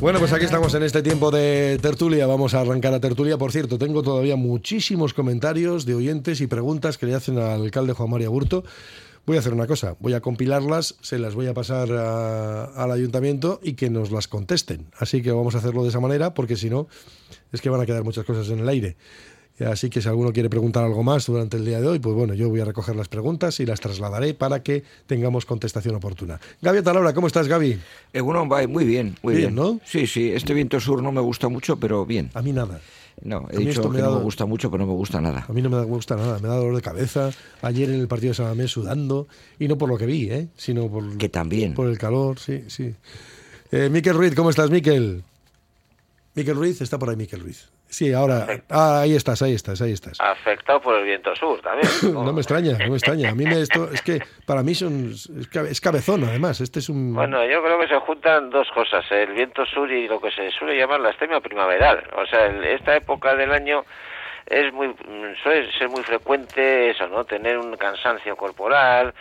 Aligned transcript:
Bueno, 0.00 0.18
pues 0.18 0.32
aquí 0.32 0.44
estamos 0.44 0.74
en 0.74 0.82
este 0.82 1.02
tiempo 1.02 1.30
de 1.30 1.78
tertulia. 1.82 2.26
Vamos 2.26 2.54
a 2.54 2.60
arrancar 2.60 2.94
a 2.94 3.00
tertulia. 3.00 3.36
Por 3.36 3.50
cierto, 3.50 3.78
tengo 3.78 4.02
todavía 4.02 4.36
muchísimos 4.36 5.12
comentarios 5.14 5.84
de 5.86 5.94
oyentes 5.94 6.40
y 6.40 6.46
preguntas 6.46 6.98
que 6.98 7.06
le 7.06 7.14
hacen 7.14 7.38
al 7.38 7.62
alcalde 7.62 7.94
Juan 7.94 8.10
María 8.10 8.28
Burto. 8.28 8.64
Voy 9.24 9.36
a 9.36 9.40
hacer 9.40 9.54
una 9.54 9.68
cosa, 9.68 9.94
voy 10.00 10.14
a 10.14 10.20
compilarlas, 10.20 10.96
se 11.00 11.16
las 11.16 11.36
voy 11.36 11.46
a 11.46 11.54
pasar 11.54 11.92
al 11.92 12.90
ayuntamiento 12.90 13.60
y 13.62 13.74
que 13.74 13.88
nos 13.88 14.10
las 14.10 14.26
contesten. 14.26 14.88
Así 14.98 15.22
que 15.22 15.30
vamos 15.30 15.54
a 15.54 15.58
hacerlo 15.58 15.84
de 15.84 15.90
esa 15.90 16.00
manera 16.00 16.34
porque 16.34 16.56
si 16.56 16.68
no, 16.68 16.88
es 17.52 17.60
que 17.60 17.70
van 17.70 17.80
a 17.80 17.86
quedar 17.86 18.02
muchas 18.02 18.24
cosas 18.24 18.48
en 18.48 18.58
el 18.58 18.68
aire. 18.68 18.96
Así 19.60 19.90
que 19.90 20.00
si 20.00 20.08
alguno 20.08 20.32
quiere 20.32 20.48
preguntar 20.48 20.84
algo 20.84 21.02
más 21.02 21.26
durante 21.26 21.56
el 21.56 21.64
día 21.64 21.80
de 21.80 21.86
hoy, 21.86 21.98
pues 21.98 22.14
bueno, 22.14 22.34
yo 22.34 22.48
voy 22.48 22.60
a 22.60 22.64
recoger 22.64 22.96
las 22.96 23.08
preguntas 23.08 23.60
y 23.60 23.66
las 23.66 23.80
trasladaré 23.80 24.34
para 24.34 24.62
que 24.62 24.82
tengamos 25.06 25.46
contestación 25.46 25.94
oportuna. 25.94 26.40
Gaby 26.62 26.82
Talabra, 26.82 27.12
¿cómo 27.12 27.26
estás, 27.26 27.48
Gaby? 27.48 27.78
Eh, 28.12 28.22
muy 28.22 28.84
bien, 28.84 29.16
muy 29.22 29.34
bien, 29.34 29.54
¿no? 29.54 29.80
Sí, 29.84 30.06
sí, 30.06 30.32
este 30.32 30.54
viento 30.54 30.80
sur 30.80 31.02
no 31.02 31.12
me 31.12 31.20
gusta 31.20 31.48
mucho, 31.48 31.76
pero 31.76 32.04
bien. 32.06 32.30
A 32.34 32.42
mí 32.42 32.52
nada. 32.52 32.80
No, 33.20 33.46
he 33.50 33.58
dicho 33.58 33.90
que 33.90 33.98
no 33.98 34.16
me 34.16 34.22
gusta 34.22 34.46
mucho, 34.46 34.70
pero 34.70 34.84
no 34.84 34.92
me 34.92 34.96
gusta 34.96 35.20
nada. 35.20 35.44
A 35.48 35.52
mí 35.52 35.62
no 35.62 35.70
me 35.70 35.82
gusta 35.84 36.16
nada, 36.16 36.38
me 36.38 36.48
da 36.48 36.56
dolor 36.56 36.74
de 36.74 36.82
cabeza. 36.82 37.30
Ayer 37.60 37.90
en 37.90 38.00
el 38.00 38.08
partido 38.08 38.30
de 38.30 38.34
Samamés 38.34 38.70
sudando, 38.70 39.28
y 39.58 39.68
no 39.68 39.78
por 39.78 39.88
lo 39.88 39.98
que 39.98 40.06
vi, 40.06 40.30
¿eh? 40.30 40.48
sino 40.56 40.88
por, 40.88 41.18
que 41.18 41.28
también. 41.28 41.74
por 41.74 41.88
el 41.88 41.98
calor, 41.98 42.38
sí, 42.38 42.64
sí. 42.68 42.94
Eh, 43.70 43.88
Miquel 43.90 44.16
Ruiz, 44.16 44.34
¿cómo 44.34 44.50
estás, 44.50 44.70
Miquel? 44.70 45.22
Miquel 46.34 46.56
Ruiz, 46.56 46.80
está 46.80 46.98
por 46.98 47.10
ahí 47.10 47.16
Miquel 47.16 47.40
Ruiz. 47.40 47.68
Sí, 47.92 48.10
ahora. 48.14 48.46
Ah, 48.70 49.02
ahí 49.02 49.14
estás, 49.14 49.42
ahí 49.42 49.52
estás, 49.52 49.82
ahí 49.82 49.92
estás. 49.92 50.18
Afectado 50.18 50.80
por 50.80 50.94
el 50.94 51.04
viento 51.04 51.36
sur 51.36 51.60
también. 51.60 51.86
no 52.14 52.32
me 52.32 52.40
extraña, 52.40 52.78
no 52.78 52.88
me 52.88 52.96
extraña. 52.96 53.28
A 53.28 53.34
mí 53.34 53.44
me 53.44 53.60
esto 53.60 53.90
es 53.92 54.00
que 54.00 54.18
para 54.46 54.62
mí 54.62 54.74
son 54.74 55.12
es 55.12 55.80
cabezón 55.82 56.24
además. 56.24 56.62
Este 56.62 56.78
es 56.78 56.88
un. 56.88 57.12
Bueno, 57.12 57.44
yo 57.44 57.62
creo 57.62 57.78
que 57.78 57.88
se 57.88 57.98
juntan 58.00 58.48
dos 58.48 58.66
cosas: 58.74 59.04
el 59.10 59.34
viento 59.34 59.66
sur 59.66 59.92
y 59.92 60.08
lo 60.08 60.22
que 60.22 60.30
se 60.30 60.50
suele 60.52 60.78
llamar 60.78 61.00
la 61.00 61.10
estemia 61.10 61.40
primaveral. 61.40 62.02
O 62.16 62.24
sea, 62.24 62.46
esta 62.46 62.96
época 62.96 63.36
del 63.36 63.52
año 63.52 63.84
es 64.46 64.72
muy 64.72 64.94
suele 65.42 65.70
ser 65.72 65.90
muy 65.90 66.02
frecuente 66.02 66.92
eso, 66.92 67.06
¿no? 67.08 67.26
Tener 67.26 67.58
un 67.58 67.76
cansancio 67.76 68.36
corporal. 68.36 69.12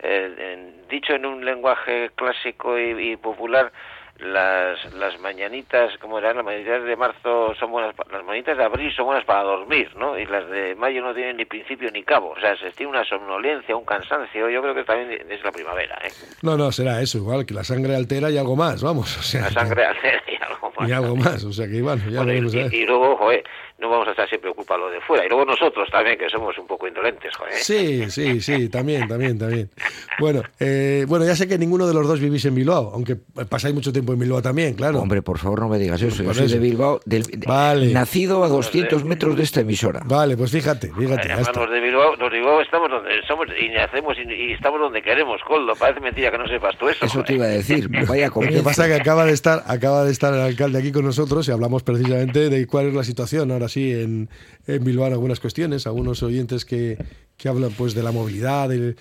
Eh, 0.00 0.72
dicho 0.90 1.12
en 1.12 1.26
un 1.26 1.44
lenguaje 1.44 2.10
clásico 2.16 2.76
y 2.76 3.16
popular 3.18 3.70
las, 4.18 4.94
las 4.94 5.18
mañanitas, 5.20 5.92
como 5.98 6.18
eran 6.18 6.36
las 6.36 6.44
mañanitas 6.44 6.84
de 6.84 6.96
marzo 6.96 7.54
son 7.58 7.70
buenas, 7.70 7.94
las 8.10 8.24
mañanitas 8.24 8.56
de 8.56 8.64
abril 8.64 8.92
son 8.94 9.06
buenas 9.06 9.24
para 9.24 9.42
dormir, 9.42 9.90
¿no? 9.96 10.18
Y 10.18 10.26
las 10.26 10.48
de 10.48 10.74
mayo 10.74 11.02
no 11.02 11.14
tienen 11.14 11.36
ni 11.36 11.44
principio 11.44 11.90
ni 11.90 12.02
cabo, 12.02 12.30
o 12.30 12.40
sea, 12.40 12.56
se 12.56 12.70
tiene 12.70 12.90
una 12.90 13.04
somnolencia, 13.04 13.76
un 13.76 13.84
cansancio, 13.84 14.48
yo 14.48 14.62
creo 14.62 14.74
que 14.74 14.84
también 14.84 15.30
es 15.30 15.44
la 15.44 15.52
primavera, 15.52 15.98
¿eh? 16.02 16.10
No, 16.42 16.56
no, 16.56 16.72
será 16.72 17.00
eso, 17.00 17.18
igual 17.18 17.44
que 17.44 17.54
la 17.54 17.64
sangre 17.64 17.94
altera 17.94 18.30
y 18.30 18.38
algo 18.38 18.56
más, 18.56 18.82
vamos, 18.82 19.16
o 19.18 19.22
sea. 19.22 19.42
La 19.42 19.50
sangre 19.50 19.84
altera 19.86 20.22
y 20.26 20.42
algo 20.42 20.72
más. 20.76 20.88
Y 20.88 20.92
algo 20.92 21.16
más, 21.16 21.44
o 21.44 21.52
sea 21.52 21.66
que 21.66 21.82
bueno, 21.82 22.02
ya 22.08 22.22
bueno, 22.22 22.48
y, 22.48 22.76
y, 22.76 22.86
luego, 22.86 23.30
no 23.78 23.90
vamos 23.90 24.08
a 24.08 24.12
estar 24.12 24.28
siempre 24.28 24.50
ocupados 24.50 24.86
lo 24.86 24.90
de 24.90 25.00
fuera. 25.02 25.26
Y 25.26 25.28
luego 25.28 25.44
nosotros 25.44 25.88
también, 25.90 26.18
que 26.18 26.28
somos 26.30 26.56
un 26.58 26.66
poco 26.66 26.88
indolentes, 26.88 27.34
joder. 27.36 27.54
Sí, 27.54 28.10
sí, 28.10 28.40
sí, 28.40 28.68
también, 28.70 29.06
también, 29.06 29.38
también. 29.38 29.70
Bueno, 30.18 30.42
eh, 30.58 31.04
bueno, 31.06 31.26
ya 31.26 31.36
sé 31.36 31.46
que 31.46 31.58
ninguno 31.58 31.86
de 31.86 31.92
los 31.92 32.06
dos 32.08 32.18
vivís 32.18 32.44
en 32.46 32.54
Bilbao, 32.54 32.90
aunque 32.94 33.16
pasáis 33.48 33.74
mucho 33.74 33.92
tiempo 33.92 34.14
en 34.14 34.20
Bilbao 34.20 34.40
también, 34.40 34.74
claro. 34.74 35.00
Hombre, 35.00 35.20
por 35.20 35.38
favor, 35.38 35.60
no 35.60 35.68
me 35.68 35.78
digas 35.78 36.00
eso. 36.00 36.22
Yo 36.22 36.32
soy 36.32 36.48
de 36.48 36.58
Bilbao, 36.58 37.00
vale. 37.46 37.92
nacido 37.92 38.44
a 38.44 38.48
200 38.48 39.04
metros 39.04 39.36
de 39.36 39.42
esta 39.42 39.60
emisora. 39.60 40.00
Vale, 40.06 40.36
pues 40.36 40.50
fíjate, 40.50 40.90
fíjate. 40.92 41.32
Además, 41.32 41.54
los 41.54 41.70
de 41.70 41.80
Bilbao, 41.80 42.16
los 42.16 42.30
de 42.30 42.38
Bilbao 42.38 42.62
estamos 42.62 42.90
donde 42.90 43.10
somos 43.28 43.46
y 43.60 43.68
nacemos 43.68 44.16
y, 44.18 44.52
estamos 44.52 44.80
donde 44.80 45.02
queremos, 45.02 45.42
Coldo. 45.42 45.74
Parece 45.74 46.00
mentira 46.00 46.30
que 46.30 46.38
no 46.38 46.48
sepas 46.48 46.76
tú 46.78 46.88
eso. 46.88 47.04
Eso 47.04 47.22
te 47.22 47.34
iba 47.34 47.44
a 47.44 47.48
decir, 47.48 47.88
vaya 48.08 48.28
Lo 48.28 48.40
que 48.40 48.62
pasa 48.62 48.86
es 48.86 48.94
que 48.94 49.00
acaba 49.00 49.26
de 49.26 49.32
estar, 49.32 49.64
acaba 49.66 50.04
de 50.04 50.12
estar 50.12 50.32
el 50.32 50.40
alcalde 50.40 50.78
aquí 50.78 50.92
con 50.92 51.04
nosotros 51.04 51.46
y 51.48 51.52
hablamos 51.52 51.82
precisamente 51.82 52.48
de 52.48 52.66
cuál 52.66 52.86
es 52.86 52.94
la 52.94 53.04
situación 53.04 53.50
ahora 53.50 53.65
sí 53.68 53.92
en 53.92 54.28
en 54.66 54.84
Bilbao 54.84 55.06
algunas 55.06 55.40
cuestiones, 55.40 55.86
algunos 55.86 56.22
oyentes 56.22 56.64
que, 56.64 56.98
que 57.36 57.48
hablan 57.48 57.72
pues 57.72 57.94
de 57.94 58.02
la 58.02 58.12
movilidad, 58.12 58.68
de, 58.68 58.96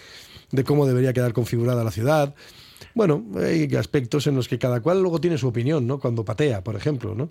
cómo 0.64 0.86
debería 0.86 1.14
quedar 1.14 1.34
configurada 1.34 1.84
la 1.84 1.92
ciudad. 1.92 2.36
Bueno, 2.94 3.26
hay 3.38 3.74
aspectos 3.76 4.28
en 4.28 4.36
los 4.36 4.48
que 4.48 4.60
cada 4.60 4.82
cual 4.82 5.02
luego 5.02 5.20
tiene 5.20 5.38
su 5.38 5.48
opinión, 5.48 5.86
¿no? 5.88 6.00
Cuando 6.00 6.24
patea, 6.24 6.64
por 6.64 6.76
ejemplo, 6.76 7.16
¿no? 7.16 7.30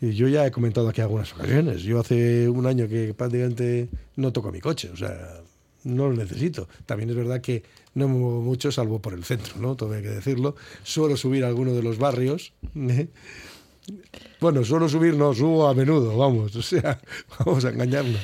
Y 0.00 0.12
yo 0.12 0.28
ya 0.28 0.46
he 0.46 0.50
comentado 0.50 0.88
aquí 0.88 1.00
algunas 1.00 1.32
ocasiones. 1.32 1.82
Yo 1.82 2.00
hace 2.00 2.48
un 2.48 2.66
año 2.66 2.88
que 2.88 3.14
prácticamente 3.14 3.88
no 4.16 4.32
toco 4.32 4.52
mi 4.52 4.60
coche, 4.60 4.90
o 4.92 4.96
sea, 4.96 5.40
no 5.84 6.08
lo 6.08 6.16
necesito. 6.16 6.68
También 6.86 7.10
es 7.10 7.16
verdad 7.16 7.40
que 7.40 7.62
no 7.94 8.08
me 8.08 8.14
muevo 8.14 8.42
mucho, 8.42 8.72
salvo 8.72 9.00
por 9.00 9.14
el 9.14 9.24
centro, 9.24 9.54
¿no? 9.58 9.76
Todo 9.76 9.94
hay 9.94 10.02
que 10.02 10.10
decirlo. 10.10 10.56
Suelo 10.82 11.16
subir 11.16 11.44
a 11.44 11.48
alguno 11.48 11.72
de 11.72 11.82
los 11.82 11.98
barrios. 11.98 12.52
¿eh? 12.74 13.08
Bueno, 14.40 14.64
suelo 14.64 14.88
subir, 14.88 15.14
no, 15.14 15.32
subo 15.32 15.66
a 15.66 15.74
menudo, 15.74 16.16
vamos, 16.16 16.54
o 16.56 16.62
sea, 16.62 17.00
vamos 17.38 17.64
a 17.64 17.70
engañarnos. 17.70 18.20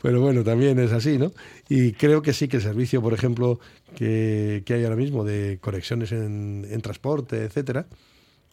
Pero 0.00 0.20
bueno, 0.20 0.44
también 0.44 0.78
es 0.78 0.92
así, 0.92 1.18
¿no? 1.18 1.32
Y 1.68 1.92
creo 1.92 2.22
que 2.22 2.32
sí 2.32 2.46
que 2.46 2.58
el 2.58 2.62
servicio, 2.62 3.02
por 3.02 3.14
ejemplo, 3.14 3.58
que, 3.96 4.62
hay 4.68 4.84
ahora 4.84 4.94
mismo 4.94 5.24
de 5.24 5.58
conexiones 5.60 6.12
en, 6.12 6.80
transporte, 6.82 7.44
etcétera, 7.44 7.86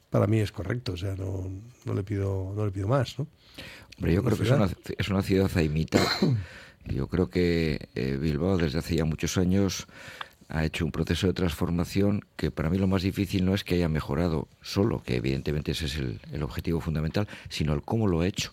para 0.09 0.25
mí 0.25 0.40
es 0.40 0.52
correcto, 0.52 0.94
o 0.94 0.98
sea, 0.98 1.16
no, 1.16 1.48
no, 1.86 1.94
le, 1.94 2.04
pido, 2.04 2.52
no 2.56 2.66
le 2.66 2.72
pido 2.72 2.88
más, 2.88 3.20
¿no? 3.20 3.28
Hombre, 3.98 4.14
yo 4.14 4.24
creo 4.24 4.38
que 4.38 4.44
es 4.44 4.52
una, 4.52 4.70
es 4.98 5.09
una 5.09 5.22
ciudad 5.22 5.52
a 5.56 5.62
imitar. 5.62 6.06
Yo 6.88 7.08
creo 7.08 7.30
que 7.30 7.90
eh, 7.96 8.18
Bilbao 8.22 8.58
desde 8.58 8.80
hace 8.80 8.96
ya 8.96 9.06
muchos 9.06 9.38
años 9.38 9.88
ha 10.47 10.63
hecho 10.63 10.85
un 10.85 10.91
proceso 10.91 11.28
de 11.28 11.33
transformación 11.33 12.22
que 12.35 12.51
para 12.51 12.69
mí 12.69 12.78
lo 12.78 12.88
más 12.88 13.01
difícil 13.01 13.45
no 13.45 13.53
es 13.53 13.63
que 13.63 13.75
haya 13.75 13.89
mejorado 13.89 14.47
solo, 14.61 15.01
que 15.01 15.16
evidentemente 15.16 15.72
ese 15.72 15.85
es 15.85 15.97
el, 15.97 16.44
objetivo 16.44 16.79
fundamental, 16.79 17.28
sino 17.50 17.73
el 17.73 17.81
cómo 17.81 18.07
lo 18.07 18.22
ha 18.22 18.28
hecho. 18.28 18.51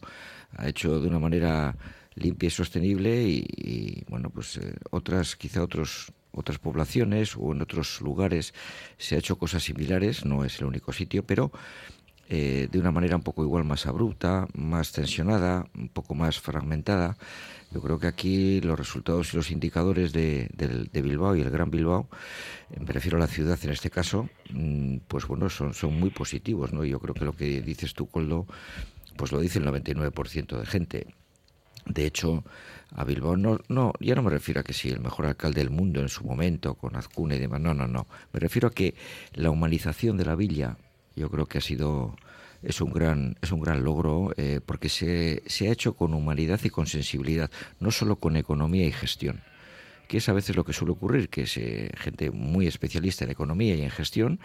Ha 0.56 0.68
hecho 0.68 1.00
de 1.00 1.08
una 1.08 1.18
manera 1.18 1.76
limpia 2.14 2.46
y 2.46 2.50
sostenible 2.50 3.22
y, 3.22 4.04
bueno, 4.08 4.30
pues 4.30 4.56
eh, 4.58 4.74
otras, 4.90 5.36
quizá 5.36 5.62
otros 5.62 6.12
otras 6.34 6.58
poblaciones 6.58 7.36
o 7.36 7.52
en 7.52 7.60
otros 7.60 8.00
lugares 8.00 8.54
se 8.96 9.14
ha 9.14 9.18
hecho 9.18 9.36
cosas 9.36 9.62
similares, 9.62 10.24
no 10.24 10.44
es 10.44 10.58
el 10.60 10.64
único 10.64 10.90
sitio, 10.92 11.24
pero 11.26 11.52
eh, 12.34 12.66
de 12.72 12.78
una 12.78 12.90
manera 12.90 13.14
un 13.14 13.22
poco 13.22 13.44
igual 13.44 13.64
más 13.64 13.84
abrupta, 13.84 14.48
más 14.54 14.90
tensionada, 14.90 15.66
un 15.74 15.90
poco 15.90 16.14
más 16.14 16.40
fragmentada. 16.40 17.18
Yo 17.72 17.82
creo 17.82 17.98
que 17.98 18.06
aquí 18.06 18.62
los 18.62 18.78
resultados 18.78 19.34
y 19.34 19.36
los 19.36 19.50
indicadores 19.50 20.14
de, 20.14 20.48
Bilbao 20.94 21.36
y 21.36 21.42
el 21.42 21.50
Gran 21.50 21.70
Bilbao, 21.70 22.08
eh, 22.70 22.80
me 22.80 22.90
refiero 22.90 23.18
a 23.18 23.20
la 23.20 23.26
ciudad 23.26 23.58
en 23.62 23.70
este 23.70 23.90
caso, 23.90 24.30
mm, 24.50 25.00
pues 25.08 25.26
bueno, 25.26 25.50
son, 25.50 25.74
son 25.74 26.00
muy 26.00 26.08
positivos, 26.08 26.72
¿no? 26.72 26.86
Yo 26.86 27.00
creo 27.00 27.12
que 27.12 27.26
lo 27.26 27.34
que 27.34 27.60
dices 27.60 27.92
tú, 27.92 28.06
Coldo, 28.06 28.46
pues 29.18 29.30
lo 29.30 29.38
dice 29.38 29.58
el 29.58 29.66
99% 29.66 30.58
de 30.58 30.64
gente. 30.64 31.06
De 31.84 32.06
hecho, 32.06 32.44
a 32.94 33.04
Bilbao 33.04 33.36
no, 33.36 33.60
no, 33.68 33.92
ya 34.00 34.14
no 34.14 34.22
me 34.22 34.30
refiero 34.30 34.62
a 34.62 34.64
que 34.64 34.72
sí, 34.72 34.88
el 34.88 35.00
mejor 35.00 35.26
alcalde 35.26 35.60
del 35.60 35.68
mundo 35.68 36.00
en 36.00 36.08
su 36.08 36.24
momento, 36.24 36.76
con 36.76 36.96
Azcuna 36.96 37.34
y 37.34 37.40
demás, 37.40 37.60
no, 37.60 37.74
no, 37.74 37.86
no. 37.86 38.06
Me 38.32 38.40
refiero 38.40 38.68
a 38.68 38.70
que 38.70 38.94
la 39.34 39.50
humanización 39.50 40.16
de 40.16 40.24
la 40.24 40.34
villa, 40.34 40.78
yo 41.16 41.30
creo 41.30 41.46
que 41.46 41.58
ha 41.58 41.62
sido 41.62 42.16
es 42.62 42.80
un 42.80 42.92
gran, 42.92 43.36
es 43.42 43.50
un 43.52 43.60
gran 43.60 43.82
logro 43.82 44.32
eh, 44.36 44.60
porque 44.64 44.88
se, 44.88 45.42
se, 45.46 45.68
ha 45.68 45.72
hecho 45.72 45.94
con 45.94 46.14
humanidad 46.14 46.60
y 46.62 46.70
con 46.70 46.86
sensibilidad, 46.86 47.50
no 47.80 47.90
solo 47.90 48.16
con 48.16 48.36
economía 48.36 48.86
y 48.86 48.92
gestión, 48.92 49.42
que 50.08 50.18
es 50.18 50.28
a 50.28 50.32
veces 50.32 50.54
lo 50.54 50.64
que 50.64 50.72
suele 50.72 50.92
ocurrir, 50.92 51.28
que 51.28 51.42
es, 51.42 51.58
gente 51.98 52.30
muy 52.30 52.66
especialista 52.66 53.24
en 53.24 53.30
economía 53.30 53.74
y 53.74 53.82
en 53.82 53.90
gestión 53.90 54.38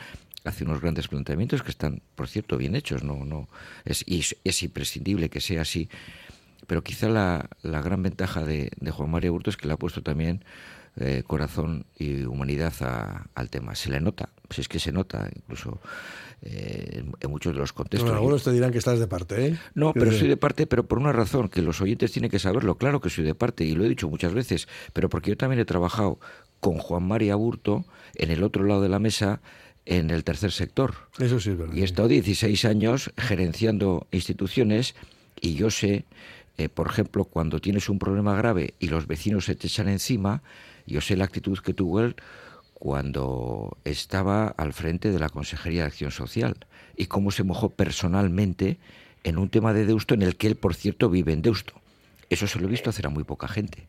hace 0.44 0.64
unos 0.64 0.82
grandes 0.82 1.08
planteamientos 1.08 1.62
que 1.62 1.72
están, 1.72 2.02
por 2.16 2.28
cierto, 2.28 2.58
bien 2.58 2.76
hechos, 2.76 3.04
no, 3.04 3.26
no 3.26 3.50
es, 3.86 4.04
y 4.08 4.24
es 4.44 4.64
imprescindible 4.64 5.30
que 5.30 5.42
sea 5.42 5.62
así, 5.62 5.90
pero 6.68 6.84
quizá 6.84 7.10
la, 7.10 7.50
la 7.62 7.82
gran 7.82 8.02
ventaja 8.02 8.44
de, 8.44 8.72
de 8.80 8.92
Juan 8.92 9.12
María 9.12 9.32
Hurto 9.32 9.50
es 9.50 9.58
que 9.58 9.68
le 9.68 9.74
ha 9.74 9.78
puesto 9.78 10.02
también 10.02 10.44
eh, 11.00 11.24
corazón 11.26 11.86
y 11.98 12.24
humanidad 12.24 12.74
al 13.36 13.50
tema. 13.50 13.76
Se 13.76 13.90
le 13.90 14.02
nota, 14.02 14.30
si 14.50 14.62
es 14.62 14.68
que 14.68 14.80
se 14.80 14.92
nota, 14.92 15.30
incluso 15.36 15.80
eh, 16.42 17.04
en 17.20 17.32
muchos 17.32 17.54
de 17.54 17.60
los 17.60 17.74
contextos. 17.74 18.12
algunos 18.12 18.44
te 18.44 18.52
dirán 18.52 18.72
que 18.72 18.78
estás 18.78 19.00
de 19.00 19.08
parte, 19.08 19.48
¿eh? 19.48 19.60
No, 19.74 19.94
pero 19.94 20.12
soy 20.12 20.28
de 20.28 20.38
parte, 20.38 20.68
pero 20.68 20.88
por 20.88 21.00
una 21.00 21.12
razón, 21.12 21.50
que 21.50 21.62
los 21.62 21.82
oyentes 21.82 22.12
tienen 22.12 22.30
que 22.32 22.40
saberlo. 22.40 22.78
Claro 22.78 23.02
que 23.02 23.10
soy 23.10 23.24
de 23.24 23.36
parte, 23.36 23.64
y 23.64 23.74
lo 23.74 23.86
he 23.86 23.90
dicho 23.90 24.10
muchas 24.10 24.34
veces, 24.34 24.68
pero 24.94 25.10
porque 25.10 25.32
yo 25.32 25.38
también 25.38 25.60
he 25.60 25.66
trabajado 25.66 26.20
con 26.60 26.78
Juan 26.78 27.08
María 27.08 27.36
Burto 27.36 27.86
en 28.16 28.32
el 28.32 28.44
otro 28.44 28.64
lado 28.64 28.82
de 28.82 28.90
la 28.90 29.00
mesa 29.00 29.42
en 29.86 30.10
el 30.10 30.24
tercer 30.24 30.52
sector. 30.52 30.96
Eso 31.18 31.40
sí 31.40 31.52
es 31.52 31.58
verdad. 31.58 31.74
Y 31.74 31.82
he 31.82 31.86
estado 31.86 32.08
16 32.08 32.66
años 32.66 33.12
gerenciando 33.18 34.08
instituciones 34.12 34.96
y 35.40 35.56
yo 35.56 35.70
sé, 35.70 36.06
eh, 36.58 36.70
por 36.70 36.88
ejemplo, 36.88 37.26
cuando 37.26 37.60
tienes 37.60 37.90
un 37.90 38.00
problema 38.00 38.36
grave 38.36 38.74
y 38.80 38.88
los 38.88 39.08
vecinos 39.08 39.46
se 39.46 39.56
te 39.56 39.68
echan 39.68 39.88
encima, 39.88 40.42
yo 40.88 41.02
sé 41.02 41.16
la 41.16 41.26
actitud 41.26 41.60
que 41.60 41.74
tuvo 41.74 42.02
él 42.02 42.16
cuando 42.74 43.78
estaba 43.84 44.48
al 44.48 44.74
frente 44.74 45.12
de 45.12 45.20
la 45.20 45.30
Consejería 45.30 45.82
de 45.82 45.88
Acción 45.88 46.12
Social 46.12 46.66
y 46.96 47.08
cómo 47.08 47.32
se 47.32 47.44
mojó 47.44 47.70
personalmente 47.70 48.78
en 49.24 49.38
un 49.38 49.50
tema 49.50 49.74
de 49.74 49.86
Deusto 49.86 50.14
en 50.14 50.22
el 50.22 50.38
que 50.38 50.48
él, 50.48 50.56
por 50.56 50.76
cierto, 50.76 51.10
vive 51.10 51.34
en 51.34 51.42
Deusto. 51.42 51.74
Eso 52.30 52.48
se 52.48 52.60
lo 52.60 52.68
he 52.68 52.72
visto 52.72 52.90
hacer 52.90 53.08
a 53.08 53.10
muy 53.10 53.24
poca 53.24 53.48
gente. 53.48 53.88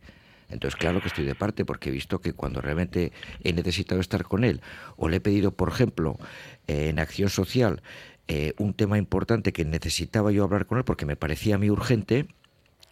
Entonces, 0.50 0.76
claro 0.76 1.00
que 1.00 1.08
estoy 1.08 1.24
de 1.24 1.34
parte 1.34 1.64
porque 1.64 1.90
he 1.90 1.92
visto 1.92 2.20
que 2.20 2.32
cuando 2.32 2.60
realmente 2.60 3.12
he 3.44 3.52
necesitado 3.52 4.00
estar 4.00 4.24
con 4.24 4.44
él 4.44 4.62
o 4.96 5.08
le 5.08 5.16
he 5.16 5.20
pedido, 5.20 5.52
por 5.52 5.68
ejemplo, 5.68 6.18
eh, 6.66 6.88
en 6.88 6.98
acción 6.98 7.28
social, 7.28 7.82
eh, 8.26 8.54
un 8.58 8.74
tema 8.74 8.98
importante 8.98 9.52
que 9.52 9.64
necesitaba 9.64 10.32
yo 10.32 10.44
hablar 10.44 10.66
con 10.66 10.78
él 10.78 10.84
porque 10.84 11.06
me 11.06 11.16
parecía 11.16 11.56
a 11.56 11.58
mí 11.58 11.68
urgente, 11.68 12.26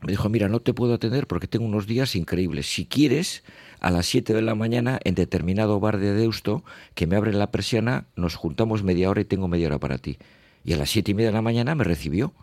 me 0.02 0.12
dijo, 0.12 0.28
mira, 0.28 0.48
no 0.48 0.60
te 0.60 0.74
puedo 0.74 0.94
atender 0.94 1.26
porque 1.26 1.46
tengo 1.46 1.64
unos 1.64 1.86
días 1.86 2.14
increíbles. 2.16 2.66
Si 2.66 2.84
quieres, 2.84 3.42
a 3.86 3.90
las 3.92 4.06
7 4.06 4.34
de 4.34 4.42
la 4.42 4.56
mañana, 4.56 4.98
en 5.04 5.14
determinado 5.14 5.78
bar 5.78 5.98
de 5.98 6.12
Deusto, 6.12 6.64
que 6.96 7.06
me 7.06 7.14
abren 7.14 7.38
la 7.38 7.52
persiana, 7.52 8.06
nos 8.16 8.34
juntamos 8.34 8.82
media 8.82 9.08
hora 9.08 9.20
y 9.20 9.24
tengo 9.24 9.46
media 9.46 9.68
hora 9.68 9.78
para 9.78 9.98
ti. 9.98 10.18
Y 10.64 10.72
a 10.72 10.76
las 10.76 10.90
siete 10.90 11.12
y 11.12 11.14
media 11.14 11.28
de 11.28 11.34
la 11.34 11.42
mañana 11.42 11.76
me 11.76 11.84
recibió. 11.84 12.34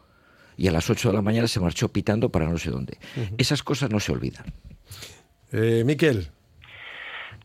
Y 0.55 0.69
a 0.69 0.71
las 0.71 0.89
8 0.89 1.09
de 1.09 1.15
la 1.15 1.21
mañana 1.21 1.49
se 1.49 1.59
marchó 1.59 1.89
pitando 1.89 2.29
para 2.29 2.47
no 2.47 2.57
sé 2.57 2.69
dónde. 2.69 2.97
Esas 3.37 3.61
cosas 3.61 3.89
no 3.89 3.99
se 3.99 4.13
olvidan. 4.13 4.45
Eh, 5.51 5.83
Miquel. 5.85 6.29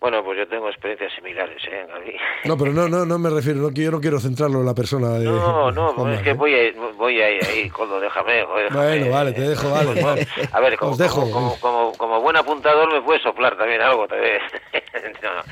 Bueno, 0.00 0.22
pues 0.22 0.38
yo 0.38 0.46
tengo 0.46 0.68
experiencias 0.68 1.12
similares, 1.14 1.60
¿eh, 1.64 1.86
Gaby? 1.88 2.16
No, 2.44 2.56
pero 2.56 2.72
no, 2.72 2.88
no, 2.88 3.04
no 3.04 3.18
me 3.18 3.30
refiero, 3.30 3.58
no, 3.60 3.70
yo 3.70 3.90
no 3.90 4.00
quiero 4.00 4.20
centrarlo 4.20 4.60
en 4.60 4.66
la 4.66 4.74
persona 4.74 5.10
de... 5.18 5.24
No, 5.24 5.72
no, 5.72 6.12
es 6.12 6.22
que 6.22 6.34
voy 6.34 6.54
ahí, 6.54 6.72
voy 6.96 7.20
ahí, 7.20 7.38
ahí 7.40 7.68
Coldo, 7.68 7.98
déjame, 7.98 8.44
Bueno, 8.44 9.10
vale, 9.10 9.32
te 9.32 9.40
dejo, 9.40 9.70
vale. 9.70 10.26
A 10.52 10.60
ver, 10.60 10.76
como, 10.76 10.96
Como, 10.96 11.58
como, 11.58 11.92
como, 11.94 12.20
buen 12.20 12.36
apuntador 12.36 12.92
me 12.92 13.02
puedes 13.02 13.22
soplar 13.22 13.56
también 13.56 13.80
algo, 13.80 14.06
también. 14.06 14.38
no, 15.22 15.34
no. 15.34 15.42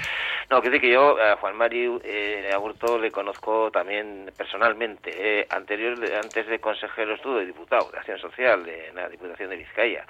No, 0.49 0.63
que 0.63 0.71
decir 0.71 0.81
que 0.83 0.93
yo 0.93 1.21
a 1.21 1.37
Juan 1.39 1.57
Mario 1.57 2.01
eh, 2.05 2.51
Aburto 2.55 2.99
le 2.99 3.11
conozco 3.11 3.71
también 3.73 4.31
personalmente. 4.37 5.11
Eh, 5.13 5.47
anterior, 5.51 5.99
antes 6.23 6.47
de 6.47 6.61
consejero 6.61 7.15
estuvo 7.15 7.35
de 7.35 7.47
diputado 7.47 7.91
de 7.91 7.99
Acción 7.99 8.19
Social 8.19 8.65
de 8.65 8.93
la 8.95 9.09
Diputación 9.09 9.51
de 9.51 9.57
Vizcaya. 9.57 10.07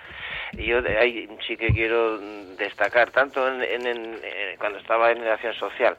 Y 0.53 0.67
yo 0.67 0.83
de 0.83 0.99
ahí 0.99 1.29
sí 1.47 1.57
que 1.57 1.69
quiero 1.69 2.19
destacar, 2.57 3.11
tanto 3.11 3.49
en, 3.49 3.87
en, 3.87 4.19
cuando 4.59 4.79
estaba 4.79 5.11
en 5.11 5.25
la 5.25 5.35
Acción 5.35 5.55
Social 5.55 5.97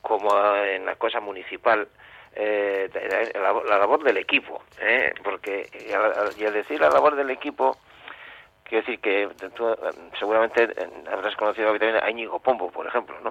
como 0.00 0.30
en 0.56 0.86
la 0.86 0.94
cosa 0.94 1.20
municipal, 1.20 1.86
eh, 2.34 2.88
la, 3.34 3.78
labor 3.78 4.04
del 4.04 4.18
equipo, 4.18 4.62
¿eh? 4.80 5.12
porque 5.24 5.68
y 5.88 5.92
al, 5.92 6.52
decir 6.52 6.78
la 6.78 6.90
labor 6.90 7.16
del 7.16 7.30
equipo, 7.30 7.78
quiero 8.62 8.84
decir 8.84 9.00
que 9.00 9.28
tú, 9.56 9.74
seguramente 10.18 10.68
habrás 11.10 11.34
conocido 11.36 11.70
también 11.70 11.96
a 11.96 12.10
Íñigo 12.10 12.38
Pombo, 12.38 12.70
por 12.70 12.86
ejemplo, 12.86 13.16
¿no? 13.24 13.30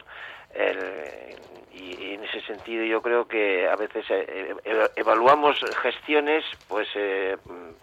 Y, 1.72 2.14
en 2.14 2.24
ese 2.24 2.42
sentido 2.42 2.84
yo 2.86 3.02
creo 3.02 3.28
que 3.28 3.68
a 3.68 3.76
veces 3.76 4.06
eh, 4.10 4.56
eh, 4.64 4.88
evaluamos 4.96 5.60
gestiones 5.82 6.46
pues 6.68 6.88
eh, 6.96 7.38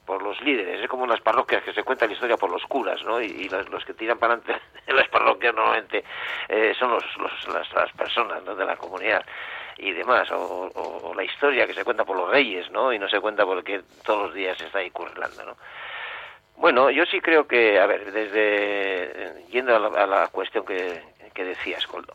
por 0.07 0.23
los 0.23 0.41
líderes. 0.41 0.81
Es 0.81 0.89
como 0.89 1.05
en 1.05 1.11
las 1.11 1.21
parroquias 1.21 1.63
que 1.63 1.73
se 1.73 1.83
cuenta 1.83 2.07
la 2.07 2.13
historia 2.13 2.37
por 2.37 2.51
los 2.51 2.65
curas 2.65 3.03
no 3.05 3.21
y, 3.21 3.49
los, 3.49 3.85
que 3.85 3.95
tiran 3.95 4.19
para 4.19 4.35
adelante 4.35 4.65
en 4.87 4.97
las 4.97 5.09
parroquias 5.09 5.55
normalmente 5.55 6.05
son 6.79 6.93
los, 6.93 7.05
las, 7.49 7.93
personas 7.93 8.45
de 8.45 8.65
la 8.65 8.77
comunidad 8.77 9.25
y 9.79 9.93
demás. 9.93 10.31
O, 10.33 11.13
la 11.15 11.25
historia 11.25 11.67
que 11.67 11.75
se 11.75 11.85
cuenta 11.85 12.05
por 12.05 12.17
los 12.17 12.31
reyes 12.31 12.71
no 12.71 12.93
y 12.93 12.99
no 12.99 13.09
se 13.09 13.21
cuenta 13.21 13.45
porque 13.45 13.83
todos 14.05 14.27
los 14.27 14.35
días 14.35 14.61
está 14.61 14.79
ahí 14.79 14.91
currando 14.91 15.45
no 15.45 15.57
bueno, 16.57 16.91
yo 16.91 17.05
sí 17.07 17.21
creo 17.21 17.49
que, 17.49 17.81
a 17.81 17.87
ver, 17.87 18.13
desde 18.13 19.45
yendo 19.51 19.75
a 19.75 20.07
la, 20.07 20.29
cuestión 20.29 20.65
que, 20.65 21.03
que 21.35 21.45
decías, 21.45 21.87
Coldo, 21.89 22.15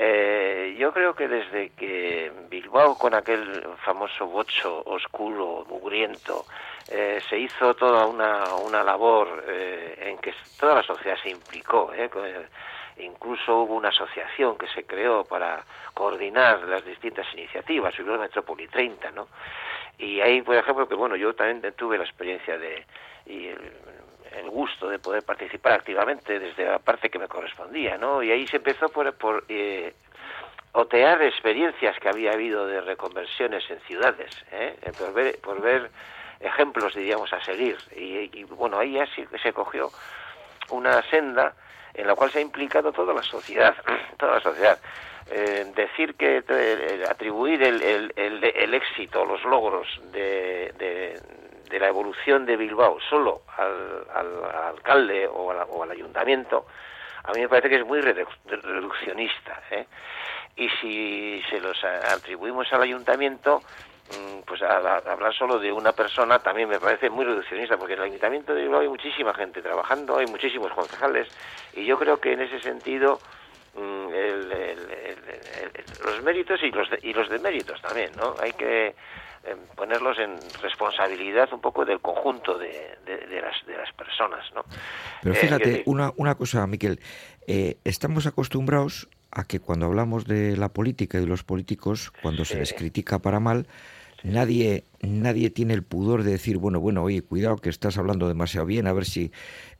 eh, 0.00 0.76
yo 0.78 0.92
creo 0.92 1.12
que 1.12 1.26
desde 1.26 1.70
que 1.70 2.30
Bilbao, 2.48 2.96
con 2.96 3.14
aquel 3.14 3.66
famoso 3.84 4.26
bocho 4.26 4.84
oscuro, 4.86 5.66
mugriento, 5.68 6.44
eh, 6.88 7.20
se 7.28 7.36
hizo 7.36 7.74
toda 7.74 8.06
una, 8.06 8.44
una 8.64 8.84
labor 8.84 9.42
eh, 9.48 9.98
en 10.06 10.18
que 10.18 10.32
toda 10.60 10.76
la 10.76 10.82
sociedad 10.84 11.16
se 11.20 11.30
implicó, 11.30 11.90
incluso 12.98 13.58
hubo 13.58 13.74
una 13.74 13.88
asociación 13.88 14.56
que 14.56 14.68
se 14.68 14.84
creó 14.84 15.24
para 15.24 15.64
coordinar 15.94 16.60
las 16.68 16.84
distintas 16.84 17.26
iniciativas, 17.34 17.96
Bilbao 17.96 18.18
Metrópoli 18.18 18.68
30, 18.68 19.10
¿no? 19.10 19.26
Y 19.98 20.20
ahí, 20.20 20.42
por 20.42 20.54
ejemplo, 20.54 20.88
que 20.88 20.94
bueno, 20.94 21.16
yo 21.16 21.34
también 21.34 21.74
tuve 21.74 21.98
la 21.98 22.04
experiencia 22.04 22.56
de, 22.56 22.86
y 23.26 23.48
el 24.36 24.50
gusto 24.50 24.88
de 24.88 24.98
poder 24.98 25.22
participar 25.22 25.72
activamente 25.72 26.38
desde 26.38 26.64
la 26.64 26.78
parte 26.78 27.10
que 27.10 27.18
me 27.18 27.28
correspondía, 27.28 27.96
¿no? 27.96 28.22
Y 28.22 28.30
ahí 28.30 28.46
se 28.46 28.56
empezó 28.56 28.88
por, 28.88 29.12
por 29.14 29.44
eh, 29.48 29.94
otear 30.72 31.22
experiencias 31.22 31.98
que 31.98 32.08
había 32.08 32.32
habido 32.32 32.66
de 32.66 32.80
reconversiones 32.80 33.68
en 33.70 33.80
ciudades, 33.80 34.30
¿eh? 34.52 34.76
por, 34.98 35.12
ver, 35.12 35.38
por 35.40 35.60
ver 35.60 35.90
ejemplos, 36.40 36.94
diríamos, 36.94 37.32
a 37.32 37.42
seguir. 37.44 37.76
Y, 37.96 38.44
bueno, 38.44 38.78
ahí 38.78 38.92
ya 38.92 39.06
se, 39.42 39.52
cogió 39.52 39.90
una 40.70 41.02
senda 41.10 41.54
en 41.94 42.06
la 42.06 42.14
cual 42.14 42.30
se 42.30 42.38
ha 42.38 42.42
implicado 42.42 42.92
toda 42.92 43.14
la 43.14 43.22
sociedad, 43.22 43.74
toda 44.18 44.34
la 44.34 44.40
sociedad. 44.40 44.78
Eh, 45.30 45.66
decir 45.74 46.14
que 46.14 46.42
eh, 46.48 47.04
atribuir 47.08 47.62
el, 47.62 47.82
el, 47.82 48.12
el, 48.16 48.74
éxito, 48.74 49.26
los 49.26 49.44
logros 49.44 49.86
de, 50.10 50.72
de 50.78 51.20
la 51.76 51.88
evolución 51.88 52.46
de 52.46 52.56
Bilbao 52.56 52.98
solo 53.08 53.42
al, 53.56 54.44
alcalde 54.68 55.26
o, 55.26 55.50
al 55.82 55.90
ayuntamiento, 55.90 56.66
a 57.24 57.32
mí 57.32 57.40
me 57.40 57.48
parece 57.48 57.68
que 57.68 57.76
es 57.76 57.86
muy 57.86 58.00
reduccionista. 58.00 59.62
¿eh? 59.70 59.86
Y 60.56 60.68
si 60.80 61.42
se 61.50 61.60
los 61.60 61.82
atribuimos 61.84 62.72
al 62.72 62.82
ayuntamiento, 62.82 63.62
mm, 64.10 64.40
pues 64.46 64.62
hablar 64.62 65.34
solo 65.34 65.58
de 65.58 65.72
una 65.72 65.92
persona 65.92 66.38
también 66.38 66.68
me 66.68 66.80
parece 66.80 67.10
muy 67.10 67.24
reduccionista, 67.24 67.76
porque 67.76 67.94
en 67.94 68.00
el 68.00 68.06
ayuntamiento 68.06 68.54
de 68.54 68.62
Bilbao 68.62 68.80
hay 68.80 68.88
muchísima 68.88 69.34
gente 69.34 69.60
trabajando, 69.62 70.18
hay 70.18 70.26
muchísimos 70.26 70.72
concejales, 70.72 71.28
y 71.74 71.84
yo 71.84 71.98
creo 71.98 72.18
que 72.18 72.32
en 72.32 72.40
ese 72.40 72.60
sentido 72.60 73.20
mm, 73.74 74.08
los 76.04 76.22
méritos 76.22 76.60
y 76.62 76.70
los, 76.70 76.88
y 77.02 77.12
los 77.12 77.28
deméritos 77.28 77.80
también, 77.82 78.10
¿no? 78.16 78.34
Hay 78.40 78.52
que 78.52 78.94
ponerlos 79.76 80.18
en 80.18 80.36
responsabilidad 80.62 81.48
un 81.52 81.60
poco 81.60 81.84
del 81.84 82.00
conjunto 82.00 82.58
de, 82.58 82.98
las, 83.06 83.66
de 83.66 83.76
las 83.76 83.92
personas. 83.92 84.44
¿no? 84.54 84.64
Pero 85.22 85.34
eh, 85.34 85.38
fíjate, 85.38 85.82
una, 85.86 86.12
una 86.16 86.34
cosa, 86.34 86.66
Miquel, 86.66 87.00
eh, 87.46 87.78
estamos 87.84 88.26
acostumbrados 88.26 89.08
a 89.30 89.44
que 89.44 89.60
cuando 89.60 89.86
hablamos 89.86 90.26
de 90.26 90.56
la 90.56 90.68
política 90.70 91.18
y 91.18 91.22
de 91.22 91.26
los 91.26 91.44
políticos, 91.44 92.12
cuando 92.22 92.44
se 92.44 92.58
les 92.58 92.72
critica 92.72 93.18
para 93.18 93.40
mal, 93.40 93.66
nadie, 94.22 94.84
nadie 95.00 95.50
tiene 95.50 95.74
el 95.74 95.82
pudor 95.82 96.22
de 96.22 96.32
decir, 96.32 96.58
bueno, 96.58 96.80
bueno, 96.80 97.02
oye, 97.02 97.22
cuidado 97.22 97.56
que 97.56 97.70
estás 97.70 97.98
hablando 97.98 98.28
demasiado 98.28 98.66
bien, 98.66 98.86
a 98.86 98.92
ver 98.92 99.04
si... 99.04 99.32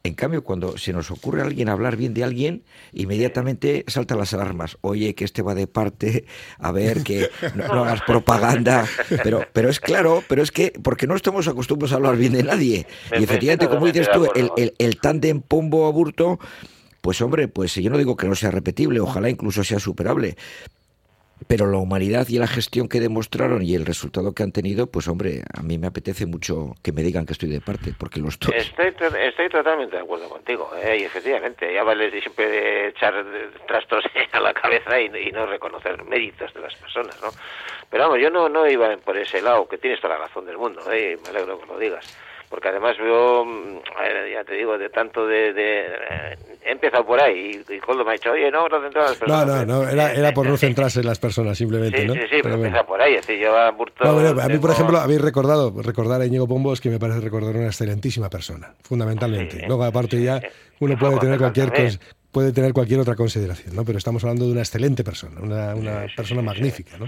En 0.05 0.15
cambio, 0.15 0.45
cuando 0.45 0.79
se 0.79 0.93
nos 0.93 1.11
ocurre 1.11 1.43
a 1.43 1.45
alguien 1.45 1.69
hablar 1.69 1.97
bien 1.97 2.15
de 2.15 2.23
alguien, 2.23 2.63
inmediatamente 2.93 3.85
saltan 3.89 4.19
las 4.19 4.33
alarmas. 4.33 4.79
Oye, 4.81 5.17
que 5.17 5.25
este 5.25 5.43
va 5.43 5.57
de 5.57 5.67
parte, 5.67 6.25
a 6.59 6.71
ver, 6.71 7.03
que 7.03 7.29
no, 7.57 7.65
hagas 7.65 8.03
propaganda. 8.03 8.87
Pero, 9.25 9.45
pero 9.53 9.69
es 9.69 9.81
claro, 9.81 10.23
pero 10.29 10.41
es 10.43 10.53
que, 10.53 10.73
porque 10.85 11.09
no 11.09 11.17
estamos 11.17 11.49
acostumbrados 11.49 11.93
a 11.93 11.97
hablar 11.97 12.17
bien 12.17 12.33
de 12.33 12.45
nadie. 12.45 12.87
Y 13.19 13.25
efectivamente, 13.25 13.69
como 13.69 13.87
dices 13.87 14.09
tú, 14.13 14.29
el, 14.37 14.51
el, 14.57 14.73
el 14.79 15.01
tándem 15.01 15.43
pombo-aburto 15.43 16.39
pues 17.01 17.21
hombre, 17.21 17.49
pues 17.49 17.75
yo 17.75 17.91
no 17.91 17.97
digo 17.99 18.17
que 18.17 18.29
no 18.29 18.35
sea 18.35 18.51
repetible, 18.51 19.01
ojalá 19.01 19.31
incluso 19.31 19.63
sea 19.65 19.79
superable, 19.79 20.37
pero 21.47 21.71
la 21.71 21.79
humanidad 21.79 22.27
y 22.29 22.39
la 22.39 22.47
gestión 22.47 22.89
que 22.89 23.01
demostraron 23.01 23.63
y 23.63 23.75
el 23.75 23.87
resultado 23.87 24.35
que 24.35 24.43
han 24.43 24.53
tenido, 24.53 24.87
pues 24.87 25.09
hombre, 25.09 25.43
a 25.57 25.63
mí 25.63 25.79
me 25.79 25.87
apetece 25.87 26.27
mucho 26.27 26.75
que 26.83 26.93
me 26.93 27.03
digan 27.03 27.27
que 27.27 27.33
estoy 27.33 27.49
de 27.49 27.61
parte, 27.61 27.93
porque 27.99 28.21
los 28.21 28.35
estoy. 28.35 28.57
Estoy, 28.57 29.49
totalmente 29.49 29.97
de 29.97 30.03
acuerdo 30.03 30.29
contigo, 30.29 30.71
¿eh? 30.83 30.99
y 31.01 31.05
efectivamente, 31.05 31.73
ya 31.73 31.85
vale 31.85 32.11
siempre 32.21 32.89
echar 32.89 33.25
trastos 33.67 34.05
a 34.33 34.41
la 34.41 34.53
cabeza 34.53 35.01
y, 35.01 35.09
no 35.33 35.47
reconocer 35.47 36.03
méritos 36.05 36.53
de 36.55 36.61
las 36.61 36.75
personas, 36.75 37.21
¿no? 37.23 37.29
Pero 37.91 38.05
vamos, 38.05 38.19
yo 38.21 38.31
no, 38.31 38.49
no 38.49 38.69
iba 38.69 38.97
por 38.99 39.17
ese 39.17 39.41
lado, 39.41 39.69
que 39.69 39.79
tienes 39.79 40.01
toda 40.01 40.15
la 40.15 40.27
razón 40.27 40.47
del 40.47 40.59
mundo, 40.59 40.81
¿eh? 40.93 41.19
me 41.23 41.29
alegro 41.31 41.61
que 41.61 41.67
lo 41.67 41.79
digas 41.79 42.17
porque 42.49 42.69
además 42.69 42.97
veo, 42.99 43.45
mm, 43.45 43.79
ya 44.33 44.45
te 44.45 44.55
digo, 44.55 44.79
de 44.79 44.89
tanto 44.91 45.27
de... 45.27 45.53
de 45.53 46.39
he 46.65 46.73
empezado 46.73 47.07
por 47.07 47.21
ahí 47.21 47.63
y, 47.69 47.79
Coldo 47.79 48.05
me 48.05 48.11
ha 48.11 48.13
dicho, 48.13 48.31
oye, 48.31 48.51
no, 48.51 48.69
no 48.69 48.81
centrar 48.83 49.09
las 49.09 49.17
personas. 49.17 49.47
No, 49.47 49.65
no, 49.65 49.85
no, 49.85 49.89
era, 49.89 50.13
era 50.13 50.33
por 50.33 50.47
no 50.47 50.57
centrarse 50.57 51.01
en 51.01 51.07
las 51.07 51.19
personas 51.19 51.57
simplemente, 51.57 52.03
sí, 52.03 52.07
¿no? 52.07 52.15
Sí, 52.15 52.21
sí, 52.31 52.37
pero, 52.43 52.57
empieza 52.57 52.85
por 52.85 53.01
ahí, 53.01 53.17
así 53.17 53.39
yo 53.39 53.57
a 53.57 53.71
Burto... 53.71 54.05
a 54.05 54.49
mí, 54.49 54.59
por 54.59 54.71
ejemplo, 54.71 54.99
habéis 54.99 55.21
recordado, 55.21 55.73
recordar 55.83 56.21
a 56.21 56.27
Íñigo 56.27 56.47
Pombo 56.47 56.73
es 56.73 56.81
que 56.81 56.91
me 56.91 56.99
parece 56.99 57.21
recordar 57.21 57.57
una 57.57 57.67
excelentísima 57.67 58.29
persona, 58.29 58.75
fundamentalmente. 58.83 59.65
Luego, 59.67 59.85
aparte 59.85 60.21
ya, 60.21 60.41
uno 60.81 60.97
puede 60.99 61.19
tener 61.19 61.39
cualquier 61.39 61.73
puede 62.33 62.53
tener 62.53 62.73
cualquier 62.73 63.01
otra 63.01 63.15
consideración, 63.15 63.75
¿no? 63.75 63.85
Pero 63.85 63.99
estamos 63.99 64.23
hablando 64.23 64.45
de 64.45 64.53
una 64.53 64.61
excelente 64.61 65.03
persona, 65.03 65.41
una, 65.41 65.75
una 65.75 66.07
persona 66.15 66.43
magnífica, 66.43 66.99
¿no? 66.99 67.07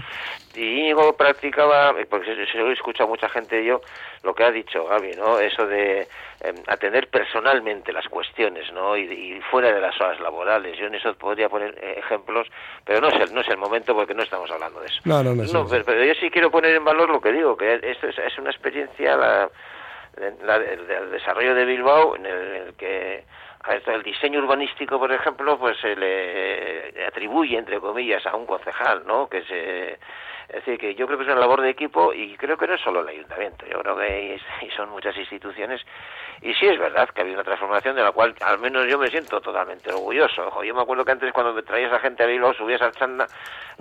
Y 0.55 0.81
Íñigo 0.81 1.13
practicaba, 1.15 1.93
porque 2.09 2.33
se, 2.51 2.57
lo 2.57 2.69
he 2.69 2.73
escuchado 2.73 3.07
mucha 3.07 3.29
gente 3.29 3.63
yo, 3.63 3.81
lo 4.23 4.33
que 4.33 4.43
ha 4.43 4.51
dicho 4.51 4.85
Gaby, 4.85 5.11
¿no? 5.17 5.39
Eso 5.39 5.67
de 5.67 6.07
em, 6.41 6.55
atender 6.67 7.07
personalmente 7.09 7.93
las 7.93 8.07
cuestiones, 8.07 8.71
¿no? 8.73 8.97
Y, 8.97 9.39
fuera 9.51 9.71
de 9.71 9.81
las 9.81 9.99
horas 10.01 10.19
laborales. 10.19 10.77
Yo 10.77 10.87
en 10.87 10.95
eso 10.95 11.13
podría 11.15 11.49
poner 11.49 11.77
eh, 11.81 11.95
ejemplos, 11.97 12.47
pero 12.85 13.01
no 13.01 13.09
es, 13.09 13.15
el, 13.15 13.33
no 13.33 13.41
es 13.41 13.47
el 13.47 13.57
momento 13.57 13.93
porque 13.93 14.13
no 14.13 14.23
estamos 14.23 14.49
hablando 14.49 14.79
de 14.79 14.87
eso. 14.87 15.01
No, 15.05 15.23
no, 15.23 15.35
no. 15.35 15.43
no 15.43 15.67
pero, 15.67 16.03
yo 16.03 16.13
sí 16.15 16.29
quiero 16.29 16.49
poner 16.49 16.75
en 16.75 16.85
valor 16.85 17.09
lo 17.09 17.21
que 17.21 17.31
digo, 17.31 17.55
que 17.55 17.79
esto 17.83 18.07
es, 18.07 18.17
es 18.17 18.37
una 18.37 18.49
experiencia, 18.49 19.15
la, 19.15 19.49
el, 20.17 21.11
desarrollo 21.11 21.55
de 21.55 21.65
Bilbao 21.65 22.15
en 22.15 22.25
el 22.25 22.73
que 22.75 23.23
el 23.87 24.03
diseño 24.03 24.39
urbanístico, 24.39 24.99
por 24.99 25.11
ejemplo, 25.11 25.57
pues 25.57 25.77
se 25.79 25.95
le 25.95 27.05
atribuye, 27.05 27.57
entre 27.57 27.79
comillas, 27.79 28.25
a 28.25 28.35
un 28.35 28.45
concejal, 28.45 29.05
¿no? 29.05 29.27
Que 29.27 29.43
se 29.43 29.99
es 30.51 30.65
decir, 30.65 30.77
que 30.77 30.95
yo 30.95 31.07
creo 31.07 31.17
que 31.17 31.23
es 31.23 31.29
una 31.29 31.39
labor 31.39 31.61
de 31.61 31.69
equipo 31.69 32.13
y 32.13 32.35
creo 32.35 32.57
que 32.57 32.67
no 32.67 32.73
es 32.73 32.81
solo 32.81 33.01
el 33.01 33.07
ayuntamiento, 33.07 33.65
yo 33.65 33.79
creo 33.79 33.95
que 33.95 34.39
son 34.75 34.89
muchas 34.89 35.15
instituciones 35.15 35.81
y 36.41 36.53
sí 36.55 36.65
es 36.65 36.77
verdad 36.79 37.07
que 37.09 37.21
ha 37.21 37.23
habido 37.23 37.37
una 37.37 37.43
transformación 37.43 37.95
de 37.95 38.01
la 38.01 38.11
cual 38.11 38.33
al 38.41 38.59
menos 38.59 38.87
yo 38.87 38.97
me 38.97 39.07
siento 39.09 39.39
totalmente 39.39 39.91
orgulloso. 39.93 40.47
Ojo, 40.47 40.63
yo 40.63 40.73
me 40.73 40.81
acuerdo 40.81 41.05
que 41.05 41.11
antes 41.11 41.31
cuando 41.31 41.53
me 41.53 41.61
traías 41.61 41.93
a 41.93 41.99
gente 41.99 42.23
a 42.23 42.25
Bilbao 42.25 42.53
subías 42.53 42.81
al 42.81 42.93
chanda, 42.93 43.27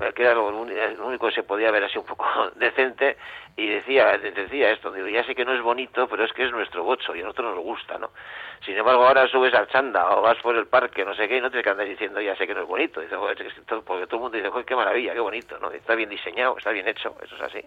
eh, 0.01 0.13
que 0.15 0.23
era 0.23 0.35
lo, 0.35 0.49
único 0.49 1.27
que 1.27 1.35
se 1.35 1.43
podía 1.43 1.71
ver 1.71 1.85
así 1.85 1.99
un 1.99 2.05
poco 2.05 2.27
decente, 2.57 3.17
y 3.57 3.67
decía, 3.67 4.17
decía 4.19 4.71
esto, 4.71 4.93
digo, 4.93 5.09
ya 5.09 5.25
sé 5.25 5.35
que 5.35 5.45
no 5.45 5.55
es 5.55 5.63
bonito, 5.63 6.07
pero 6.07 6.25
es 6.25 6.33
que 6.33 6.45
es 6.45 6.53
nuestro 6.53 6.85
bocho 6.85 7.17
y 7.17 7.21
a 7.21 7.25
nosotros 7.25 7.57
nos 7.57 7.65
gusta, 7.65 7.99
¿no? 7.99 8.11
Sin 8.65 8.77
embargo, 8.77 9.07
ahora 9.07 9.27
subes 9.27 9.55
al 9.55 9.67
chanda 9.69 10.17
o 10.17 10.23
vas 10.23 10.39
por 10.43 10.55
el 10.55 10.67
parque, 10.67 11.05
no 11.05 11.15
sé 11.15 11.29
qué, 11.29 11.39
y 11.39 11.41
no 11.41 11.51
te 11.51 11.63
que 11.63 11.75
diciendo, 11.85 12.21
ya 12.21 12.37
sé 12.37 12.47
que 12.47 12.55
no 12.55 12.61
es 12.61 12.69
bonito, 12.69 13.01
dice, 13.01 13.17
porque 13.87 14.07
todo 14.07 14.17
el 14.17 14.23
mundo 14.23 14.37
dice, 14.37 14.51
qué 14.67 14.77
maravilla, 14.77 15.15
qué 15.15 15.21
bonito, 15.21 15.59
¿no? 15.59 15.71
Está 15.71 15.95
bien 15.95 16.11
diseñado, 16.11 16.55
está 16.61 16.71
bien 16.71 16.87
hecho, 16.87 17.17
eso 17.25 17.35
es 17.37 17.43
así. 17.43 17.67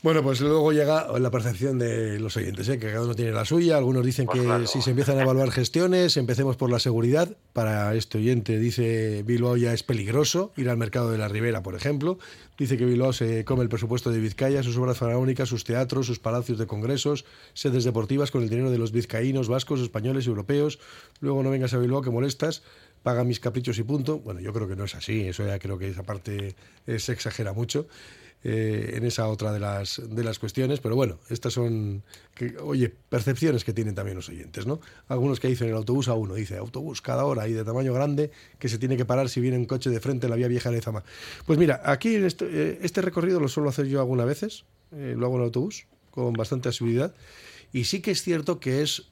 Bueno, 0.00 0.22
pues 0.22 0.40
luego 0.40 0.72
llega 0.72 1.08
la 1.18 1.30
percepción 1.32 1.76
de 1.76 2.20
los 2.20 2.36
oyentes, 2.36 2.68
¿eh? 2.68 2.78
que 2.78 2.86
cada 2.86 3.02
uno 3.02 3.14
tiene 3.14 3.32
la 3.32 3.44
suya. 3.44 3.76
Algunos 3.76 4.06
dicen 4.06 4.26
pues 4.26 4.40
que 4.40 4.66
si 4.68 4.80
se 4.80 4.90
empiezan 4.90 5.18
a 5.18 5.22
evaluar 5.22 5.50
gestiones, 5.50 6.16
empecemos 6.16 6.56
por 6.56 6.70
la 6.70 6.78
seguridad. 6.78 7.36
Para 7.52 7.92
este 7.96 8.18
oyente 8.18 8.60
dice 8.60 9.24
Bilbao 9.24 9.56
ya 9.56 9.72
es 9.72 9.82
peligroso 9.82 10.52
ir 10.56 10.70
al 10.70 10.76
mercado 10.76 11.10
de 11.10 11.18
la 11.18 11.26
Ribera, 11.26 11.64
por 11.64 11.74
ejemplo. 11.74 12.18
Dice 12.56 12.76
que 12.76 12.84
Bilbao 12.84 13.12
se 13.12 13.44
come 13.44 13.64
el 13.64 13.68
presupuesto 13.68 14.12
de 14.12 14.20
Vizcaya, 14.20 14.62
sus 14.62 14.76
obras 14.76 14.98
faraónicas, 14.98 15.48
sus 15.48 15.64
teatros, 15.64 16.06
sus 16.06 16.20
palacios 16.20 16.58
de 16.58 16.68
congresos, 16.68 17.24
sedes 17.52 17.82
deportivas 17.82 18.30
con 18.30 18.44
el 18.44 18.48
dinero 18.48 18.70
de 18.70 18.78
los 18.78 18.92
vizcaínos, 18.92 19.48
vascos, 19.48 19.80
españoles, 19.80 20.28
europeos. 20.28 20.78
Luego 21.18 21.42
no 21.42 21.50
vengas 21.50 21.74
a 21.74 21.78
Bilbao 21.78 22.02
que 22.02 22.10
molestas 22.10 22.62
paga 23.08 23.24
mis 23.24 23.40
caprichos 23.40 23.78
y 23.78 23.84
punto. 23.84 24.18
Bueno, 24.18 24.40
yo 24.40 24.52
creo 24.52 24.68
que 24.68 24.76
no 24.76 24.84
es 24.84 24.94
así, 24.94 25.26
eso 25.28 25.46
ya 25.46 25.58
creo 25.58 25.78
que 25.78 25.88
esa 25.88 26.02
parte 26.02 26.54
se 26.86 27.12
exagera 27.12 27.54
mucho. 27.54 27.86
Eh, 28.44 28.92
en 28.94 29.04
esa 29.04 29.26
otra 29.26 29.52
de 29.52 29.58
las, 29.58 30.00
de 30.08 30.22
las 30.22 30.38
cuestiones, 30.38 30.78
pero 30.78 30.94
bueno, 30.94 31.18
estas 31.28 31.54
son, 31.54 32.04
que, 32.36 32.56
oye, 32.58 32.88
percepciones 33.08 33.64
que 33.64 33.72
tienen 33.72 33.96
también 33.96 34.16
los 34.16 34.28
oyentes, 34.28 34.64
¿no? 34.64 34.80
Algunos 35.08 35.40
que 35.40 35.48
dicen 35.48 35.68
el 35.68 35.74
autobús 35.74 36.06
a 36.06 36.14
uno, 36.14 36.34
dice 36.34 36.56
autobús 36.56 37.02
cada 37.02 37.24
hora 37.24 37.48
y 37.48 37.52
de 37.52 37.64
tamaño 37.64 37.92
grande 37.92 38.30
que 38.60 38.68
se 38.68 38.78
tiene 38.78 38.96
que 38.96 39.04
parar 39.04 39.28
si 39.28 39.40
viene 39.40 39.56
un 39.56 39.64
coche 39.64 39.90
de 39.90 39.98
frente 39.98 40.26
en 40.26 40.30
la 40.30 40.36
vía 40.36 40.46
vieja 40.46 40.70
de 40.70 40.80
Zama. 40.80 41.02
Pues 41.46 41.58
mira, 41.58 41.82
aquí 41.84 42.14
este, 42.14 42.46
eh, 42.48 42.78
este 42.82 43.02
recorrido 43.02 43.40
lo 43.40 43.48
suelo 43.48 43.70
hacer 43.70 43.86
yo 43.86 43.98
algunas 43.98 44.26
veces, 44.26 44.66
eh, 44.92 45.14
lo 45.18 45.26
hago 45.26 45.38
en 45.38 45.42
autobús 45.42 45.86
con 46.12 46.32
bastante 46.34 46.68
asiduidad 46.68 47.16
y 47.72 47.84
sí 47.84 48.00
que 48.00 48.12
es 48.12 48.22
cierto 48.22 48.60
que 48.60 48.82
es 48.82 49.10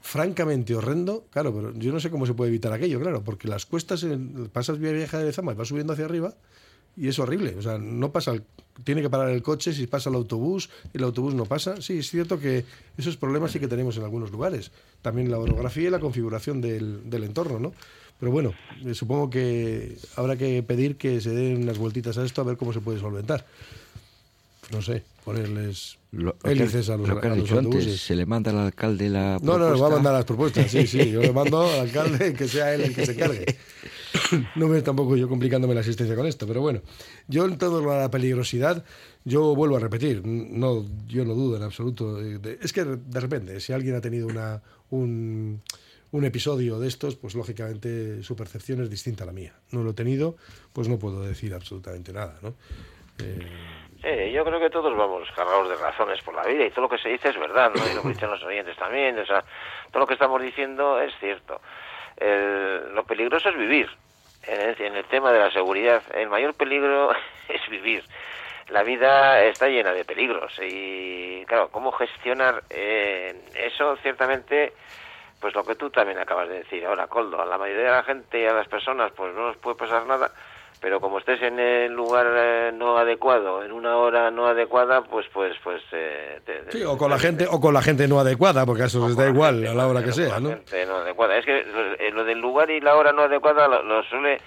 francamente 0.00 0.74
horrendo, 0.74 1.26
claro, 1.30 1.54
pero 1.54 1.74
yo 1.74 1.92
no 1.92 2.00
sé 2.00 2.10
cómo 2.10 2.26
se 2.26 2.34
puede 2.34 2.50
evitar 2.50 2.72
aquello, 2.72 3.00
claro, 3.00 3.22
porque 3.22 3.48
las 3.48 3.66
cuestas, 3.66 4.06
pasas 4.52 4.78
vía 4.78 4.92
vieja 4.92 5.18
de 5.18 5.32
Zama 5.32 5.52
y 5.52 5.54
vas 5.54 5.68
subiendo 5.68 5.92
hacia 5.92 6.04
arriba 6.04 6.34
y 6.96 7.08
es 7.08 7.18
horrible. 7.18 7.54
O 7.58 7.62
sea, 7.62 7.78
no 7.78 8.12
pasa, 8.12 8.34
tiene 8.84 9.02
que 9.02 9.10
parar 9.10 9.30
el 9.30 9.42
coche 9.42 9.72
si 9.72 9.86
pasa 9.86 10.10
el 10.10 10.16
autobús 10.16 10.70
el 10.92 11.04
autobús 11.04 11.34
no 11.34 11.44
pasa. 11.44 11.80
Sí, 11.80 11.98
es 11.98 12.10
cierto 12.10 12.38
que 12.38 12.64
esos 12.96 13.16
problemas 13.16 13.52
sí 13.52 13.60
que 13.60 13.68
tenemos 13.68 13.96
en 13.96 14.04
algunos 14.04 14.30
lugares. 14.30 14.70
También 15.02 15.30
la 15.30 15.38
orografía 15.38 15.88
y 15.88 15.90
la 15.90 16.00
configuración 16.00 16.60
del, 16.60 17.08
del 17.08 17.24
entorno, 17.24 17.58
¿no? 17.58 17.72
Pero 18.18 18.32
bueno, 18.32 18.52
eh, 18.84 18.94
supongo 18.94 19.30
que 19.30 19.96
habrá 20.14 20.36
que 20.36 20.62
pedir 20.62 20.96
que 20.96 21.20
se 21.22 21.30
den 21.30 21.62
unas 21.62 21.78
vueltitas 21.78 22.18
a 22.18 22.24
esto 22.24 22.42
a 22.42 22.44
ver 22.44 22.58
cómo 22.58 22.72
se 22.72 22.80
puede 22.80 23.00
solventar. 23.00 23.46
No 24.70 24.82
sé, 24.82 25.02
ponerles 25.24 25.98
hélices 26.44 26.90
a 26.90 26.96
los, 26.96 27.08
lo 27.08 27.20
que 27.20 27.30
dicho 27.30 27.58
Antes, 27.58 28.00
se 28.00 28.14
le 28.14 28.26
manda 28.26 28.50
al 28.50 28.58
alcalde 28.58 29.08
la 29.08 29.38
No, 29.42 29.58
no, 29.58 29.70
nos 29.70 29.82
va 29.82 29.86
a 29.86 29.90
mandar 29.90 30.14
las 30.14 30.24
propuestas, 30.24 30.70
sí, 30.70 30.86
sí. 30.86 31.10
Yo 31.10 31.20
le 31.20 31.32
mando 31.32 31.62
al 31.62 31.80
alcalde 31.80 32.32
que 32.34 32.48
sea 32.48 32.74
él 32.74 32.82
el 32.82 32.94
que 32.94 33.06
se 33.06 33.16
cargue. 33.16 33.46
no 34.56 34.68
me 34.68 34.82
tampoco 34.82 35.16
yo 35.16 35.28
complicándome 35.28 35.74
la 35.74 35.80
asistencia 35.80 36.16
con 36.16 36.26
esto, 36.26 36.46
pero 36.46 36.60
bueno, 36.60 36.80
yo 37.28 37.44
en 37.44 37.58
todo 37.58 37.84
la 37.84 38.10
peligrosidad, 38.10 38.84
yo 39.24 39.54
vuelvo 39.54 39.76
a 39.76 39.80
repetir, 39.80 40.26
no, 40.26 40.84
yo 41.06 41.24
no 41.24 41.34
dudo 41.34 41.56
en 41.56 41.62
absoluto. 41.62 42.20
es 42.20 42.72
que 42.72 42.84
de 42.84 43.20
repente, 43.20 43.60
si 43.60 43.72
alguien 43.72 43.94
ha 43.94 44.00
tenido 44.00 44.26
una, 44.26 44.62
un, 44.90 45.62
un 46.12 46.24
episodio 46.24 46.78
de 46.80 46.88
estos, 46.88 47.16
pues 47.16 47.34
lógicamente 47.34 48.22
su 48.22 48.34
percepción 48.34 48.82
es 48.82 48.90
distinta 48.90 49.24
a 49.24 49.26
la 49.26 49.32
mía. 49.32 49.54
No 49.70 49.82
lo 49.82 49.90
he 49.90 49.94
tenido, 49.94 50.36
pues 50.72 50.88
no 50.88 50.98
puedo 50.98 51.22
decir 51.22 51.54
absolutamente 51.54 52.12
nada, 52.12 52.38
¿no? 52.42 52.54
Eh, 53.18 53.46
yo 54.02 54.44
creo 54.44 54.60
que 54.60 54.70
todos 54.70 54.96
vamos 54.96 55.28
cargados 55.36 55.68
de 55.68 55.76
razones 55.76 56.22
por 56.22 56.34
la 56.34 56.44
vida 56.44 56.64
y 56.64 56.70
todo 56.70 56.82
lo 56.82 56.88
que 56.88 56.98
se 56.98 57.10
dice 57.10 57.28
es 57.28 57.38
verdad, 57.38 57.70
¿no? 57.74 57.82
Y 57.90 57.94
lo 57.94 58.02
que 58.02 58.08
dicen 58.08 58.30
los 58.30 58.42
oyentes 58.42 58.76
también, 58.76 59.18
o 59.18 59.26
sea, 59.26 59.44
todo 59.90 60.00
lo 60.00 60.06
que 60.06 60.14
estamos 60.14 60.40
diciendo 60.40 61.00
es 61.00 61.12
cierto 61.18 61.60
lo 62.20 63.04
peligroso 63.04 63.48
es 63.48 63.56
vivir. 63.56 63.90
En 64.46 64.96
el, 64.96 65.04
tema 65.04 65.32
de 65.32 65.38
la 65.38 65.50
seguridad, 65.50 66.02
el 66.14 66.28
mayor 66.28 66.54
peligro 66.54 67.12
es 67.48 67.68
vivir. 67.68 68.04
La 68.68 68.82
vida 68.82 69.42
está 69.44 69.68
llena 69.68 69.92
de 69.92 70.04
peligros 70.04 70.52
y, 70.62 71.44
claro, 71.46 71.68
¿cómo 71.70 71.92
gestionar 71.92 72.62
eh, 72.70 73.34
eso? 73.54 73.96
Ciertamente, 73.96 74.72
pues 75.40 75.54
lo 75.54 75.64
que 75.64 75.74
tú 75.74 75.90
también 75.90 76.18
acabas 76.18 76.48
de 76.48 76.58
decir 76.58 76.86
ahora, 76.86 77.08
Coldo, 77.08 77.40
a 77.42 77.46
la 77.46 77.58
mayoría 77.58 77.84
de 77.84 77.90
la 77.90 78.02
gente 78.04 78.40
y 78.40 78.46
a 78.46 78.54
las 78.54 78.68
personas, 78.68 79.12
pues 79.12 79.34
no 79.34 79.48
nos 79.48 79.56
puede 79.56 79.76
pasar 79.76 80.06
nada, 80.06 80.30
pero 80.80 81.00
como 81.00 81.18
estés 81.18 81.40
en 81.42 81.58
el 81.58 81.92
lugar 81.92 82.26
eh, 82.34 82.72
no 82.74 82.96
adecuado, 82.96 83.62
en 83.62 83.72
una 83.72 83.96
hora 83.96 84.30
no 84.30 84.46
adecuada, 84.46 85.02
pues 85.02 85.26
pues 85.32 85.54
pues 85.62 85.82
eh, 85.92 86.40
sí, 86.70 86.82
o 86.82 86.96
con 86.96 87.10
la 87.10 87.18
gente 87.18 87.46
o 87.48 87.60
con 87.60 87.74
la 87.74 87.82
gente 87.82 88.08
no 88.08 88.18
adecuada, 88.18 88.64
porque 88.64 88.84
eso 88.84 89.06
les 89.06 89.16
da 89.16 89.28
igual 89.28 89.66
a 89.66 89.74
la 89.74 89.86
hora 89.86 90.02
que 90.02 90.12
sea, 90.12 90.40
¿no? 90.40 90.50
no 90.50 90.96
adecuada. 90.96 91.36
Es 91.36 91.44
que 91.44 91.58
eh, 91.60 92.10
lo 92.12 92.24
del 92.24 92.40
lugar 92.40 92.70
y 92.70 92.80
la 92.80 92.96
hora 92.96 93.12
no 93.12 93.22
adecuada 93.22 93.68
lo, 93.68 94.02
suele 94.04 94.40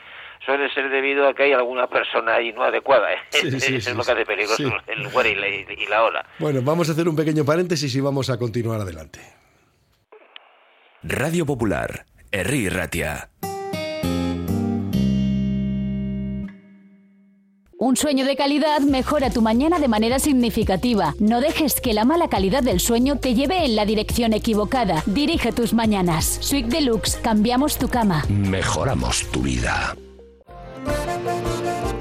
suele 0.44 0.74
ser 0.74 0.90
debido 0.90 1.28
a 1.28 1.34
que 1.34 1.44
hay 1.44 1.54
alguna 1.54 1.88
persona 1.88 2.36
ahí 2.36 2.52
no 2.52 2.64
adecuada. 2.64 3.14
¿eh? 3.14 3.18
Sí, 3.30 3.60
sí, 3.60 3.76
es 3.78 3.96
lo 3.96 4.04
que 4.04 4.12
hace 4.12 4.26
peligroso 4.26 4.72
el 4.88 5.04
lugar 5.04 5.28
y 5.28 5.36
la, 5.36 5.48
y 5.48 5.86
la 5.88 6.04
hora. 6.04 6.26
Bueno, 6.40 6.62
vamos 6.64 6.90
a 6.90 6.94
hacer 6.94 7.08
un 7.08 7.16
pequeño 7.16 7.46
paréntesis 7.46 7.96
y 7.96 8.02
vamos 8.02 8.30
a 8.30 8.38
continuar 8.38 8.82
adelante. 8.82 9.20
Radio 11.04 11.46
Popular, 11.46 12.06
Herri 12.32 12.70
Ratia. 12.70 13.33
Un 17.84 17.98
sueño 17.98 18.24
de 18.24 18.38
calidad 18.38 18.80
mejora 18.80 19.30
tu 19.30 19.42
mañana 19.42 19.78
de 19.78 19.90
manera 19.90 20.18
significativa. 20.18 21.16
No 21.20 21.42
dejes 21.42 21.82
que 21.82 21.94
la 21.94 22.06
mala 22.06 22.30
calidad 22.30 22.64
del 22.64 22.80
sueño 22.80 23.18
te 23.20 23.34
lleve 23.34 23.66
en 23.66 23.76
la 23.76 23.86
dirección 23.86 24.32
equivocada. 24.32 25.04
Dirige 25.06 25.52
tus 25.52 25.74
mañanas. 25.74 26.38
Sweet 26.40 26.68
Deluxe, 26.68 27.18
cambiamos 27.18 27.78
tu 27.78 27.90
cama. 27.90 28.24
Mejoramos 28.30 29.30
tu 29.32 29.42
vida. 29.42 29.98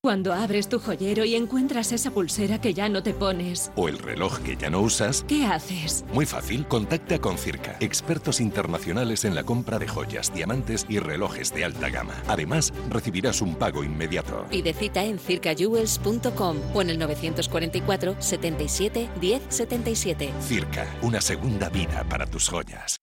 Cuando 0.00 0.32
abres 0.32 0.68
tu 0.68 0.78
joyero 0.78 1.24
y 1.24 1.34
encuentras 1.34 1.90
esa 1.90 2.12
pulsera 2.12 2.60
que 2.60 2.72
ya 2.72 2.88
no 2.88 3.02
te 3.02 3.14
pones. 3.14 3.72
O 3.74 3.88
el 3.88 3.98
reloj 3.98 4.38
que 4.40 4.56
ya 4.56 4.70
no 4.70 4.80
usas. 4.80 5.24
¿Qué 5.26 5.44
haces? 5.44 6.04
Muy 6.12 6.24
fácil, 6.24 6.66
contacta 6.66 7.18
con 7.18 7.36
Circa, 7.36 7.76
expertos 7.80 8.40
internacionales 8.40 9.24
en 9.24 9.34
la 9.34 9.42
compra 9.42 9.78
de 9.78 9.88
joyas, 9.88 10.32
diamantes 10.32 10.86
y 10.88 11.00
relojes 11.00 11.52
de 11.52 11.64
alta 11.64 11.88
gama. 11.88 12.14
Además, 12.28 12.72
recibirás 12.88 13.42
un 13.42 13.56
pago 13.56 13.82
inmediato. 13.82 14.46
Pide 14.50 14.72
cita 14.72 15.04
en 15.04 15.18
circajewels.com 15.18 16.56
o 16.74 16.82
en 16.82 16.90
el 16.90 16.98
944 16.98 18.16
77 18.20 19.10
10 19.20 19.42
77. 19.48 20.32
Circa, 20.40 20.86
una 21.02 21.20
segunda 21.20 21.68
vida 21.70 22.04
para 22.08 22.26
tus 22.26 22.48
joyas. 22.48 23.00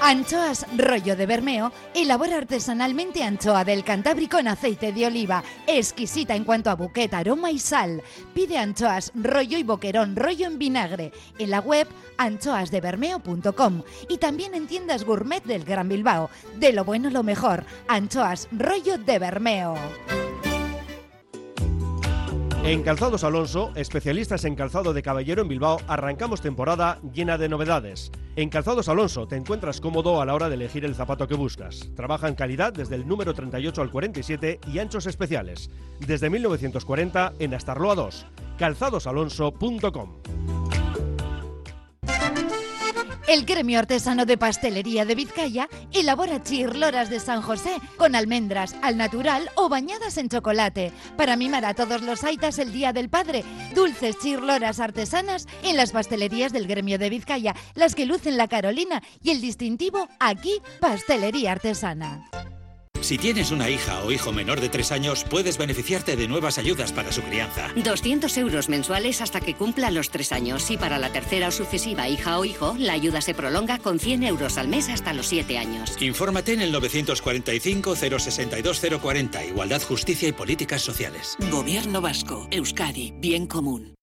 Anchoas 0.08 0.66
Rollo 0.78 1.18
de 1.18 1.26
Bermeo 1.26 1.74
elabora 1.94 2.38
artesanalmente 2.38 3.24
anchoa 3.24 3.66
del 3.66 3.84
Cantábrico 3.84 4.38
en 4.40 4.48
aceite 4.48 4.94
de 4.94 5.06
oliva, 5.06 5.44
exquisita 5.68 6.34
en 6.34 6.46
cuanto 6.46 6.70
a 6.70 6.76
buquet, 6.76 7.14
aroma 7.14 7.52
y 7.52 7.60
sal. 7.60 8.02
Pide 8.34 8.58
anchoas 8.58 9.12
rollo 9.16 9.58
y 9.58 9.64
boquerón 9.64 10.16
rollo 10.16 10.48
en 10.48 10.58
vinagre 10.60 11.12
en 11.38 11.50
la 11.50 11.60
web 11.60 11.90
anchoasdebermeo.com 12.20 13.84
y 14.08 14.18
también 14.18 14.56
en 14.56 14.68
tiendas 14.68 15.04
gourmet 15.04 15.44
del 15.44 15.66
Gran 15.66 15.90
Bilbao. 15.90 16.30
De 16.56 16.72
lo 16.72 16.86
bueno 16.86 17.10
lo 17.10 17.24
mejor, 17.24 17.66
anchoas 17.90 18.48
rollo 18.54 18.98
de 18.98 19.20
Bermeo. 19.20 19.76
En 22.64 22.82
Calzados 22.82 23.26
Alonso, 23.26 23.74
especialistas 23.76 24.46
en 24.46 24.56
calzado 24.56 24.94
de 24.94 25.04
caballero 25.04 25.42
en 25.42 25.50
Bilbao, 25.50 25.82
arrancamos 25.86 26.40
temporada 26.40 27.02
llena 27.14 27.38
de 27.38 27.50
novedades. 27.50 28.10
En 28.38 28.50
Calzados 28.50 28.88
Alonso 28.88 29.28
te 29.28 29.36
encuentras 29.36 29.82
cómodo 29.82 30.22
a 30.22 30.26
la 30.26 30.36
hora 30.36 30.48
de 30.48 30.54
elegir 30.54 30.86
el 30.86 30.94
zapato 30.94 31.28
que 31.28 31.34
buscas. 31.34 31.90
Trabaja 31.96 32.28
en 32.28 32.36
calidad 32.36 32.72
desde 32.72 32.94
el 32.94 33.08
número 33.08 33.34
38 33.34 33.82
al 33.82 33.90
47 33.90 34.60
y 34.72 34.78
anchos 34.78 35.08
especiales. 35.08 35.72
Desde 36.06 36.30
1940 36.30 37.34
en 37.40 37.56
Astarloa 37.56 37.96
2. 37.96 38.28
calzadosalonso.com. 38.60 40.57
El 43.28 43.46
gremio 43.46 43.78
artesano 43.80 44.26
de 44.26 44.38
pastelería 44.38 45.04
de 45.04 45.14
Vizcaya 45.14 45.68
elabora 45.92 46.42
chirloras 46.42 47.10
de 47.10 47.20
San 47.20 47.42
José 47.42 47.76
con 47.98 48.16
almendras 48.16 48.74
al 48.82 48.96
natural 48.96 49.50
o 49.56 49.68
bañadas 49.68 50.18
en 50.18 50.30
chocolate 50.30 50.94
para 51.18 51.36
mimar 51.36 51.66
a 51.66 51.74
todos 51.74 52.02
los 52.04 52.24
aitas 52.24 52.58
el 52.58 52.72
Día 52.72 52.94
del 52.94 53.10
Padre. 53.10 53.44
Dulces 53.76 54.18
chirloras 54.20 54.80
artesanas 54.80 55.46
en 55.62 55.76
las 55.76 55.92
pastelerías 55.92 56.54
del 56.54 56.68
gremio 56.68 56.98
de 56.98 57.10
Vizcaya, 57.10 57.54
las 57.76 57.96
que 57.96 58.06
lucen 58.06 58.38
la 58.38 58.48
Carolina 58.48 59.04
y 59.22 59.32
el 59.32 59.42
distintivo 59.42 60.08
aquí 60.22 60.62
Pastelería 60.80 61.52
Artesana. 61.52 62.30
Si 63.02 63.18
tienes 63.18 63.52
una 63.52 63.70
hija 63.70 64.04
o 64.04 64.12
hijo 64.12 64.32
menor 64.32 64.62
de 64.62 64.70
3 64.70 64.92
años, 64.92 65.26
puedes 65.30 65.58
beneficiarte 65.58 66.16
de 66.16 66.28
nuevas 66.28 66.58
ayudas 66.58 66.92
para 66.92 67.12
su 67.12 67.22
crianza. 67.22 67.70
200 67.76 68.38
euros 68.38 68.70
mensuales 68.70 69.22
hasta 69.22 69.42
que 69.42 69.56
cumpla 69.56 69.92
los 69.92 70.10
3 70.10 70.32
años 70.32 70.70
y 70.72 70.78
para 70.78 70.98
la 70.98 71.12
tercera 71.12 71.50
o 71.50 71.52
sucesiva 71.52 72.10
hija 72.10 72.38
o 72.40 72.46
hijo, 72.46 72.76
la 72.80 72.94
ayuda 72.94 73.22
se 73.22 73.34
prolonga 73.34 73.80
con 73.80 74.00
100 74.00 74.24
euros 74.24 74.58
al 74.58 74.68
mes 74.68 74.90
hasta 74.90 75.14
los 75.14 75.28
7 75.28 75.58
años. 75.58 75.96
Infórmate 76.02 76.54
en 76.54 76.62
el 76.62 76.72
945 76.72 77.96
062 77.96 78.82
040, 79.02 79.46
Igualdad, 79.46 79.82
Justicia 79.82 80.30
y 80.30 80.34
Políticas 80.34 80.82
Sociales. 80.82 81.38
Gobierno 81.52 82.02
Vasco, 82.02 82.48
Euskadi, 82.52 83.14
Bien 83.18 83.48
Común. 83.48 83.97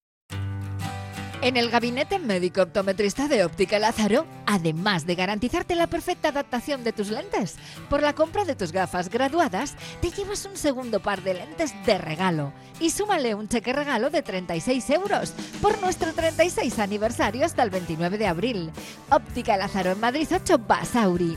En 1.44 1.58
el 1.58 1.68
gabinete 1.68 2.18
médico 2.18 2.62
optometrista 2.62 3.28
de 3.28 3.44
Óptica 3.44 3.78
Lázaro, 3.78 4.24
además 4.46 5.04
de 5.04 5.14
garantizarte 5.14 5.74
la 5.74 5.88
perfecta 5.88 6.30
adaptación 6.30 6.84
de 6.84 6.94
tus 6.94 7.10
lentes, 7.10 7.56
por 7.90 8.00
la 8.02 8.14
compra 8.14 8.46
de 8.46 8.56
tus 8.56 8.72
gafas 8.72 9.10
graduadas, 9.10 9.76
te 10.00 10.10
llevas 10.10 10.46
un 10.46 10.56
segundo 10.56 11.00
par 11.00 11.22
de 11.22 11.34
lentes 11.34 11.74
de 11.84 11.98
regalo 11.98 12.54
y 12.80 12.88
súmale 12.88 13.34
un 13.34 13.46
cheque 13.46 13.74
regalo 13.74 14.08
de 14.08 14.22
36 14.22 14.88
euros 14.88 15.34
por 15.60 15.78
nuestro 15.82 16.14
36 16.14 16.78
aniversario 16.78 17.44
hasta 17.44 17.62
el 17.62 17.68
29 17.68 18.16
de 18.16 18.26
abril. 18.26 18.70
Óptica 19.10 19.58
Lázaro 19.58 19.92
en 19.92 20.00
Madrid 20.00 20.28
8 20.34 20.56
Basauri. 20.66 21.36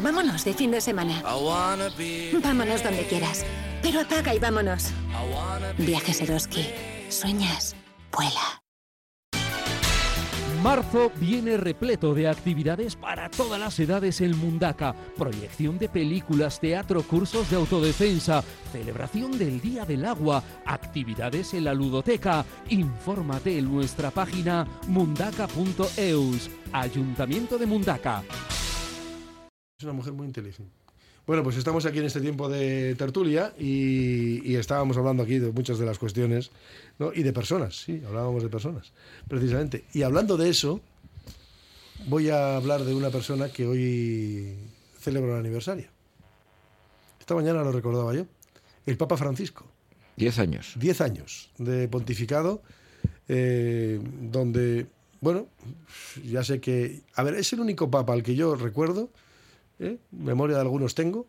Vámonos 0.00 0.44
de 0.44 0.54
fin 0.54 0.70
de 0.70 0.80
semana. 0.80 1.22
Vámonos 1.22 2.82
donde 2.82 3.06
quieras. 3.08 3.44
Pero 3.82 4.00
apaga 4.00 4.34
y 4.34 4.38
vámonos. 4.38 4.90
Viajes 5.76 6.20
Eroski. 6.22 6.66
Sueñas. 7.10 7.76
Vuela. 8.10 8.62
Marzo 10.62 11.10
viene 11.16 11.56
repleto 11.56 12.14
de 12.14 12.28
actividades 12.28 12.94
para 12.94 13.28
todas 13.28 13.58
las 13.58 13.78
edades 13.80 14.20
en 14.20 14.38
Mundaka. 14.38 14.94
Proyección 15.18 15.76
de 15.76 15.88
películas, 15.88 16.60
teatro, 16.60 17.02
cursos 17.02 17.50
de 17.50 17.56
autodefensa, 17.56 18.44
celebración 18.70 19.36
del 19.36 19.60
Día 19.60 19.84
del 19.84 20.04
Agua, 20.04 20.42
actividades 20.64 21.52
en 21.54 21.64
la 21.64 21.74
ludoteca. 21.74 22.44
Infórmate 22.68 23.58
en 23.58 23.74
nuestra 23.74 24.12
página 24.12 24.66
mundaka.eus. 24.86 26.48
Ayuntamiento 26.72 27.58
de 27.58 27.66
Mundaka. 27.66 28.22
Es 29.78 29.84
una 29.84 29.92
mujer 29.92 30.12
muy 30.12 30.26
inteligente. 30.26 30.72
Bueno, 31.26 31.42
pues 31.44 31.56
estamos 31.56 31.86
aquí 31.86 31.98
en 31.98 32.04
este 32.04 32.20
tiempo 32.20 32.48
de 32.48 32.94
tertulia 32.96 33.54
y, 33.58 34.48
y 34.48 34.56
estábamos 34.56 34.96
hablando 34.96 35.22
aquí 35.22 35.38
de 35.38 35.52
muchas 35.52 35.78
de 35.78 35.86
las 35.86 35.98
cuestiones 35.98 36.50
¿no? 36.98 37.12
y 37.12 37.22
de 37.22 37.32
personas, 37.32 37.76
sí, 37.76 38.02
hablábamos 38.06 38.42
de 38.42 38.48
personas, 38.48 38.92
precisamente. 39.28 39.84
Y 39.92 40.02
hablando 40.02 40.36
de 40.36 40.50
eso, 40.50 40.80
voy 42.08 42.28
a 42.30 42.56
hablar 42.56 42.84
de 42.84 42.94
una 42.94 43.10
persona 43.10 43.48
que 43.50 43.66
hoy 43.66 44.56
celebra 44.98 45.34
el 45.34 45.40
aniversario. 45.40 45.86
Esta 47.20 47.36
mañana 47.36 47.62
lo 47.62 47.70
recordaba 47.70 48.12
yo, 48.14 48.26
el 48.86 48.96
Papa 48.96 49.16
Francisco. 49.16 49.64
Diez 50.16 50.40
años. 50.40 50.74
Diez 50.76 51.00
años 51.00 51.50
de 51.58 51.86
pontificado, 51.86 52.62
eh, 53.28 54.00
donde, 54.22 54.86
bueno, 55.20 55.46
ya 56.24 56.42
sé 56.42 56.60
que, 56.60 57.02
a 57.14 57.22
ver, 57.22 57.34
es 57.34 57.52
el 57.52 57.60
único 57.60 57.90
Papa 57.90 58.12
al 58.12 58.24
que 58.24 58.34
yo 58.34 58.56
recuerdo 58.56 59.08
¿eh? 59.82 59.98
memoria 60.10 60.56
de 60.56 60.62
algunos 60.62 60.94
tengo, 60.94 61.26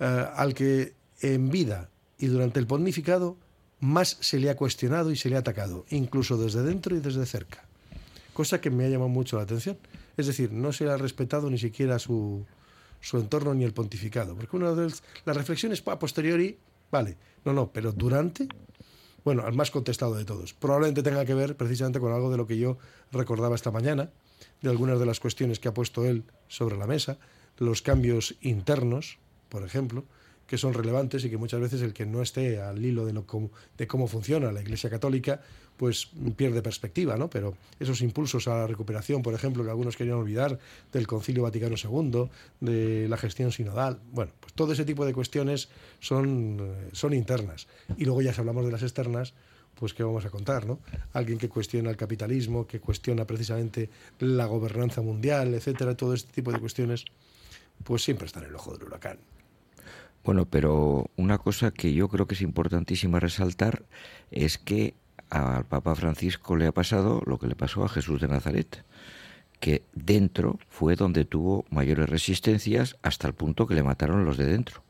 eh, 0.00 0.26
al 0.34 0.54
que 0.54 0.94
en 1.20 1.48
vida 1.48 1.88
y 2.18 2.26
durante 2.26 2.60
el 2.60 2.66
pontificado 2.66 3.36
más 3.80 4.16
se 4.20 4.38
le 4.38 4.50
ha 4.50 4.56
cuestionado 4.56 5.10
y 5.10 5.16
se 5.16 5.28
le 5.28 5.36
ha 5.36 5.40
atacado, 5.40 5.84
incluso 5.90 6.36
desde 6.36 6.62
dentro 6.62 6.96
y 6.96 7.00
desde 7.00 7.26
cerca. 7.26 7.64
Cosa 8.32 8.60
que 8.60 8.70
me 8.70 8.84
ha 8.84 8.88
llamado 8.88 9.08
mucho 9.08 9.36
la 9.36 9.42
atención. 9.42 9.78
Es 10.16 10.26
decir, 10.26 10.52
no 10.52 10.72
se 10.72 10.84
le 10.84 10.90
ha 10.90 10.96
respetado 10.96 11.50
ni 11.50 11.58
siquiera 11.58 11.98
su, 11.98 12.44
su 13.00 13.18
entorno 13.18 13.54
ni 13.54 13.64
el 13.64 13.72
pontificado. 13.72 14.34
Porque 14.34 14.56
una 14.56 14.72
de 14.72 14.92
las 15.24 15.36
reflexiones 15.36 15.82
a 15.86 15.98
posteriori, 15.98 16.58
vale, 16.90 17.16
no, 17.44 17.52
no, 17.52 17.70
pero 17.70 17.92
durante, 17.92 18.48
bueno, 19.24 19.44
al 19.44 19.54
más 19.54 19.70
contestado 19.70 20.14
de 20.14 20.24
todos. 20.24 20.54
Probablemente 20.54 21.02
tenga 21.02 21.24
que 21.24 21.34
ver 21.34 21.56
precisamente 21.56 22.00
con 22.00 22.12
algo 22.12 22.30
de 22.30 22.36
lo 22.36 22.46
que 22.46 22.58
yo 22.58 22.78
recordaba 23.12 23.54
esta 23.54 23.70
mañana, 23.70 24.10
de 24.62 24.70
algunas 24.70 24.98
de 24.98 25.06
las 25.06 25.20
cuestiones 25.20 25.60
que 25.60 25.68
ha 25.68 25.74
puesto 25.74 26.04
él 26.04 26.24
sobre 26.48 26.76
la 26.76 26.86
mesa, 26.86 27.18
los 27.58 27.82
cambios 27.82 28.36
internos, 28.40 29.18
por 29.48 29.64
ejemplo, 29.64 30.04
que 30.46 30.58
son 30.58 30.74
relevantes 30.74 31.24
y 31.24 31.30
que 31.30 31.36
muchas 31.36 31.60
veces 31.60 31.82
el 31.82 31.92
que 31.92 32.06
no 32.06 32.22
esté 32.22 32.60
al 32.60 32.84
hilo 32.84 33.04
de, 33.04 33.12
lo, 33.12 33.26
de 33.76 33.86
cómo 33.86 34.06
funciona 34.06 34.52
la 34.52 34.60
Iglesia 34.60 34.88
Católica, 34.88 35.40
pues 35.76 36.08
pierde 36.36 36.62
perspectiva, 36.62 37.16
¿no? 37.16 37.28
Pero 37.28 37.56
esos 37.80 38.00
impulsos 38.00 38.48
a 38.48 38.56
la 38.56 38.66
recuperación, 38.66 39.22
por 39.22 39.34
ejemplo, 39.34 39.64
que 39.64 39.70
algunos 39.70 39.96
querían 39.96 40.16
olvidar, 40.16 40.58
del 40.92 41.06
Concilio 41.06 41.42
Vaticano 41.42 41.76
II, 41.76 42.30
de 42.60 43.08
la 43.08 43.16
gestión 43.16 43.52
sinodal, 43.52 44.00
bueno, 44.12 44.32
pues 44.40 44.54
todo 44.54 44.72
ese 44.72 44.84
tipo 44.84 45.04
de 45.04 45.12
cuestiones 45.12 45.68
son, 46.00 46.58
eh, 46.60 46.88
son 46.92 47.12
internas. 47.12 47.66
Y 47.96 48.04
luego 48.04 48.22
ya 48.22 48.32
si 48.32 48.40
hablamos 48.40 48.64
de 48.64 48.72
las 48.72 48.82
externas, 48.82 49.34
pues 49.74 49.92
qué 49.92 50.02
vamos 50.02 50.24
a 50.24 50.30
contar, 50.30 50.66
¿no? 50.66 50.78
Alguien 51.12 51.38
que 51.38 51.50
cuestiona 51.50 51.90
el 51.90 51.96
capitalismo, 51.96 52.66
que 52.66 52.80
cuestiona 52.80 53.26
precisamente 53.26 53.90
la 54.20 54.46
gobernanza 54.46 55.02
mundial, 55.02 55.52
etcétera, 55.52 55.94
todo 55.96 56.14
este 56.14 56.32
tipo 56.32 56.50
de 56.50 56.60
cuestiones 56.60 57.04
pues 57.84 58.02
siempre 58.02 58.26
está 58.26 58.40
en 58.40 58.46
el 58.46 58.54
ojo 58.54 58.72
del 58.72 58.88
huracán. 58.88 59.18
Bueno, 60.24 60.44
pero 60.44 61.10
una 61.16 61.38
cosa 61.38 61.70
que 61.70 61.92
yo 61.92 62.08
creo 62.08 62.26
que 62.26 62.34
es 62.34 62.42
importantísima 62.42 63.20
resaltar 63.20 63.84
es 64.30 64.58
que 64.58 64.94
al 65.30 65.64
Papa 65.64 65.94
Francisco 65.94 66.56
le 66.56 66.66
ha 66.66 66.72
pasado 66.72 67.22
lo 67.26 67.38
que 67.38 67.46
le 67.46 67.54
pasó 67.54 67.84
a 67.84 67.88
Jesús 67.88 68.20
de 68.20 68.28
Nazaret, 68.28 68.84
que 69.60 69.82
dentro 69.94 70.58
fue 70.68 70.96
donde 70.96 71.24
tuvo 71.24 71.64
mayores 71.70 72.08
resistencias 72.08 72.96
hasta 73.02 73.28
el 73.28 73.34
punto 73.34 73.66
que 73.66 73.74
le 73.74 73.82
mataron 73.82 74.24
los 74.24 74.36
de 74.36 74.46
dentro. 74.46 74.82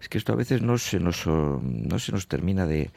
Es 0.00 0.08
que 0.08 0.18
esto 0.18 0.32
a 0.32 0.36
veces 0.36 0.62
no 0.62 0.78
se 0.78 1.00
nos, 1.00 1.26
no 1.26 1.98
se 1.98 2.12
nos 2.12 2.28
termina 2.28 2.66
de, 2.66 2.90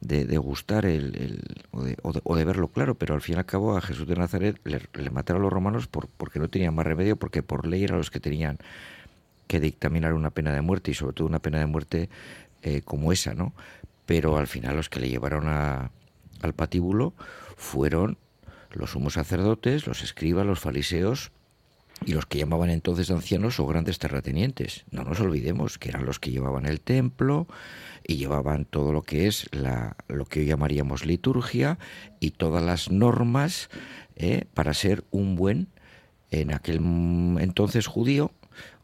de, 0.00 0.38
gustar 0.38 0.86
el, 0.86 1.40
o, 1.72 2.34
de, 2.36 2.44
verlo 2.44 2.68
claro, 2.68 2.94
pero 2.94 3.14
al 3.14 3.20
fin 3.20 3.36
y 3.36 3.38
al 3.38 3.46
cabo 3.46 3.76
a 3.76 3.80
Jesús 3.80 4.06
de 4.06 4.16
Nazaret 4.16 4.60
le, 4.64 5.10
mataron 5.10 5.42
los 5.42 5.52
romanos 5.52 5.86
por, 5.86 6.08
porque 6.08 6.38
no 6.38 6.48
tenían 6.48 6.74
más 6.74 6.86
remedio, 6.86 7.16
porque 7.16 7.42
por 7.42 7.66
ley 7.66 7.84
eran 7.84 7.98
los 7.98 8.10
que 8.10 8.20
tenían 8.20 8.58
que 9.46 9.60
dictaminar 9.60 10.14
una 10.14 10.30
pena 10.30 10.52
de 10.52 10.60
muerte 10.60 10.90
y 10.90 10.94
sobre 10.94 11.14
todo 11.14 11.28
una 11.28 11.38
pena 11.38 11.58
de 11.58 11.66
muerte 11.66 12.08
eh, 12.62 12.82
como 12.82 13.12
esa, 13.12 13.34
¿no? 13.34 13.52
Pero 14.06 14.36
al 14.36 14.46
final 14.46 14.76
los 14.76 14.88
que 14.88 15.00
le 15.00 15.08
llevaron 15.08 15.48
a, 15.48 15.90
al 16.42 16.52
patíbulo 16.52 17.14
fueron 17.56 18.18
los 18.72 18.90
sumos 18.90 19.14
sacerdotes, 19.14 19.86
los 19.86 20.02
escribas, 20.02 20.46
los 20.46 20.60
fariseos 20.60 21.30
y 22.04 22.12
los 22.12 22.26
que 22.26 22.38
llamaban 22.38 22.70
entonces 22.70 23.10
ancianos 23.10 23.60
o 23.60 23.66
grandes 23.66 23.98
terratenientes. 23.98 24.84
No 24.90 25.04
nos 25.04 25.20
olvidemos 25.20 25.78
que 25.78 25.88
eran 25.88 26.04
los 26.04 26.18
que 26.18 26.30
llevaban 26.30 26.66
el 26.66 26.80
templo 26.80 27.46
y 28.06 28.16
llevaban 28.16 28.64
todo 28.64 28.92
lo 28.92 29.02
que 29.02 29.26
es 29.26 29.48
la, 29.52 29.96
lo 30.08 30.26
que 30.26 30.40
hoy 30.40 30.46
llamaríamos 30.46 31.06
liturgia 31.06 31.78
y 32.20 32.32
todas 32.32 32.62
las 32.62 32.90
normas 32.90 33.70
eh, 34.16 34.44
para 34.54 34.74
ser 34.74 35.04
un 35.10 35.34
buen, 35.36 35.68
en 36.30 36.52
aquel 36.52 36.76
entonces 37.40 37.86
judío, 37.86 38.32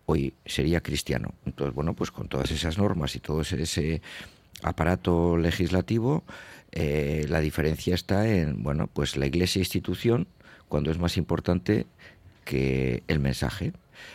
hoy 0.07 0.35
sería 0.47 0.81
cristiano. 0.81 1.35
Entonces, 1.45 1.75
bueno, 1.75 1.95
pues 1.95 2.11
con 2.11 2.29
todas 2.29 2.51
esas 2.51 2.79
normas 2.79 3.15
y 3.17 3.21
todo 3.21 3.43
ese, 3.43 4.03
aparato 4.63 5.37
legislativo, 5.37 6.25
eh, 6.73 7.27
la 7.29 7.41
diferencia 7.41 7.95
está 7.95 8.29
en, 8.29 8.63
bueno, 8.63 8.89
pues 8.93 9.17
la 9.17 9.27
iglesia 9.27 9.61
institución, 9.61 10.27
cuando 10.69 10.91
es 10.91 10.99
más 10.99 11.17
importante 11.17 11.87
el 12.53 13.19
mensaje. 13.21 13.73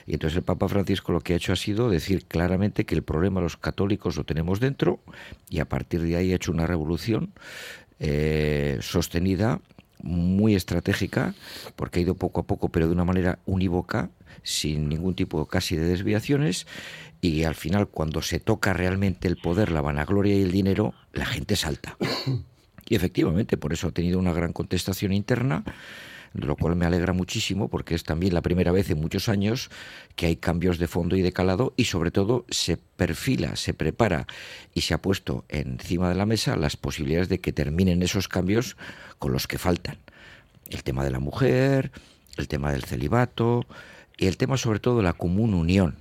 Y 0.07 0.13
entonces 0.13 0.37
el 0.37 0.43
Papa 0.43 0.67
Francisco 0.67 1.11
lo 1.11 1.21
que 1.21 1.33
ha 1.33 1.35
hecho 1.35 1.53
ha 1.53 1.55
sido 1.55 1.89
decir 1.89 2.25
claramente 2.25 2.85
que 2.85 2.95
el 2.95 3.03
problema 3.03 3.41
los 3.41 3.57
católicos 3.57 4.15
lo 4.15 4.23
tenemos 4.23 4.59
dentro 4.59 4.99
y 5.49 5.59
a 5.59 5.65
partir 5.65 6.01
de 6.01 6.15
ahí 6.15 6.31
ha 6.31 6.35
hecho 6.35 6.51
una 6.51 6.65
revolución 6.65 7.33
eh, 7.99 8.79
sostenida, 8.81 9.61
muy 10.01 10.55
estratégica, 10.55 11.33
porque 11.75 11.99
ha 11.99 12.03
ido 12.03 12.15
poco 12.15 12.41
a 12.41 12.43
poco, 12.43 12.69
pero 12.69 12.87
de 12.87 12.93
una 12.93 13.05
manera 13.05 13.39
unívoca, 13.45 14.09
sin 14.43 14.89
ningún 14.89 15.15
tipo 15.15 15.45
casi 15.47 15.75
de 15.75 15.85
desviaciones, 15.85 16.67
y 17.21 17.43
al 17.43 17.55
final 17.55 17.87
cuando 17.87 18.21
se 18.21 18.39
toca 18.39 18.73
realmente 18.73 19.27
el 19.27 19.37
poder, 19.37 19.71
la 19.71 19.81
vanagloria 19.81 20.35
y 20.35 20.41
el 20.41 20.51
dinero, 20.51 20.93
la 21.13 21.25
gente 21.25 21.55
salta. 21.55 21.97
Y 22.87 22.93
efectivamente, 22.93 23.57
por 23.57 23.73
eso 23.73 23.87
ha 23.87 23.91
tenido 23.91 24.19
una 24.19 24.31
gran 24.31 24.53
contestación 24.53 25.11
interna 25.11 25.63
lo 26.35 26.55
cual 26.55 26.75
me 26.75 26.85
alegra 26.85 27.13
muchísimo 27.13 27.69
porque 27.69 27.95
es 27.95 28.03
también 28.03 28.33
la 28.33 28.41
primera 28.41 28.71
vez 28.71 28.89
en 28.89 28.99
muchos 28.99 29.29
años 29.29 29.69
que 30.15 30.25
hay 30.27 30.35
cambios 30.35 30.77
de 30.77 30.87
fondo 30.87 31.15
y 31.15 31.21
de 31.21 31.31
calado 31.31 31.73
y 31.77 31.85
sobre 31.85 32.11
todo 32.11 32.45
se 32.49 32.77
perfila, 32.77 33.55
se 33.55 33.73
prepara 33.73 34.27
y 34.73 34.81
se 34.81 34.93
ha 34.93 35.01
puesto 35.01 35.45
encima 35.49 36.09
de 36.09 36.15
la 36.15 36.25
mesa 36.25 36.55
las 36.55 36.77
posibilidades 36.77 37.29
de 37.29 37.39
que 37.39 37.53
terminen 37.53 38.03
esos 38.03 38.27
cambios 38.27 38.77
con 39.19 39.31
los 39.31 39.47
que 39.47 39.57
faltan. 39.57 39.97
El 40.69 40.83
tema 40.83 41.03
de 41.03 41.11
la 41.11 41.19
mujer, 41.19 41.91
el 42.37 42.47
tema 42.47 42.71
del 42.71 42.83
celibato 42.83 43.65
y 44.17 44.27
el 44.27 44.37
tema 44.37 44.57
sobre 44.57 44.79
todo 44.79 44.97
de 44.97 45.03
la 45.03 45.13
común 45.13 45.53
unión 45.53 45.95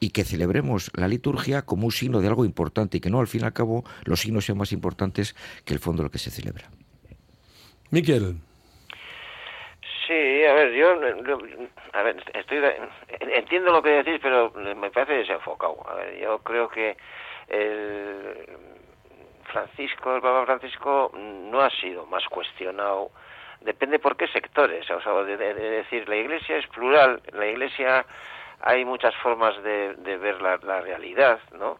y 0.00 0.10
que 0.10 0.24
celebremos 0.24 0.90
la 0.94 1.08
liturgia 1.08 1.62
como 1.62 1.86
un 1.86 1.92
signo 1.92 2.20
de 2.20 2.28
algo 2.28 2.44
importante 2.44 2.98
y 2.98 3.00
que 3.00 3.10
no 3.10 3.20
al 3.20 3.28
fin 3.28 3.42
y 3.42 3.44
al 3.44 3.52
cabo 3.52 3.84
los 4.04 4.20
signos 4.20 4.44
sean 4.44 4.58
más 4.58 4.72
importantes 4.72 5.34
que 5.64 5.74
el 5.74 5.80
fondo 5.80 6.02
de 6.02 6.04
lo 6.04 6.10
que 6.10 6.18
se 6.18 6.30
celebra. 6.30 6.70
Miquel. 7.90 8.36
Sí, 10.06 10.44
a 10.44 10.52
ver, 10.54 10.72
yo, 10.72 10.98
a 11.92 12.02
ver, 12.02 12.16
estoy, 12.34 12.60
entiendo 13.20 13.72
lo 13.72 13.82
que 13.82 14.02
decís, 14.02 14.18
pero 14.20 14.50
me 14.50 14.90
parece 14.90 15.18
desenfocado. 15.18 15.76
A 15.88 15.94
ver, 15.94 16.18
yo 16.18 16.38
creo 16.38 16.68
que 16.68 16.96
el 17.48 18.48
Francisco, 19.44 20.16
el 20.16 20.22
Papa 20.22 20.46
Francisco, 20.46 21.12
no 21.14 21.60
ha 21.60 21.70
sido 21.70 22.06
más 22.06 22.24
cuestionado. 22.26 23.10
Depende 23.60 24.00
por 24.00 24.16
qué 24.16 24.26
sectores. 24.28 24.90
O 24.90 25.00
sea, 25.00 25.12
de, 25.22 25.36
decir, 25.36 26.08
la 26.08 26.16
Iglesia 26.16 26.56
es 26.56 26.66
plural, 26.68 27.22
la 27.32 27.46
Iglesia 27.46 28.04
hay 28.60 28.84
muchas 28.84 29.14
formas 29.16 29.60
de, 29.62 29.94
ver 30.18 30.42
la, 30.42 30.56
la 30.64 30.80
realidad, 30.80 31.38
¿no? 31.52 31.78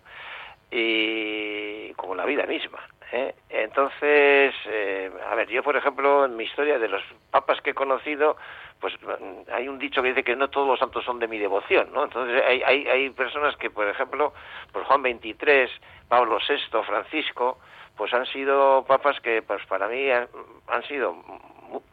Y 0.70 1.92
como 1.94 2.14
la 2.14 2.24
vida 2.24 2.46
misma. 2.46 2.78
¿Eh? 3.12 3.34
Entonces, 3.50 4.54
eh, 4.66 5.10
a 5.30 5.34
ver, 5.34 5.48
yo 5.48 5.62
por 5.62 5.76
ejemplo, 5.76 6.24
en 6.24 6.36
mi 6.36 6.44
historia 6.44 6.78
de 6.78 6.88
los 6.88 7.02
papas 7.30 7.60
que 7.60 7.70
he 7.70 7.74
conocido, 7.74 8.36
pues 8.80 8.94
mm, 9.00 9.52
hay 9.52 9.68
un 9.68 9.78
dicho 9.78 10.02
que 10.02 10.08
dice 10.08 10.24
que 10.24 10.36
no 10.36 10.48
todos 10.48 10.66
los 10.66 10.78
santos 10.78 11.04
son 11.04 11.18
de 11.18 11.28
mi 11.28 11.38
devoción, 11.38 11.92
¿no? 11.92 12.04
Entonces 12.04 12.42
hay, 12.44 12.62
hay, 12.62 12.88
hay 12.88 13.10
personas 13.10 13.56
que, 13.56 13.70
por 13.70 13.86
ejemplo, 13.86 14.32
por 14.72 14.84
Juan 14.84 15.02
XXIII, 15.02 15.68
Pablo 16.08 16.38
VI, 16.48 16.82
Francisco, 16.84 17.58
pues 17.96 18.12
han 18.14 18.26
sido 18.26 18.84
papas 18.86 19.20
que 19.20 19.42
pues 19.42 19.64
para 19.66 19.88
mí 19.88 20.10
han, 20.10 20.82
sido 20.88 21.16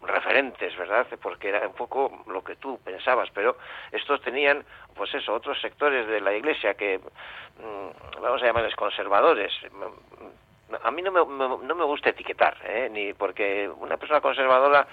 referentes, 0.02 0.76
¿verdad? 0.78 1.08
Porque 1.22 1.50
era 1.50 1.68
un 1.68 1.74
poco 1.74 2.24
lo 2.28 2.44
que 2.44 2.56
tú 2.56 2.80
pensabas, 2.84 3.30
pero 3.34 3.58
estos 3.92 4.22
tenían, 4.22 4.66
pues 4.96 5.14
eso, 5.14 5.34
otros 5.34 5.60
sectores 5.62 6.08
de 6.08 6.22
la 6.22 6.34
Iglesia 6.34 6.74
que, 6.74 7.00
mm, 7.00 8.22
vamos 8.22 8.42
a 8.42 8.46
llamarles 8.46 8.76
conservadores, 8.76 9.54
a 10.84 10.92
mí 10.92 11.02
no 11.02 11.12
me, 11.12 11.20
no 11.66 11.76
me 11.76 11.84
gusta 11.86 12.10
etiquetar, 12.10 12.58
¿eh? 12.66 12.90
ni 12.92 13.14
porque 13.14 13.70
una 13.80 13.98
persona 13.98 14.22
conservadora 14.22 14.88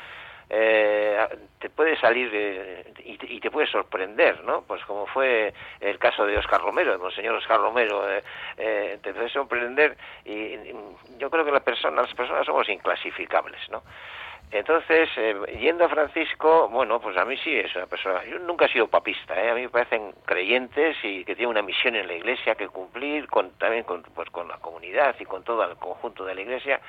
eh, 0.49 1.27
te 1.59 1.71
puede 1.71 1.99
salir 1.99 2.31
eh, 2.33 2.93
y, 3.05 3.41
te, 3.41 3.51
puede 3.51 3.67
sorprender, 3.67 4.45
¿no? 4.45 4.63
Pues 4.63 4.85
como 4.85 5.07
fue 5.07 5.53
el 5.81 5.99
caso 5.99 6.25
de 6.25 6.39
Oscar 6.39 6.61
Romero, 6.61 6.93
el 6.93 6.99
monseñor 6.99 7.35
Oscar 7.35 7.61
Romero, 7.61 8.09
eh, 8.09 8.23
eh, 8.57 8.99
te 9.03 9.13
puede 9.13 9.29
sorprender 9.29 9.97
y, 10.25 10.57
yo 11.19 11.31
creo 11.31 11.45
que 11.45 11.51
la 11.51 11.61
persona, 11.61 12.03
las 12.03 12.15
personas 12.15 12.47
somos 12.47 12.69
inclasificables, 12.69 13.61
¿no? 13.71 13.83
Entonces, 14.51 15.09
eh, 15.17 15.59
yendo 15.61 15.85
a 15.85 15.89
Francisco, 15.89 16.69
bueno, 16.69 17.01
pues 17.01 17.17
a 17.17 17.25
mí 17.25 17.37
sí 17.39 17.55
es 17.55 17.75
una 17.75 17.87
persona. 17.87 18.25
Yo 18.25 18.39
nunca 18.39 18.67
he 18.67 18.73
sido 18.73 18.87
papista, 18.87 19.35
¿eh? 19.43 19.51
a 19.51 19.55
mí 19.55 19.63
me 19.63 19.69
parecen 19.69 20.13
creyentes 20.25 20.97
y 21.03 21.25
que 21.25 21.35
tienen 21.35 21.51
una 21.51 21.63
misión 21.63 21.97
en 21.97 22.07
la 22.07 22.15
iglesia 22.15 22.55
que 22.55 22.69
cumplir, 22.69 23.27
con, 23.29 23.51
también 23.59 23.85
con, 23.85 24.03
pues, 24.03 24.31
con 24.31 24.47
la 24.49 24.59
comunidad 24.59 25.17
y 25.19 25.25
con 25.25 25.43
todo 25.43 25.65
el 25.65 25.77
conjunto 25.77 26.25
de 26.25 26.35
la 26.35 26.41
iglesia 26.41 26.81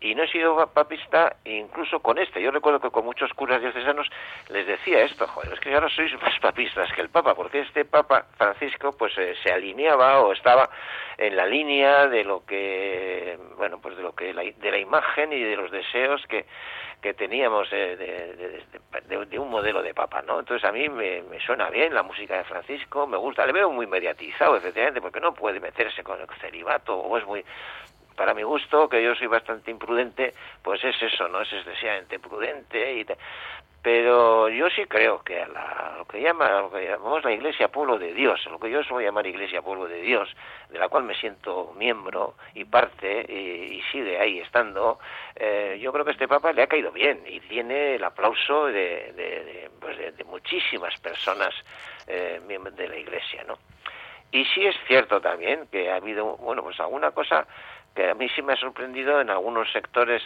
y 0.00 0.14
no 0.14 0.22
he 0.22 0.28
sido 0.28 0.66
papista 0.68 1.36
incluso 1.44 2.00
con 2.00 2.18
este. 2.18 2.40
Yo 2.40 2.50
recuerdo 2.50 2.80
que 2.80 2.90
con 2.90 3.04
muchos 3.04 3.32
curas 3.34 3.60
diocesanos 3.60 4.08
les 4.48 4.66
decía 4.66 5.02
esto, 5.02 5.26
joder, 5.26 5.52
es 5.52 5.60
que 5.60 5.74
ahora 5.74 5.88
sois 5.88 6.12
más 6.22 6.38
papistas 6.40 6.92
que 6.92 7.00
el 7.00 7.08
Papa, 7.08 7.34
porque 7.34 7.60
este 7.60 7.84
Papa 7.84 8.26
Francisco 8.36 8.92
pues 8.96 9.16
eh, 9.18 9.34
se 9.42 9.50
alineaba 9.50 10.20
o 10.20 10.32
estaba 10.32 10.70
en 11.16 11.36
la 11.36 11.46
línea 11.46 12.06
de 12.06 12.22
lo 12.22 12.44
que, 12.44 13.38
bueno, 13.56 13.80
pues 13.80 13.96
de 13.96 14.02
lo 14.02 14.14
que, 14.14 14.32
de 14.32 14.70
la 14.70 14.78
imagen 14.78 15.32
y 15.32 15.42
de 15.42 15.56
los 15.56 15.70
deseos 15.70 16.24
que, 16.28 16.46
que 17.02 17.14
teníamos 17.14 17.68
de, 17.70 17.96
de, 17.96 19.26
de, 19.26 19.38
un 19.38 19.50
modelo 19.50 19.82
de 19.82 19.94
Papa, 19.94 20.22
¿no? 20.22 20.38
Entonces 20.38 20.68
a 20.68 20.72
mí 20.72 20.88
me, 20.88 21.22
me, 21.22 21.40
suena 21.40 21.70
bien 21.70 21.94
la 21.94 22.02
música 22.02 22.38
de 22.38 22.44
Francisco, 22.44 23.06
me 23.06 23.16
gusta, 23.16 23.46
le 23.46 23.52
veo 23.52 23.70
muy 23.70 23.86
mediatizado, 23.86 24.56
efectivamente, 24.56 25.00
porque 25.00 25.20
no 25.20 25.34
puede 25.34 25.60
meterse 25.60 26.04
con 26.04 26.20
el 26.20 26.26
celibato 26.40 26.96
o 26.96 27.18
es 27.18 27.26
muy 27.26 27.44
para 28.18 28.34
mi 28.34 28.42
gusto, 28.42 28.88
que 28.88 29.02
yo 29.02 29.14
soy 29.14 29.28
bastante 29.28 29.70
imprudente, 29.70 30.34
pues 30.62 30.82
es 30.84 31.00
eso, 31.00 31.28
¿no? 31.28 31.40
Es 31.40 31.52
excesivamente 31.52 32.18
prudente 32.18 32.94
y 32.94 33.06
pero 33.80 34.48
yo 34.48 34.68
sí 34.70 34.86
creo 34.86 35.22
que 35.22 35.40
a 35.40 35.46
la, 35.46 35.94
lo 35.98 36.04
que 36.04 36.20
llama 36.20 36.50
lo 36.60 36.70
que 36.70 36.84
llamamos 36.84 37.22
la 37.22 37.32
Iglesia 37.32 37.68
pueblo 37.68 37.96
de 37.96 38.12
Dios, 38.12 38.44
lo 38.50 38.58
que 38.58 38.70
yo 38.70 38.82
suelo 38.82 39.06
llamar 39.06 39.24
Iglesia 39.26 39.62
pueblo 39.62 39.86
de 39.86 40.02
Dios, 40.02 40.28
de 40.68 40.80
la 40.80 40.88
cual 40.88 41.04
me 41.04 41.14
siento 41.14 41.72
miembro 41.78 42.34
y 42.54 42.64
parte 42.64 43.24
y, 43.32 43.80
sigue 43.92 44.18
ahí 44.18 44.40
estando, 44.40 44.98
eh, 45.36 45.78
yo 45.80 45.92
creo 45.92 46.04
que 46.04 46.10
este 46.10 46.28
Papa 46.28 46.52
le 46.52 46.62
ha 46.62 46.66
caído 46.66 46.90
bien 46.90 47.22
y 47.26 47.40
tiene 47.40 47.94
el 47.94 48.04
aplauso 48.04 48.66
de, 48.66 49.12
de, 49.14 49.70
pues 49.80 49.96
de 49.96 50.24
muchísimas 50.24 50.98
personas 50.98 51.54
eh, 52.08 52.40
de 52.72 52.88
la 52.88 52.96
Iglesia, 52.96 53.44
¿no? 53.44 53.56
Y 54.30 54.44
sí 54.44 54.66
es 54.66 54.76
cierto 54.86 55.20
también 55.20 55.66
que 55.68 55.90
ha 55.90 55.96
habido, 55.96 56.36
bueno, 56.36 56.62
pues 56.62 56.78
alguna 56.80 57.12
cosa 57.12 57.46
que 57.94 58.10
a 58.10 58.14
mí 58.14 58.28
sí 58.30 58.42
me 58.42 58.52
ha 58.52 58.56
sorprendido 58.56 59.20
en 59.20 59.30
algunos 59.30 59.70
sectores 59.72 60.22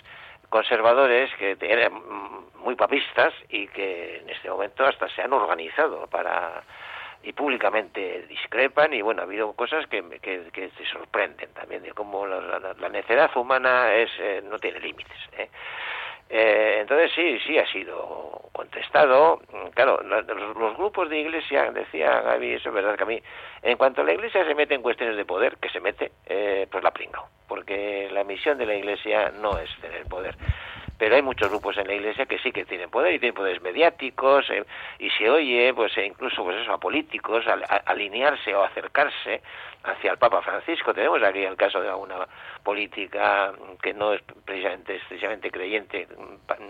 conservadores 0.48 1.31
que 1.38 1.57
eran 1.61 1.92
muy 2.59 2.75
papistas 2.77 3.33
y 3.48 3.68
que 3.68 4.18
en 4.18 4.31
este 4.31 4.51
momento 4.51 4.85
hasta 4.85 5.09
se 5.09 5.22
han 5.22 5.33
organizado 5.33 6.07
para 6.09 6.62
y 7.22 7.33
públicamente 7.33 8.27
discrepan 8.29 8.92
y 8.92 9.01
bueno 9.01 9.22
ha 9.22 9.25
habido 9.25 9.53
cosas 9.53 9.87
que, 9.87 10.03
que, 10.20 10.51
que 10.53 10.68
te 10.68 10.85
sorprenden 10.87 11.53
también 11.55 11.83
de 11.83 11.92
cómo 11.92 12.27
la, 12.27 12.75
la, 12.79 12.88
necedad 12.88 13.31
humana 13.37 13.94
es 13.94 14.11
eh, 14.18 14.42
no 14.44 14.59
tiene 14.59 14.81
límites 14.81 15.16
¿eh? 15.38 15.48
Eh, 16.35 16.79
entonces 16.81 17.12
sí, 17.14 17.38
sí 17.47 17.59
ha 17.59 17.66
sido 17.66 18.49
contestado. 18.53 19.42
Claro, 19.75 20.03
los, 20.03 20.27
los, 20.27 20.77
grupos 20.79 21.11
de 21.11 21.18
iglesia, 21.18 21.71
decía 21.73 22.23
Gaby, 22.23 22.55
eso 22.55 22.71
es 22.71 22.75
verdad 22.75 22.97
que 22.97 23.03
a 23.03 23.07
mí, 23.07 23.23
en 23.62 23.77
cuanto 23.77 24.01
a 24.01 24.05
la 24.05 24.14
iglesia 24.14 24.42
se 24.47 24.55
mete 24.55 24.75
en 24.75 24.81
cuestiones 24.81 25.18
de 25.18 25.27
poder, 25.27 25.59
que 25.59 25.68
se 25.68 25.81
mete, 25.81 26.12
eh, 26.25 26.66
pues 26.71 26.83
la 26.83 26.90
pringao, 26.90 27.29
porque 27.47 28.09
la 28.11 28.25
misión 28.25 28.57
de 28.57 28.64
la 28.64 28.75
iglesia 28.75 29.31
no 29.42 29.59
es 29.59 29.68
tener 29.83 30.07
poder 30.07 30.35
pero 31.03 31.16
hay 31.16 31.23
muchos 31.23 31.49
grupos 31.49 31.77
en 31.79 31.88
la 31.88 31.95
iglesia 31.95 32.27
que 32.27 32.38
sí 32.38 32.53
que 32.53 32.64
tienen 32.64 32.88
poder 32.88 33.12
y 33.12 33.18
tienen 33.18 33.35
poderes 33.35 33.61
mediáticos 33.61 34.49
eh, 34.51 34.64
y 35.01 35.11
se 35.11 35.29
oye 35.29 35.75
pues 35.75 35.99
e 35.99 36.07
incluso 36.07 36.45
pues 36.45 36.57
eso 36.62 36.73
a 36.73 36.79
políticos 36.79 37.45
a, 37.49 37.55
alinearse 37.90 38.55
o 38.55 38.62
acercarse 38.62 39.42
hacia 39.85 40.12
el 40.12 40.18
Papa 40.18 40.42
Francisco 40.42 40.95
tenemos 40.95 41.23
aquí 41.23 41.45
el 41.45 41.57
caso 41.57 41.81
de 41.81 41.92
una 41.92 42.27
política 42.62 43.53
que 43.83 43.92
no 43.92 44.12
es 44.12 44.23
precisamente 44.45 45.51
creyente 45.51 46.07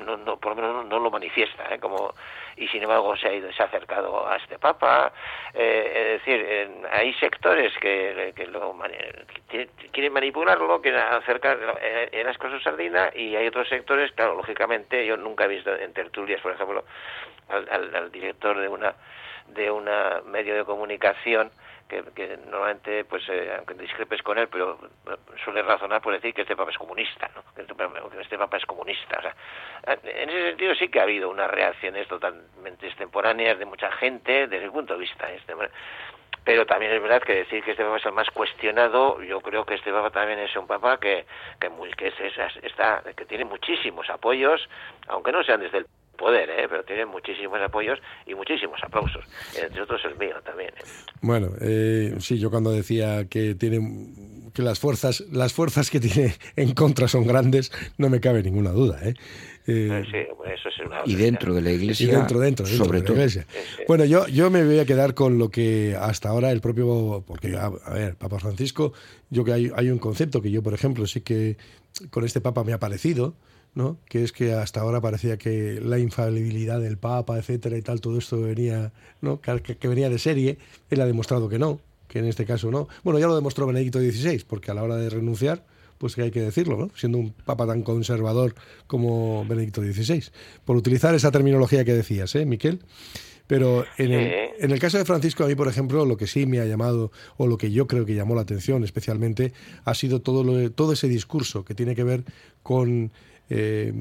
no, 0.05 0.16
no 0.16 0.37
por 0.38 0.57
lo 0.57 0.62
menos 0.62 0.87
no, 0.87 0.98
lo 0.98 1.11
manifiesta 1.11 1.75
¿eh? 1.75 1.79
como 1.79 2.14
y 2.57 2.68
sin 2.68 2.83
embargo 2.83 3.16
se 3.16 3.29
ha 3.29 3.35
ido 3.35 3.53
se 3.53 3.62
ha 3.62 3.66
acercado 3.66 4.27
a 4.27 4.37
este 4.37 4.59
Papa 4.59 5.12
eh, 5.53 6.16
es 6.16 6.27
decir 6.27 6.87
hay 6.90 7.12
sectores 7.14 7.72
que, 7.79 8.33
que 8.35 8.46
lo 8.46 8.75
quieren 9.92 10.12
manipularlo 10.12 10.81
quieren 10.81 11.01
acercar 11.01 11.59
en 11.83 12.27
las 12.27 12.38
cosas 12.38 12.62
sardina 12.62 13.11
y 13.14 13.37
hay 13.37 13.46
otros 13.46 13.68
sectores 13.68 14.11
que 14.11 14.16
claro, 14.16 14.37
lógicamente 14.37 15.05
yo 15.05 15.16
nunca 15.16 15.44
he 15.44 15.48
visto 15.48 15.75
en 15.75 15.92
tertulias, 15.92 16.40
por 16.40 16.53
ejemplo, 16.53 16.85
al, 17.48 18.11
director 18.12 18.59
de 18.59 18.68
una 18.68 18.94
de 19.48 19.70
una 19.70 20.22
medio 20.25 20.55
de 20.55 20.64
comunicación 20.64 21.51
que, 22.14 22.38
normalmente, 22.48 23.05
pues, 23.05 23.28
eh, 23.28 23.55
aunque 23.57 23.74
discrepes 23.74 24.22
con 24.22 24.38
él, 24.38 24.48
pero 24.48 24.78
eh, 25.07 25.16
suele 25.44 25.62
razonar 25.62 26.00
por 26.00 26.12
decir 26.14 26.33
que 26.33 26.42
este 26.42 26.57
papa 26.57 26.70
es 26.70 26.78
comunista, 26.78 27.31
¿no? 27.35 27.42
Que 27.55 27.62
este 27.62 28.38
papa 28.38 28.57
es 28.57 28.64
comunista. 28.66 29.18
O 29.18 29.22
sea, 29.22 29.35
en 30.05 30.28
ese 30.31 30.48
sentido 30.48 30.74
sí 30.74 30.88
que 30.88 31.00
ha 31.00 31.05
habido 31.05 31.28
unas 31.31 31.50
reacciones 31.50 32.07
totalmente 32.09 32.87
extemporáneas 32.87 33.59
de 33.59 33.64
mucha 33.64 33.90
gente 33.92 34.46
desde 34.46 34.64
el 34.64 34.70
punto 34.70 34.94
de 34.94 35.00
vista 35.00 35.31
este 35.33 35.55
pero 36.44 36.66
también 36.66 36.92
es 36.92 37.00
verdad 37.00 37.22
que 37.22 37.35
decir 37.35 37.62
que 37.62 37.72
este 37.72 37.85
papa 37.85 37.96
es 37.98 38.07
el 38.07 38.12
más 38.12 38.31
cuestionado 38.31 39.22
yo 39.22 39.40
creo 39.40 39.64
que 39.64 39.74
este 39.74 39.92
papa 39.92 40.11
también 40.11 40.38
es 40.38 40.55
un 40.57 40.66
papa 40.66 40.98
que 40.98 41.26
que, 41.61 41.68
muy, 41.68 41.90
que 41.92 42.09
es, 42.09 42.14
está 42.62 43.02
que 43.16 43.24
tiene 43.24 43.44
muchísimos 43.44 44.09
apoyos 44.11 44.68
aunque 45.09 45.33
no 45.33 45.42
sean 45.42 45.61
desde 45.61 45.78
el 45.78 45.87
poder, 46.16 46.51
¿eh? 46.51 46.66
pero 46.68 46.85
tiene 46.85 47.07
muchísimos 47.07 47.61
apoyos 47.61 47.98
y 48.27 48.35
muchísimos 48.35 48.79
aplausos, 48.83 49.25
entre 49.61 49.83
otros 49.83 50.01
el 50.05 50.16
mío 50.16 50.37
también. 50.44 50.70
¿eh? 50.70 50.83
Bueno, 51.20 51.48
eh, 51.61 52.14
sí, 52.18 52.38
yo 52.38 52.51
cuando 52.51 52.70
decía 52.70 53.29
que 53.29 53.55
tiene 53.55 53.81
que 54.55 54.62
las 54.62 54.79
fuerzas 54.79 55.20
las 55.33 55.53
fuerzas 55.53 55.90
que 55.90 56.01
tiene 56.01 56.35
en 56.57 56.75
contra 56.75 57.09
son 57.09 57.27
grandes, 57.27 57.72
no 57.98 58.09
me 58.09 58.20
cabe 58.20 58.42
ninguna 58.42 58.70
duda, 58.70 59.01
¿eh? 59.03 59.14
eh 59.66 60.03
sí, 60.11 60.18
eso 60.53 60.68
es 60.68 60.87
una 60.87 61.03
y 61.05 61.14
dentro 61.14 61.55
de 61.55 61.62
la 61.62 61.70
iglesia, 61.72 62.07
y 62.07 62.11
dentro, 62.11 62.38
dentro, 62.38 62.66
sobre 62.66 63.03
todo. 63.03 63.16
Bueno, 63.88 64.05
yo, 64.05 64.27
yo 64.29 64.51
me 64.51 64.64
voy 64.64 64.79
a 64.79 64.85
quedar 64.85 65.14
con 65.14 65.38
lo 65.38 65.51
que 65.51 65.96
hasta 65.98 66.29
ahora 66.29 66.51
el 66.51 66.61
propio, 66.61 67.25
porque 67.27 67.57
a, 67.57 67.70
ver, 67.70 68.16
Papa 68.16 68.38
Francisco, 68.38 68.92
yo 69.31 69.44
que 69.44 69.53
hay, 69.53 69.70
hay 69.75 69.90
un 69.90 69.98
concepto 69.98 70.42
que 70.42 70.51
yo, 70.51 70.62
por 70.62 70.75
ejemplo, 70.75 71.07
sí 71.07 71.20
que 71.22 71.57
con 72.11 72.25
este 72.25 72.40
Papa 72.40 72.64
me 72.64 72.72
ha 72.72 72.79
parecido, 72.79 73.35
¿no? 73.74 73.96
que 74.08 74.22
es 74.22 74.32
que 74.32 74.52
hasta 74.52 74.80
ahora 74.80 75.00
parecía 75.00 75.37
que 75.37 75.80
la 75.82 75.98
infalibilidad 75.98 76.80
del 76.80 76.98
Papa, 76.98 77.38
etcétera 77.38 77.76
y 77.76 77.82
tal, 77.82 78.00
todo 78.00 78.18
esto 78.18 78.40
venía, 78.40 78.92
¿no? 79.20 79.40
que, 79.40 79.88
venía 79.88 80.11
de 80.11 80.18
serie, 80.18 80.58
él 80.90 81.00
ha 81.00 81.06
demostrado 81.06 81.48
que 81.48 81.58
no, 81.58 81.80
que 82.08 82.18
en 82.18 82.26
este 82.26 82.44
caso 82.44 82.70
no. 82.70 82.88
Bueno, 83.02 83.18
ya 83.18 83.26
lo 83.26 83.35
demostró 83.35 83.66
Benedicto 83.66 83.98
XVI, 83.98 84.44
porque 84.46 84.70
a 84.70 84.74
la 84.74 84.82
hora 84.82 84.96
de 84.96 85.08
renunciar, 85.08 85.64
pues 85.98 86.14
que 86.14 86.22
hay 86.22 86.30
que 86.30 86.40
decirlo, 86.40 86.76
¿no? 86.76 86.90
siendo 86.94 87.18
un 87.18 87.32
papa 87.32 87.66
tan 87.66 87.82
conservador 87.82 88.54
como 88.87 89.44
Benedicto 89.46 89.82
XVI, 89.82 90.24
por 90.64 90.76
utilizar 90.76 91.14
esa 91.14 91.30
terminología 91.30 91.85
que 91.85 91.94
decías, 91.94 92.35
¿eh, 92.35 92.44
Miquel? 92.44 92.80
Pero 93.46 93.85
en 93.98 94.12
el, 94.12 94.32
en 94.61 94.70
el, 94.70 94.78
caso 94.78 94.98
de 94.98 95.04
Francisco, 95.04 95.44
a 95.44 95.46
mí, 95.46 95.54
por 95.54 95.68
ejemplo, 95.68 96.06
lo 96.06 96.16
que 96.16 96.26
sí 96.26 96.46
me 96.46 96.61
ha 96.61 96.64
llamado, 96.64 97.11
o 97.37 97.46
lo 97.46 97.58
que 97.58 97.70
yo 97.70 97.87
creo 97.87 98.06
que 98.06 98.14
llamó 98.14 98.35
la 98.35 98.42
atención 98.42 98.82
especialmente, 98.85 99.52
ha 99.85 99.94
sido 99.94 100.22
todo, 100.22 100.42
lo, 100.42 100.70
todo 100.70 100.92
ese 100.92 101.08
discurso 101.08 101.64
que 101.64 101.74
tiene 101.74 101.94
que 101.94 102.04
ver 102.04 102.24
con 102.62 103.11
eh, 103.54 103.92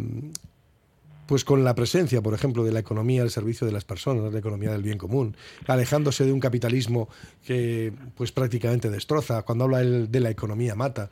pues 1.25 1.45
con 1.45 1.63
la 1.63 1.75
presencia, 1.75 2.21
por 2.21 2.33
ejemplo, 2.33 2.63
de 2.63 2.71
la 2.71 2.79
economía 2.79 3.21
al 3.21 3.29
servicio 3.31 3.67
de 3.67 3.73
las 3.73 3.85
personas, 3.85 4.31
la 4.31 4.39
economía 4.39 4.71
del 4.71 4.81
bien 4.81 4.97
común, 4.97 5.35
alejándose 5.67 6.25
de 6.25 6.33
un 6.33 6.39
capitalismo 6.39 7.09
que 7.45 7.93
pues 8.15 8.31
prácticamente 8.31 8.89
destroza, 8.89 9.41
cuando 9.43 9.65
habla 9.65 9.79
de 9.79 10.19
la 10.19 10.29
economía 10.29 10.75
mata, 10.75 11.09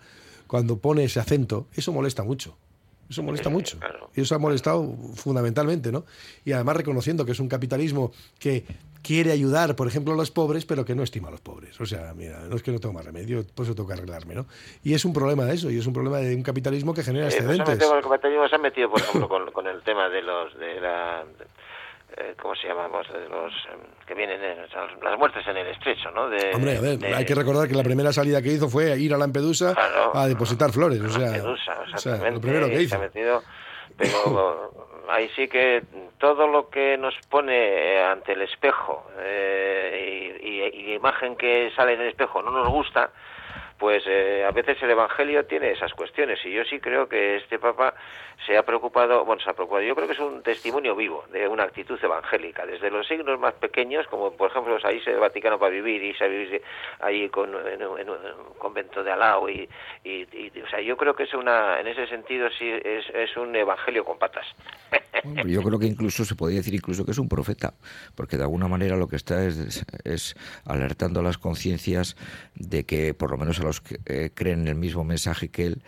cuando 0.48 0.78
pone 0.78 1.04
ese 1.04 1.20
acento, 1.20 1.68
eso 1.76 1.94
molesta 1.94 2.24
mucho. 2.24 2.58
Eso 3.10 3.24
molesta 3.24 3.50
mucho. 3.50 3.80
Y 4.16 4.22
eso 4.22 4.36
ha 4.36 4.40
molestado 4.40 4.96
fundamentalmente, 5.16 5.92
¿no? 5.92 6.06
Y 6.46 6.52
además 6.52 6.78
reconociendo 6.78 7.26
que 7.26 7.32
es 7.32 7.40
un 7.40 7.48
capitalismo 7.48 8.12
que 8.38 8.66
quiere 9.04 9.32
ayudar, 9.32 9.76
por 9.76 9.88
ejemplo, 9.88 10.14
a 10.14 10.18
los 10.18 10.32
pobres, 10.32 10.66
pero 10.66 10.86
que 10.86 10.96
no 10.96 11.04
estima 11.04 11.30
a 11.30 11.32
los 11.32 11.42
pobres. 11.42 11.80
O 11.80 11.86
sea, 11.86 12.14
mira, 12.16 12.40
no 12.50 12.56
es 12.56 12.64
que 12.64 12.72
no 12.72 12.80
tengo 12.80 12.94
más 12.94 13.06
remedio, 13.06 13.44
por 13.56 13.66
eso 13.66 13.76
tengo 13.76 13.88
que 13.88 13.94
arreglarme, 13.94 14.36
¿no? 14.36 14.46
Y 14.84 14.94
es 14.94 15.06
un 15.06 15.14
problema 15.14 15.46
de 15.46 15.56
eso, 15.56 15.70
y 15.70 15.78
es 15.78 15.88
un 15.88 15.94
problema 15.94 16.18
de 16.18 16.36
un 16.36 16.44
capitalismo 16.44 16.94
que 16.94 17.04
genera 17.04 17.28
excedentes. 17.28 17.82
el 17.82 18.02
capitalismo 18.02 18.48
se 18.48 18.56
ha 18.56 18.60
metido, 18.60 18.90
por 18.90 19.02
ejemplo, 19.02 19.30
con, 19.30 19.68
el 19.68 19.82
tema 19.84 20.10
de 20.10 20.22
los 20.22 20.58
de 20.58 20.80
la 20.82 21.24
eh, 22.18 22.36
¿cómo 22.42 22.56
se 22.56 22.68
llama? 22.68 22.88
De 22.88 23.30
los 23.30 23.54
em, 23.72 24.06
que 24.06 24.14
vienen, 24.16 24.40
las 25.04 25.20
muertes 25.20 25.46
en 25.48 25.58
el 25.58 25.68
estrecho, 25.68 26.10
¿no? 26.12 26.30
De, 26.30 26.52
Hombre, 26.54 26.78
a 26.78 26.82
ver, 26.82 27.06
hay 27.14 27.26
que 27.26 27.36
recordar 27.36 27.68
que 27.68 27.76
la 27.76 27.84
primera 27.84 28.12
salida 28.12 28.42
que 28.42 28.50
hizo 28.50 28.68
fue 28.68 28.98
ir 29.00 29.14
a 29.14 29.18
Lampedusa 29.18 29.76
a 30.14 30.28
depositar 30.28 30.72
flores, 30.72 31.00
o 31.02 31.10
sea, 31.10 31.44
o 31.94 31.98
sea, 31.98 32.32
lo 32.32 32.42
primero 32.42 32.68
que 32.68 32.82
hizo. 32.82 33.00
metido, 33.00 33.44
pero 33.96 34.72
ahí 35.10 35.30
sí 35.36 35.48
que 35.48 35.84
todo 36.18 36.48
lo 36.48 36.70
que 36.70 36.98
nos 36.98 37.16
pone 37.30 38.00
ante 38.02 38.34
el 38.34 38.42
espejo 38.42 39.10
eh, 39.20 40.40
y, 40.42 40.48
y, 40.48 40.92
y, 40.92 40.94
imagen 40.94 41.36
que 41.36 41.72
sale 41.76 41.94
en 41.94 42.02
el 42.02 42.08
espejo 42.10 42.42
no 42.42 42.52
nos 42.52 42.68
gusta, 42.70 43.12
pues 43.80 44.04
eh, 44.06 44.44
a 44.46 44.52
veces 44.52 44.78
el 44.84 44.92
Evangelio 44.92 45.46
tiene 45.46 45.72
esas 45.72 45.94
cuestiones 45.94 46.38
y 46.46 46.52
yo 46.52 46.66
sí 46.66 46.80
creo 46.80 47.08
que 47.08 47.38
este 47.38 47.58
Papa 47.58 47.94
se 48.46 48.58
ha 48.58 48.64
preocupado, 48.64 49.24
bueno, 49.24 49.42
se 49.42 49.50
ha 49.50 49.54
preocupado, 49.54 49.84
yo 49.84 49.96
creo 49.96 50.06
que 50.06 50.14
es 50.14 50.20
un 50.20 50.44
testimonio 50.44 50.96
vivo 50.96 51.24
de 51.32 51.48
una 51.48 51.64
actitud 51.64 51.98
evangélica, 52.02 52.66
desde 52.66 52.92
los 52.92 53.08
signos 53.08 53.40
más 53.40 53.54
pequeños, 53.54 54.06
como 54.08 54.36
por 54.36 54.52
ejemplo 54.52 54.80
salirse 54.80 55.12
del 55.12 55.20
Vaticano 55.22 55.58
para 55.58 55.72
vivir 55.72 56.04
y 56.04 56.28
vivir 56.28 56.62
ahí 57.00 57.30
con, 57.30 57.56
en, 57.68 57.82
un 57.84 58.54
convento 58.58 59.02
de 59.02 59.12
Alao 59.12 59.50
y, 59.50 59.68
y, 60.04 60.62
o 60.62 60.68
sea, 60.70 60.82
yo 60.82 60.98
creo 60.98 61.16
que 61.16 61.24
es 61.24 61.34
una, 61.34 61.80
en 61.80 61.88
ese 61.88 62.06
sentido 62.08 62.50
sí 62.52 62.70
es 62.70 63.38
un 63.38 63.56
evangelio 63.56 64.04
con 64.04 64.20
patas. 64.20 64.46
Yo 65.46 65.64
creo 65.64 65.80
que 65.80 65.88
incluso 65.88 66.26
se 66.26 66.36
podría 66.36 66.60
decir 66.60 66.74
incluso 66.74 67.06
que 67.06 67.12
es 67.12 67.18
un 67.18 67.30
profeta, 67.30 67.74
porque 68.16 68.38
de 68.38 68.44
alguna 68.44 68.68
manera 68.68 68.96
lo 68.96 69.08
que 69.08 69.16
está 69.16 69.46
es, 69.46 69.86
es 70.04 70.36
alertando 70.66 71.20
a 71.20 71.24
las 71.24 71.38
conciencias 71.38 72.16
de 72.56 72.86
que 72.86 73.14
por 73.14 73.32
lo 73.32 73.38
menos 73.38 73.60
a 73.60 73.64
los 73.64 73.82
que 73.82 74.00
eh, 74.06 74.32
creen 74.34 74.62
en 74.62 74.68
el 74.68 74.76
mismo 74.76 75.04
mensaje 75.04 75.50
que 75.50 75.66
él, 75.68 75.84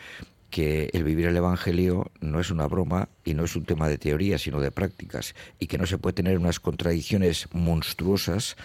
que 0.49 0.89
el 0.93 1.03
vivir 1.03 1.27
el 1.27 1.37
Evangelio 1.37 2.11
no 2.19 2.39
es 2.39 2.51
una 2.51 2.67
broma 2.67 3.09
y 3.23 3.33
no 3.33 3.45
es 3.45 3.55
un 3.55 3.65
tema 3.65 3.87
de 3.87 3.97
teoría, 3.97 4.37
sino 4.37 4.59
de 4.59 4.71
prácticas, 4.71 5.33
y 5.59 5.67
que 5.67 5.77
no 5.77 5.85
se 5.85 5.97
puede 5.97 6.13
tener 6.13 6.37
unas 6.37 6.59
contradicciones 6.59 7.47
monstruosas 7.53 8.57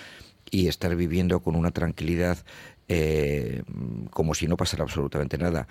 y 0.50 0.68
estar 0.68 0.94
viviendo 0.94 1.40
con 1.40 1.56
una 1.56 1.70
tranquilidad 1.70 2.38
eh, 2.88 3.62
como 4.10 4.34
si 4.34 4.46
no 4.46 4.56
pasara 4.56 4.84
absolutamente 4.84 5.38
nada. 5.38 5.66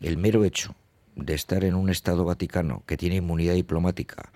El 0.00 0.16
mero 0.16 0.44
hecho 0.44 0.74
de 1.16 1.34
estar 1.34 1.64
en 1.64 1.74
un 1.74 1.90
Estado 1.90 2.24
Vaticano 2.24 2.82
que 2.86 2.96
tiene 2.96 3.16
inmunidad 3.16 3.54
diplomática 3.54 4.30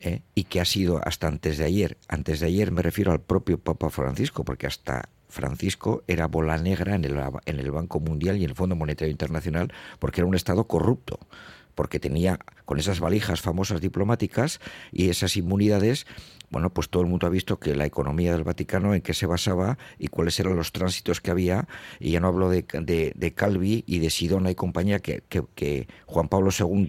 eh, 0.00 0.22
y 0.34 0.44
que 0.44 0.60
ha 0.60 0.64
sido 0.64 1.00
hasta 1.04 1.28
antes 1.28 1.58
de 1.58 1.64
ayer, 1.64 1.98
antes 2.08 2.40
de 2.40 2.46
ayer 2.46 2.70
me 2.70 2.82
refiero 2.82 3.12
al 3.12 3.20
propio 3.20 3.58
Papa 3.58 3.90
Francisco, 3.90 4.44
porque 4.44 4.66
hasta 4.66 5.08
Francisco 5.28 6.02
era 6.06 6.26
bola 6.26 6.58
negra 6.58 6.94
en 6.94 7.04
el, 7.04 7.20
en 7.46 7.60
el 7.60 7.70
Banco 7.70 8.00
Mundial 8.00 8.38
y 8.38 8.44
en 8.44 8.50
el 8.50 8.56
Fondo 8.56 8.76
Monetario 8.76 9.12
Internacional 9.12 9.72
porque 9.98 10.20
era 10.20 10.28
un 10.28 10.34
Estado 10.34 10.64
corrupto 10.64 11.18
porque 11.74 12.00
tenía 12.00 12.38
con 12.64 12.78
esas 12.78 13.00
valijas 13.00 13.40
famosas 13.40 13.80
diplomáticas 13.80 14.60
y 14.92 15.08
esas 15.08 15.36
inmunidades, 15.36 16.06
bueno, 16.50 16.70
pues 16.70 16.88
todo 16.88 17.02
el 17.02 17.08
mundo 17.08 17.26
ha 17.26 17.30
visto 17.30 17.58
que 17.58 17.76
la 17.76 17.86
economía 17.86 18.32
del 18.32 18.42
Vaticano 18.42 18.94
en 18.94 19.02
qué 19.02 19.14
se 19.14 19.26
basaba 19.26 19.78
y 19.98 20.08
cuáles 20.08 20.38
eran 20.40 20.56
los 20.56 20.72
tránsitos 20.72 21.20
que 21.20 21.30
había, 21.30 21.68
y 22.00 22.10
ya 22.10 22.20
no 22.20 22.28
hablo 22.28 22.50
de, 22.50 22.64
Calvi 23.34 23.84
y 23.86 24.00
de 24.00 24.10
Sidona 24.10 24.50
y 24.50 24.56
compañía, 24.56 24.98
que, 24.98 25.22
que, 25.28 25.86
Juan 26.06 26.28
Pablo 26.28 26.50
II 26.56 26.84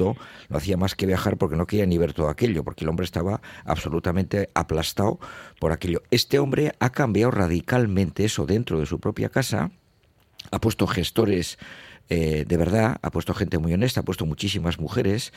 no 0.50 0.58
hacía 0.58 0.78
más 0.78 0.96
que 0.96 1.06
viajar 1.06 1.38
porque 1.38 1.56
no 1.56 1.68
quería 1.68 1.86
ni 1.86 2.00
ver 2.00 2.14
todo 2.14 2.30
aquello, 2.30 2.64
porque 2.64 2.84
el 2.84 2.90
hombre 2.90 3.06
estaba 3.06 3.42
absolutamente 3.64 4.50
aplastado 4.56 5.20
por 5.60 5.72
aquello. 5.72 6.02
Este 6.10 6.40
hombre 6.40 6.74
ha 6.80 6.90
cambiado 6.92 7.32
radicalmente 7.32 8.26
eso 8.26 8.48
dentro 8.48 8.80
de 8.80 8.88
su 8.88 9.00
propia 9.00 9.30
casa, 9.30 9.70
ha 10.50 10.60
puesto 10.60 10.88
gestores 10.88 11.60
eh, 12.14 12.44
de 12.46 12.58
verdad, 12.58 12.98
ha 13.02 13.10
puesto 13.10 13.34
gente 13.34 13.58
muy 13.58 13.74
honesta, 13.74 14.02
ha 14.02 14.04
puesto 14.04 14.26
muchísimas 14.26 14.82
mujeres, 14.82 15.32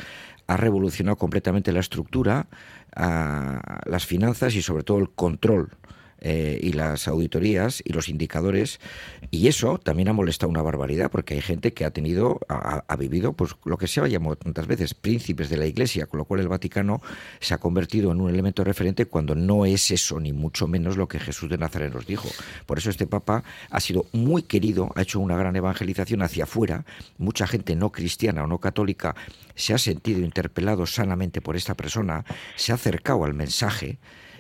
ha 0.48 0.56
revolucionado 0.56 1.14
completamente 1.14 1.70
la 1.70 1.78
estructura, 1.78 2.48
las 2.96 4.06
finanzas 4.06 4.56
y 4.56 4.62
sobre 4.62 4.82
todo 4.82 4.98
el 4.98 5.08
control 5.08 5.70
eh, 6.26 6.58
y 6.62 6.72
las 6.72 7.06
auditorías 7.06 7.82
y 7.84 7.92
los 7.92 8.08
indicadores. 8.08 8.80
Y 9.30 9.48
eso 9.48 9.76
también 9.76 10.08
ha 10.08 10.14
molestado 10.14 10.48
una 10.48 10.62
barbaridad 10.62 11.10
porque 11.10 11.34
hay 11.34 11.42
gente 11.42 11.74
que 11.74 11.84
ha 11.84 11.90
tenido 11.90 12.40
ha, 12.48 12.96
vivido 12.96 13.34
pues 13.34 13.56
lo 13.66 13.76
que 13.76 13.86
se 13.86 14.00
ha 14.00 14.08
llamado 14.08 14.36
tantas 14.36 14.66
veces 14.66 14.94
príncipes 14.94 15.50
de 15.50 15.58
la 15.58 15.66
Iglesia 15.66 16.06
con 16.06 16.16
lo 16.16 16.24
cual 16.24 16.40
el 16.40 16.48
Vaticano 16.48 17.02
se 17.40 17.52
ha 17.52 17.58
convertido 17.58 18.10
en 18.10 18.22
un 18.22 18.30
elemento 18.30 18.64
referente 18.64 19.04
cuando 19.04 19.34
no 19.34 19.66
es 19.66 19.90
eso 19.90 20.18
ni 20.18 20.32
mucho 20.32 20.66
menos 20.66 20.96
lo 20.96 21.08
que 21.08 21.20
Jesús 21.20 21.50
de 21.50 21.58
Nazaret 21.58 21.92
nos 21.92 22.06
dijo. 22.06 22.30
Por 22.64 22.78
eso 22.78 22.88
este 22.88 23.06
Papa 23.06 23.44
ha 23.68 23.80
sido 23.80 24.06
muy 24.12 24.44
querido 24.44 24.92
ha 24.94 25.02
hecho 25.02 25.20
una 25.20 25.36
gran 25.36 25.54
evangelización 25.56 26.22
hacia 26.22 26.44
afuera. 26.44 26.86
Mucha 27.18 27.46
gente 27.46 27.76
no 27.76 27.92
cristiana 27.92 28.44
o 28.44 28.46
no 28.46 28.60
católica 28.60 29.14
se 29.56 29.74
ha 29.74 29.78
sentido 29.78 30.20
interpelado 30.20 30.86
sanamente 30.86 31.42
por 31.42 31.54
esta 31.54 31.74
persona 31.74 32.24
se 32.56 32.72
ha 32.72 32.76
acercado 32.76 33.24
al 33.24 33.34
mensaje 33.34 33.98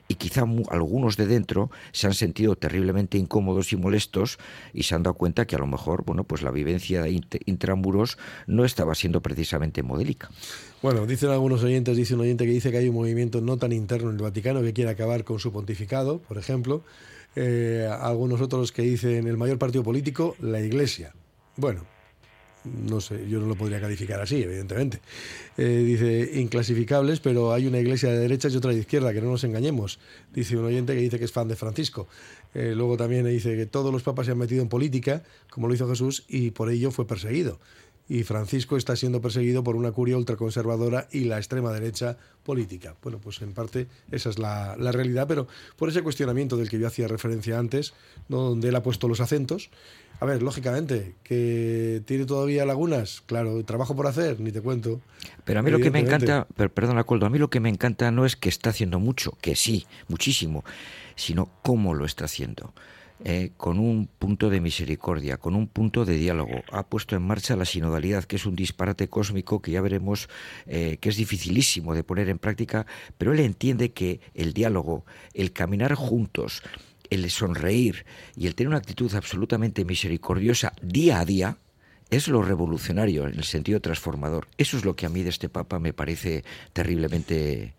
y 0.08 0.16
quizá 0.16 0.44
algunos 0.70 1.16
de 1.16 1.26
dentro 1.26 1.70
se 1.92 2.06
han 2.06 2.14
sentido 2.14 2.56
terriblemente 2.56 3.18
incómodos 3.18 3.72
y 3.72 3.76
molestos 3.76 4.38
y 4.72 4.82
se 4.84 4.94
han 4.94 5.02
dado 5.02 5.14
cuenta 5.14 5.46
que 5.46 5.56
a 5.56 5.58
lo 5.58 5.66
mejor, 5.66 6.04
bueno, 6.04 6.24
pues 6.24 6.42
la 6.42 6.50
vivencia 6.50 7.04
intramuros 7.46 8.18
no 8.46 8.64
estaba 8.64 8.94
siendo 8.94 9.22
precisamente 9.22 9.82
modélica. 9.82 10.30
Bueno, 10.82 11.06
dicen 11.06 11.30
algunos 11.30 11.62
oyentes, 11.62 11.96
dice 11.96 12.14
un 12.14 12.20
oyente 12.20 12.44
que 12.44 12.52
dice 12.52 12.70
que 12.70 12.78
hay 12.78 12.88
un 12.88 12.94
movimiento 12.94 13.40
no 13.40 13.56
tan 13.56 13.72
interno 13.72 14.10
en 14.10 14.16
el 14.16 14.22
Vaticano 14.22 14.60
que 14.60 14.72
quiere 14.72 14.90
acabar 14.90 15.24
con 15.24 15.38
su 15.38 15.52
pontificado, 15.52 16.18
por 16.18 16.36
ejemplo. 16.36 16.82
Eh, 17.36 17.88
algunos 18.00 18.40
otros 18.40 18.70
que 18.70 18.82
dicen 18.82 19.26
el 19.26 19.36
mayor 19.36 19.58
partido 19.58 19.82
político, 19.82 20.36
la 20.40 20.60
Iglesia. 20.60 21.12
Bueno, 21.56 21.84
no 22.64 23.00
sé, 23.00 23.28
yo 23.28 23.40
no 23.40 23.46
lo 23.46 23.54
podría 23.54 23.80
calificar 23.80 24.20
así, 24.20 24.42
evidentemente. 24.42 25.00
Eh, 25.56 25.82
dice, 25.84 26.40
inclasificables, 26.40 27.20
pero 27.20 27.52
hay 27.52 27.66
una 27.66 27.78
iglesia 27.78 28.10
de 28.10 28.18
derecha 28.18 28.48
y 28.48 28.56
otra 28.56 28.72
de 28.72 28.78
izquierda, 28.78 29.12
que 29.12 29.20
no 29.20 29.30
nos 29.30 29.44
engañemos. 29.44 29.98
Dice 30.32 30.56
un 30.56 30.64
oyente 30.64 30.94
que 30.94 31.00
dice 31.00 31.18
que 31.18 31.24
es 31.24 31.32
fan 31.32 31.48
de 31.48 31.56
Francisco. 31.56 32.08
Eh, 32.54 32.72
luego 32.74 32.96
también 32.96 33.26
dice 33.26 33.56
que 33.56 33.66
todos 33.66 33.92
los 33.92 34.02
papas 34.02 34.26
se 34.26 34.32
han 34.32 34.38
metido 34.38 34.62
en 34.62 34.68
política, 34.68 35.22
como 35.50 35.68
lo 35.68 35.74
hizo 35.74 35.88
Jesús, 35.88 36.24
y 36.28 36.50
por 36.50 36.70
ello 36.70 36.90
fue 36.90 37.06
perseguido 37.06 37.58
y 38.08 38.22
Francisco 38.24 38.76
está 38.76 38.96
siendo 38.96 39.20
perseguido 39.20 39.64
por 39.64 39.76
una 39.76 39.92
curia 39.92 40.16
ultraconservadora 40.16 41.08
y 41.10 41.24
la 41.24 41.38
extrema 41.38 41.72
derecha 41.72 42.18
política. 42.42 42.94
Bueno, 43.02 43.18
pues 43.18 43.40
en 43.40 43.52
parte 43.52 43.86
esa 44.10 44.30
es 44.30 44.38
la, 44.38 44.74
realidad, 44.76 45.26
pero 45.26 45.48
por 45.76 45.88
ese 45.88 46.02
cuestionamiento 46.02 46.56
del 46.56 46.68
que 46.68 46.78
yo 46.78 46.86
hacía 46.86 47.08
referencia 47.08 47.58
antes, 47.58 47.94
donde 48.28 48.68
él 48.68 48.76
ha 48.76 48.82
puesto 48.82 49.08
los 49.08 49.20
acentos, 49.20 49.70
a 50.20 50.26
ver, 50.26 50.42
lógicamente, 50.42 51.14
que 51.24 52.02
tiene 52.04 52.24
todavía 52.24 52.64
lagunas, 52.64 53.22
claro, 53.26 53.64
trabajo 53.64 53.96
por 53.96 54.06
hacer, 54.06 54.38
ni 54.38 54.52
te 54.52 54.60
cuento. 54.60 55.00
Pero 55.44 55.60
a 55.60 55.62
mí 55.62 55.70
lo 55.70 55.80
que 55.80 55.90
me 55.90 55.98
encanta, 55.98 56.46
perdón, 56.74 56.98
Acuerdo, 56.98 57.26
a 57.26 57.30
mí 57.30 57.38
lo 57.38 57.50
que 57.50 57.60
me 57.60 57.68
encanta 57.68 58.10
no 58.10 58.24
es 58.24 58.36
que 58.36 58.48
está 58.48 58.70
haciendo 58.70 59.00
mucho, 59.00 59.32
que 59.40 59.56
sí, 59.56 59.86
muchísimo, 60.08 60.64
sino 61.16 61.50
cómo 61.62 61.94
lo 61.94 62.04
está 62.04 62.26
haciendo. 62.26 62.72
Eh, 63.26 63.52
con 63.56 63.78
un 63.78 64.06
punto 64.06 64.50
de 64.50 64.60
misericordia, 64.60 65.38
con 65.38 65.54
un 65.54 65.66
punto 65.66 66.04
de 66.04 66.14
diálogo. 66.18 66.62
Ha 66.70 66.86
puesto 66.86 67.16
en 67.16 67.22
marcha 67.22 67.56
la 67.56 67.64
sinodalidad, 67.64 68.24
que 68.24 68.36
es 68.36 68.44
un 68.44 68.54
disparate 68.54 69.08
cósmico 69.08 69.62
que 69.62 69.70
ya 69.70 69.80
veremos 69.80 70.28
eh, 70.66 70.98
que 71.00 71.08
es 71.08 71.16
dificilísimo 71.16 71.94
de 71.94 72.04
poner 72.04 72.28
en 72.28 72.38
práctica, 72.38 72.84
pero 73.16 73.32
él 73.32 73.40
entiende 73.40 73.92
que 73.92 74.20
el 74.34 74.52
diálogo, 74.52 75.06
el 75.32 75.54
caminar 75.54 75.94
juntos, 75.94 76.62
el 77.08 77.30
sonreír 77.30 78.04
y 78.36 78.46
el 78.46 78.54
tener 78.54 78.68
una 78.68 78.76
actitud 78.76 79.14
absolutamente 79.14 79.86
misericordiosa 79.86 80.74
día 80.82 81.20
a 81.20 81.24
día, 81.24 81.56
es 82.10 82.28
lo 82.28 82.42
revolucionario 82.42 83.26
en 83.26 83.38
el 83.38 83.44
sentido 83.44 83.80
transformador. 83.80 84.48
Eso 84.58 84.76
es 84.76 84.84
lo 84.84 84.96
que 84.96 85.06
a 85.06 85.08
mí 85.08 85.22
de 85.22 85.30
este 85.30 85.48
Papa 85.48 85.78
me 85.78 85.94
parece 85.94 86.44
terriblemente 86.74 87.72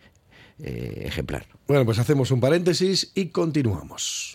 eh, 0.58 1.04
ejemplar. 1.06 1.46
Bueno, 1.68 1.86
pues 1.86 2.00
hacemos 2.00 2.32
un 2.32 2.40
paréntesis 2.40 3.12
y 3.14 3.28
continuamos. 3.28 4.35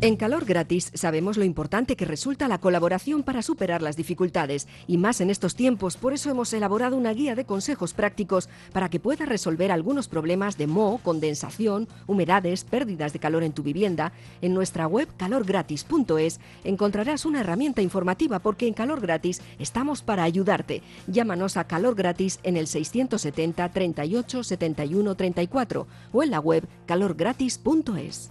En 0.00 0.14
Calor 0.14 0.44
Gratis 0.44 0.92
sabemos 0.94 1.36
lo 1.36 1.42
importante 1.42 1.96
que 1.96 2.04
resulta 2.04 2.46
la 2.46 2.58
colaboración 2.58 3.24
para 3.24 3.42
superar 3.42 3.82
las 3.82 3.96
dificultades 3.96 4.68
y 4.86 4.96
más 4.96 5.20
en 5.20 5.28
estos 5.28 5.56
tiempos, 5.56 5.96
por 5.96 6.12
eso 6.12 6.30
hemos 6.30 6.52
elaborado 6.52 6.96
una 6.96 7.12
guía 7.12 7.34
de 7.34 7.44
consejos 7.44 7.94
prácticos 7.94 8.48
para 8.72 8.90
que 8.90 9.00
puedas 9.00 9.28
resolver 9.28 9.72
algunos 9.72 10.06
problemas 10.06 10.56
de 10.56 10.68
moho, 10.68 10.98
condensación, 10.98 11.88
humedades, 12.06 12.62
pérdidas 12.62 13.12
de 13.12 13.18
calor 13.18 13.42
en 13.42 13.52
tu 13.52 13.64
vivienda. 13.64 14.12
En 14.40 14.54
nuestra 14.54 14.86
web 14.86 15.08
calorgratis.es 15.16 16.38
encontrarás 16.62 17.24
una 17.24 17.40
herramienta 17.40 17.82
informativa 17.82 18.38
porque 18.38 18.68
en 18.68 18.74
Calor 18.74 19.00
Gratis 19.00 19.42
estamos 19.58 20.02
para 20.02 20.22
ayudarte. 20.22 20.80
Llámanos 21.08 21.56
a 21.56 21.66
Calor 21.66 21.96
Gratis 21.96 22.38
en 22.44 22.56
el 22.56 22.68
670 22.68 23.68
38 23.70 24.44
71 24.44 25.14
34 25.16 25.86
o 26.12 26.22
en 26.22 26.30
la 26.30 26.38
web 26.38 26.68
calorgratis.es. 26.86 28.30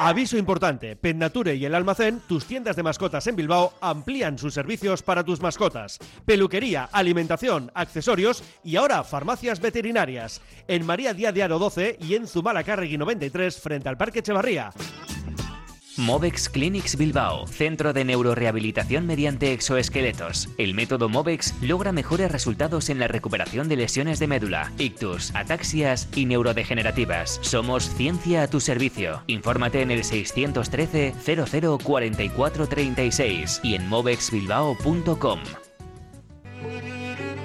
Aviso 0.00 0.38
importante, 0.38 0.96
Nature 1.02 1.56
y 1.56 1.64
el 1.64 1.74
almacén, 1.74 2.22
tus 2.28 2.44
tiendas 2.44 2.76
de 2.76 2.84
mascotas 2.84 3.26
en 3.26 3.34
Bilbao, 3.34 3.72
amplían 3.80 4.38
sus 4.38 4.54
servicios 4.54 5.02
para 5.02 5.24
tus 5.24 5.40
mascotas. 5.40 5.98
Peluquería, 6.24 6.88
alimentación, 6.92 7.72
accesorios 7.74 8.44
y 8.62 8.76
ahora 8.76 9.02
farmacias 9.02 9.58
veterinarias. 9.58 10.40
En 10.68 10.86
María 10.86 11.14
Díaz 11.14 11.34
de 11.34 11.42
Aro 11.42 11.58
12 11.58 11.98
y 12.00 12.14
en 12.14 12.28
Zumalacárregui 12.28 12.96
93 12.96 13.58
frente 13.60 13.88
al 13.88 13.96
Parque 13.96 14.20
Echevarría. 14.20 14.70
Movex 15.98 16.48
Clinics 16.48 16.96
Bilbao, 16.96 17.46
centro 17.46 17.92
de 17.92 18.04
neurorehabilitación 18.04 19.06
mediante 19.06 19.52
exoesqueletos. 19.52 20.48
El 20.56 20.74
método 20.74 21.08
Movex 21.08 21.54
logra 21.60 21.92
mejores 21.92 22.30
resultados 22.30 22.88
en 22.88 22.98
la 22.98 23.08
recuperación 23.08 23.68
de 23.68 23.76
lesiones 23.76 24.18
de 24.18 24.28
médula, 24.28 24.72
ictus, 24.78 25.34
ataxias 25.34 26.08
y 26.14 26.24
neurodegenerativas. 26.26 27.40
Somos 27.42 27.88
ciencia 27.90 28.44
a 28.44 28.48
tu 28.48 28.60
servicio. 28.60 29.22
Infórmate 29.26 29.82
en 29.82 29.90
el 29.90 30.04
613 30.04 31.14
00 31.20 31.78
44 31.78 32.66
36 32.66 33.60
y 33.64 33.74
en 33.74 33.88
movexbilbao.com. 33.88 35.40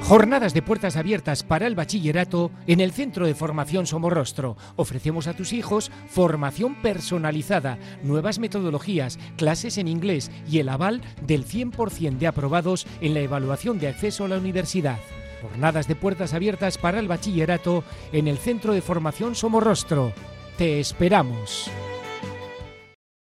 Jornadas 0.04 0.54
de 0.54 0.62
puertas 0.62 0.98
abiertas 0.98 1.44
para 1.44 1.66
el 1.66 1.76
bachillerato 1.76 2.52
en 2.68 2.82
el 2.82 2.92
Centro 2.92 3.26
de 3.26 3.34
Formación 3.34 3.88
Somorrostro. 3.88 4.58
Ofrecemos 4.76 5.28
a 5.28 5.34
tus 5.34 5.54
hijos 5.54 5.92
formación 6.08 6.76
personalizada, 6.82 7.80
nuevas 8.04 8.38
metodologías, 8.38 9.18
clases 9.38 9.78
en 9.78 9.88
inglés 9.88 10.30
y 10.46 10.60
el 10.60 10.68
aval 10.68 11.02
del 11.26 11.46
100% 11.46 12.18
de 12.18 12.28
aprobados 12.28 12.86
en 13.00 13.14
la 13.14 13.22
evaluación 13.22 13.80
de 13.80 13.88
acceso 13.88 14.26
a 14.26 14.28
la 14.28 14.38
universidad. 14.38 15.00
Jornadas 15.42 15.88
de 15.88 15.96
puertas 15.96 16.34
abiertas 16.34 16.78
para 16.78 17.00
el 17.00 17.08
bachillerato 17.08 17.86
en 18.12 18.28
el 18.28 18.38
Centro 18.38 18.74
de 18.74 18.82
Formación 18.82 19.36
Somorrostro. 19.36 20.12
Te 20.58 20.82
esperamos. 20.82 21.72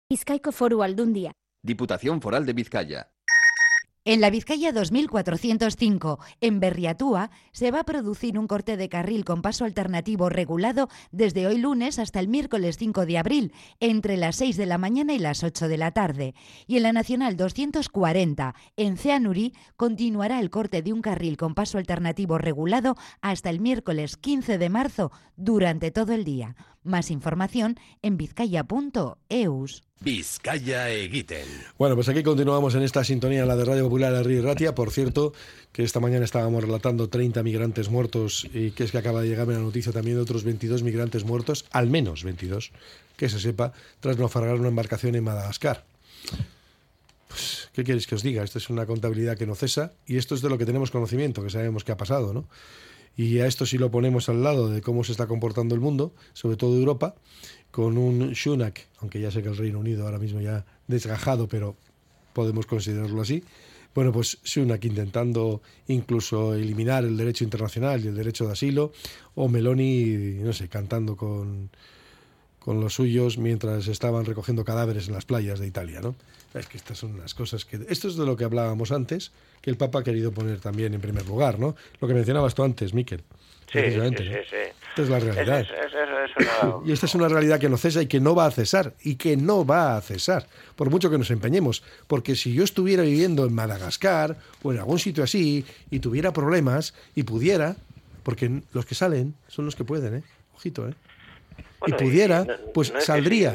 Vizcaico 0.09 0.53
Foru 0.53 0.85
Aldundia. 0.85 1.33
Diputación 1.61 2.23
Foral 2.23 2.47
de 2.47 2.53
Vizcaya. 2.53 3.11
En 4.05 4.23
la 4.23 4.31
Vizcaya 4.31 4.73
2405, 4.73 6.19
en 6.41 6.61
Berriatúa, 6.61 7.31
se 7.53 7.71
va 7.71 7.81
a 7.81 7.85
producir 7.85 8.39
un 8.39 8.47
corte 8.47 8.77
de 8.79 8.89
carril 8.89 9.25
con 9.25 9.43
paso 9.43 9.67
alternativo 9.67 10.31
regulado 10.31 10.89
desde 11.11 11.47
hoy 11.47 11.59
lunes 11.59 11.99
hasta 11.99 12.21
el 12.21 12.29
miércoles 12.29 12.77
5 12.79 13.05
de 13.05 13.19
abril, 13.19 13.53
entre 13.81 14.17
las 14.17 14.37
6 14.37 14.57
de 14.57 14.67
la 14.67 14.79
mañana 14.79 15.13
y 15.13 15.19
las 15.19 15.45
8 15.45 15.69
de 15.69 15.77
la 15.77 15.91
tarde. 15.91 16.35
Y 16.67 16.77
en 16.79 16.85
la 16.85 16.93
Nacional 16.93 17.37
240, 17.37 18.55
en 18.77 18.97
Ceanurí, 18.97 19.53
continuará 19.77 20.41
el 20.41 20.49
corte 20.49 20.81
de 20.81 20.93
un 20.93 21.03
carril 21.03 21.37
con 21.37 21.55
paso 21.55 21.77
alternativo 21.77 22.39
regulado 22.39 22.97
hasta 23.21 23.51
el 23.51 23.61
miércoles 23.61 24.17
15 24.17 24.57
de 24.59 24.69
marzo 24.71 25.13
durante 25.37 25.91
todo 25.91 26.15
el 26.15 26.25
día. 26.25 26.57
Más 26.83 27.11
información 27.11 27.77
en 28.01 28.17
vizcaya.eus. 28.17 29.88
Vizcaya 30.01 30.91
Egiten. 30.91 31.47
Bueno, 31.77 31.97
pues 31.97 32.09
aquí 32.09 32.23
continuamos 32.23 32.75
en 32.77 32.83
esta 32.83 33.03
sintonía, 33.03 33.45
la 33.45 33.57
de 33.57 33.65
Radio 33.65 33.85
Popular 33.85 34.13
de 34.13 34.23
Río 34.23 34.43
Ratia. 34.43 34.75
Por 34.75 34.91
cierto, 34.93 35.33
que 35.73 35.83
esta 35.83 35.99
mañana 35.99 36.25
estábamos 36.25 36.63
relatando 36.63 37.09
30 37.09 37.43
migrantes 37.43 37.89
muertos 37.89 38.47
y 38.55 38.71
que 38.71 38.85
es 38.85 38.93
que 38.93 38.99
acaba 38.99 39.23
de 39.23 39.29
llegarme 39.29 39.55
la 39.55 39.61
noticia 39.61 39.93
también 39.93 40.17
de 40.17 40.23
otros 40.23 40.45
22 40.45 40.85
migrantes 40.85 41.25
muertos, 41.25 41.65
al 41.73 41.89
menos 41.89 42.23
22, 42.23 42.71
que 43.17 43.29
se 43.29 43.41
sepa, 43.41 43.73
tras 43.99 44.17
naufragar 44.19 44.55
una 44.55 44.69
embarcación 44.69 45.17
en 45.17 45.25
Madagascar. 45.25 45.85
Pues, 47.27 47.69
¿Qué 47.73 47.85
queréis 47.85 48.07
que 48.07 48.15
os 48.15 48.23
diga? 48.23 48.45
Esto 48.45 48.59
es 48.59 48.71
una 48.71 48.87
contabilidad 48.87 49.37
que 49.37 49.47
no 49.47 49.55
cesa 49.55 49.93
y 50.07 50.17
esto 50.17 50.35
es 50.35 50.43
de 50.43 50.49
lo 50.49 50.59
que 50.59 50.67
tenemos 50.67 50.91
conocimiento, 50.91 51.43
que 51.43 51.51
sabemos 51.51 51.85
que 51.85 51.93
ha 51.93 51.97
pasado, 51.97 52.33
¿no? 52.33 52.49
Y 53.19 53.41
a 53.41 53.49
esto 53.49 53.67
si 53.67 53.79
lo 53.79 53.91
ponemos 53.91 54.29
al 54.29 54.45
lado 54.45 54.71
de 54.71 54.81
cómo 54.81 55.03
se 55.03 55.11
está 55.11 55.27
comportando 55.27 55.75
el 55.75 55.81
mundo, 55.81 56.15
sobre 56.35 56.57
todo 56.57 56.77
Europa, 56.77 57.17
con 57.73 57.99
un 57.99 58.31
Shunak, 58.31 58.87
aunque 59.01 59.21
ya 59.21 59.33
sé 59.33 59.43
que 59.43 59.49
el 59.49 59.57
Reino 59.57 59.81
Unido 59.81 60.05
ahora 60.05 60.21
mismo 60.21 60.41
ya 60.41 60.65
desgajado, 60.87 61.49
pero 61.49 61.75
podemos 62.33 62.67
considerarlo 62.67 63.21
así. 63.21 63.43
Bueno, 63.93 64.13
pues 64.13 64.39
Sunak 64.45 64.85
intentando 64.85 65.63
incluso 65.89 66.55
eliminar 66.55 67.05
el 67.05 67.17
derecho 67.17 67.43
internacional 67.43 68.05
y 68.05 68.07
el 68.07 68.15
derecho 68.15 68.47
de 68.47 68.53
asilo, 68.53 68.93
o 69.35 69.49
Meloni, 69.49 70.37
no 70.41 70.53
sé, 70.53 70.69
cantando 70.69 71.17
con, 71.17 71.71
con 72.69 72.83
los 72.83 72.93
suyos 72.93 73.39
mientras 73.39 73.89
estaban 73.89 74.27
recogiendo 74.27 74.63
cadáveres 74.63 75.09
en 75.09 75.15
las 75.15 75.25
playas 75.25 75.59
de 75.59 75.67
Italia, 75.67 76.03
¿no? 76.03 76.15
Es 76.53 76.67
que 76.67 76.77
estas 76.77 76.99
son 76.99 77.19
las 77.19 77.33
cosas 77.33 77.65
que... 77.65 77.79
Esto 77.89 78.09
es 78.09 78.17
de 78.17 78.27
lo 78.27 78.37
que 78.37 78.45
hablábamos 78.45 78.93
antes, 78.93 79.33
que 79.63 79.71
el 79.71 79.79
Papa 79.79 80.01
ha 80.01 80.05
querido 80.05 80.33
poner 80.33 80.61
también 80.61 80.93
en 80.93 81.01
primer 81.01 81.27
lugar, 81.27 81.59
¿no? 81.59 81.77
Lo 81.99 82.07
que 82.07 82.13
mencionabas 82.13 82.55
tú 82.55 82.65
antes, 82.65 82.93
Miquel. 82.93 83.23
Sí, 83.73 83.79
sí, 83.91 83.99
sí, 84.51 84.57
Esta 84.91 85.03
es 85.03 85.09
la 85.09 85.19
realidad. 85.19 85.67
Y 86.85 86.93
esta 86.93 87.07
es 87.07 87.15
una 87.15 87.29
realidad 87.29 87.59
que 87.59 87.71
no 87.71 87.79
cesa 87.79 88.03
y 88.03 88.07
que 88.07 88.21
no 88.21 88.35
va 88.35 88.45
a 88.45 88.51
cesar, 88.51 88.93
y 89.03 89.15
que 89.15 89.39
no 89.39 89.65
va 89.65 89.97
a 89.97 90.03
cesar, 90.03 90.47
por 90.77 90.91
mucho 90.91 91.09
que 91.09 91.17
nos 91.17 91.31
empeñemos. 91.31 91.83
Porque 92.07 92.37
si 92.37 92.53
yo 92.53 92.65
estuviera 92.65 93.03
viviendo 93.03 93.47
en 93.47 93.55
Madagascar 93.55 94.37
o 94.63 94.75
en 94.75 94.79
algún 94.79 94.99
sitio 94.99 95.25
así 95.25 95.65
y 95.91 96.01
tuviera 96.01 96.35
problemas 96.35 96.93
y 97.15 97.23
pudiera, 97.23 97.77
porque 98.25 98.61
los 98.75 98.85
que 98.85 98.95
salen 98.95 99.35
son 99.47 99.65
los 99.65 99.75
que 99.75 99.85
pueden, 99.85 100.17
¿eh? 100.17 100.23
Ojito, 100.55 100.87
¿eh? 100.87 100.93
Y 101.87 101.93
pudiera, 101.93 102.45
pues 102.75 102.93
saldría. 102.99 103.55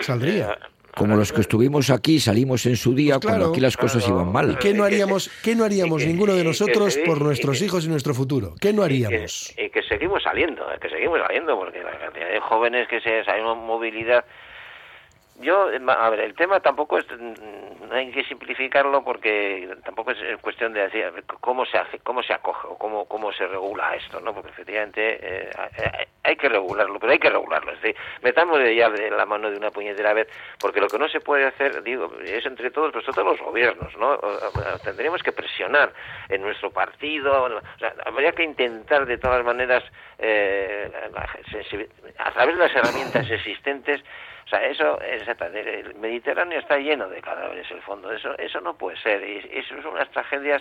saldría. 0.00 0.58
Como 0.96 1.16
los 1.16 1.32
que 1.32 1.40
estuvimos 1.40 1.88
aquí, 1.90 2.18
salimos 2.18 2.66
en 2.66 2.76
su 2.76 2.94
día 2.94 3.14
Pues 3.14 3.26
cuando 3.26 3.50
aquí 3.50 3.60
las 3.60 3.76
cosas 3.76 4.06
iban 4.08 4.32
mal. 4.32 4.58
¿Qué 4.58 4.74
no 4.74 4.84
haríamos, 4.84 5.30
qué 5.42 5.54
no 5.54 5.64
haríamos 5.64 6.04
ninguno 6.04 6.34
de 6.34 6.42
nosotros 6.44 6.98
por 7.06 7.22
nuestros 7.22 7.62
hijos 7.62 7.86
y 7.86 7.88
nuestro 7.88 8.12
futuro? 8.12 8.54
¿Qué 8.60 8.72
no 8.72 8.82
haríamos? 8.82 9.54
Y 9.56 9.70
que 9.70 9.82
seguimos 9.82 10.22
saliendo, 10.22 10.66
que 10.80 10.88
seguimos 10.88 11.20
saliendo, 11.20 11.56
porque 11.56 11.82
la 11.82 11.96
cantidad 11.96 12.28
de 12.28 12.40
jóvenes 12.40 12.88
que 12.88 13.00
se 13.00 13.22
hay 13.30 13.40
una 13.40 13.54
movilidad. 13.54 14.24
Yo, 15.40 15.70
a 15.88 16.10
ver, 16.10 16.20
el 16.20 16.34
tema 16.34 16.60
tampoco 16.60 16.98
es, 16.98 17.06
hay 17.90 18.10
que 18.12 18.24
simplificarlo 18.24 19.02
porque 19.02 19.74
tampoco 19.84 20.10
es 20.10 20.18
cuestión 20.42 20.74
de 20.74 20.82
decir 20.82 21.10
cómo 21.40 21.64
se 21.64 21.78
hace, 21.78 21.98
cómo 22.00 22.22
se 22.22 22.34
acoge 22.34 22.68
o 22.68 22.76
cómo, 22.76 23.06
cómo 23.06 23.32
se 23.32 23.46
regula 23.46 23.94
esto, 23.94 24.20
¿no? 24.20 24.34
Porque 24.34 24.50
efectivamente 24.50 25.18
eh, 25.22 25.50
hay 26.22 26.36
que 26.36 26.48
regularlo, 26.48 27.00
pero 27.00 27.12
hay 27.12 27.18
que 27.18 27.30
regularlo. 27.30 27.72
Es 27.72 27.80
decir, 27.80 27.96
metamos 28.22 28.60
ya 28.76 28.90
de 28.90 29.10
la 29.10 29.24
mano 29.24 29.50
de 29.50 29.56
una 29.56 29.70
puñetera 29.70 30.12
vez, 30.12 30.28
porque 30.60 30.80
lo 30.80 30.88
que 30.88 30.98
no 30.98 31.08
se 31.08 31.20
puede 31.20 31.46
hacer, 31.46 31.82
digo, 31.82 32.12
es 32.22 32.44
entre 32.44 32.70
todos, 32.70 32.92
pues 32.92 33.06
todos 33.06 33.24
los 33.24 33.40
gobiernos, 33.40 33.96
¿no? 33.96 34.18
Tendríamos 34.84 35.22
que 35.22 35.32
presionar 35.32 35.92
en 36.28 36.42
nuestro 36.42 36.70
partido, 36.70 37.44
o 37.44 37.78
sea, 37.78 37.94
habría 38.04 38.32
que 38.32 38.44
intentar 38.44 39.06
de 39.06 39.16
todas 39.16 39.42
maneras, 39.42 39.84
eh, 40.18 40.90
a 42.18 42.30
través 42.32 42.58
de 42.58 42.62
las 42.62 42.76
herramientas 42.76 43.30
existentes, 43.30 44.02
o 44.50 44.56
sea, 44.56 44.66
eso, 44.66 44.98
el 45.00 45.94
Mediterráneo 45.94 46.58
está 46.58 46.76
lleno 46.76 47.08
de 47.08 47.22
cadáveres, 47.22 47.70
el 47.70 47.80
fondo, 47.82 48.10
eso, 48.10 48.36
eso 48.36 48.60
no 48.60 48.74
puede 48.74 48.96
ser, 48.96 49.22
eso 49.22 49.80
son 49.80 49.92
unas 49.92 50.10
tragedias 50.10 50.60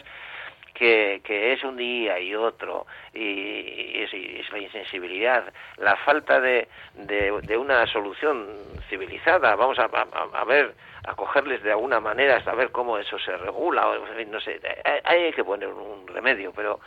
que, 0.76 1.22
que 1.24 1.54
es 1.54 1.64
un 1.64 1.76
día 1.76 2.20
y 2.20 2.36
otro, 2.36 2.86
y, 3.16 4.04
es, 4.04 4.14
y 4.14 4.42
es, 4.42 4.52
la 4.52 4.60
insensibilidad, 4.60 5.52
la 5.78 5.96
falta 5.96 6.40
de, 6.40 6.68
de, 6.94 7.32
de 7.42 7.58
una 7.58 7.88
solución 7.88 8.48
civilizada, 8.90 9.56
vamos 9.56 9.80
a, 9.80 9.86
a, 9.86 10.40
a, 10.40 10.44
ver, 10.46 10.76
a 11.08 11.16
cogerles 11.16 11.64
de 11.64 11.72
alguna 11.72 12.00
manera, 12.00 12.36
hasta 12.36 12.54
ver 12.54 12.70
cómo 12.70 13.00
eso 13.00 13.18
se 13.18 13.36
regula, 13.38 13.88
no 14.28 14.40
sé, 14.40 14.62
hay 15.04 15.34
que 15.34 15.44
poner 15.44 15.70
un 15.70 16.06
remedio, 16.06 16.54
pero 16.56 16.80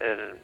eh, 0.00 0.34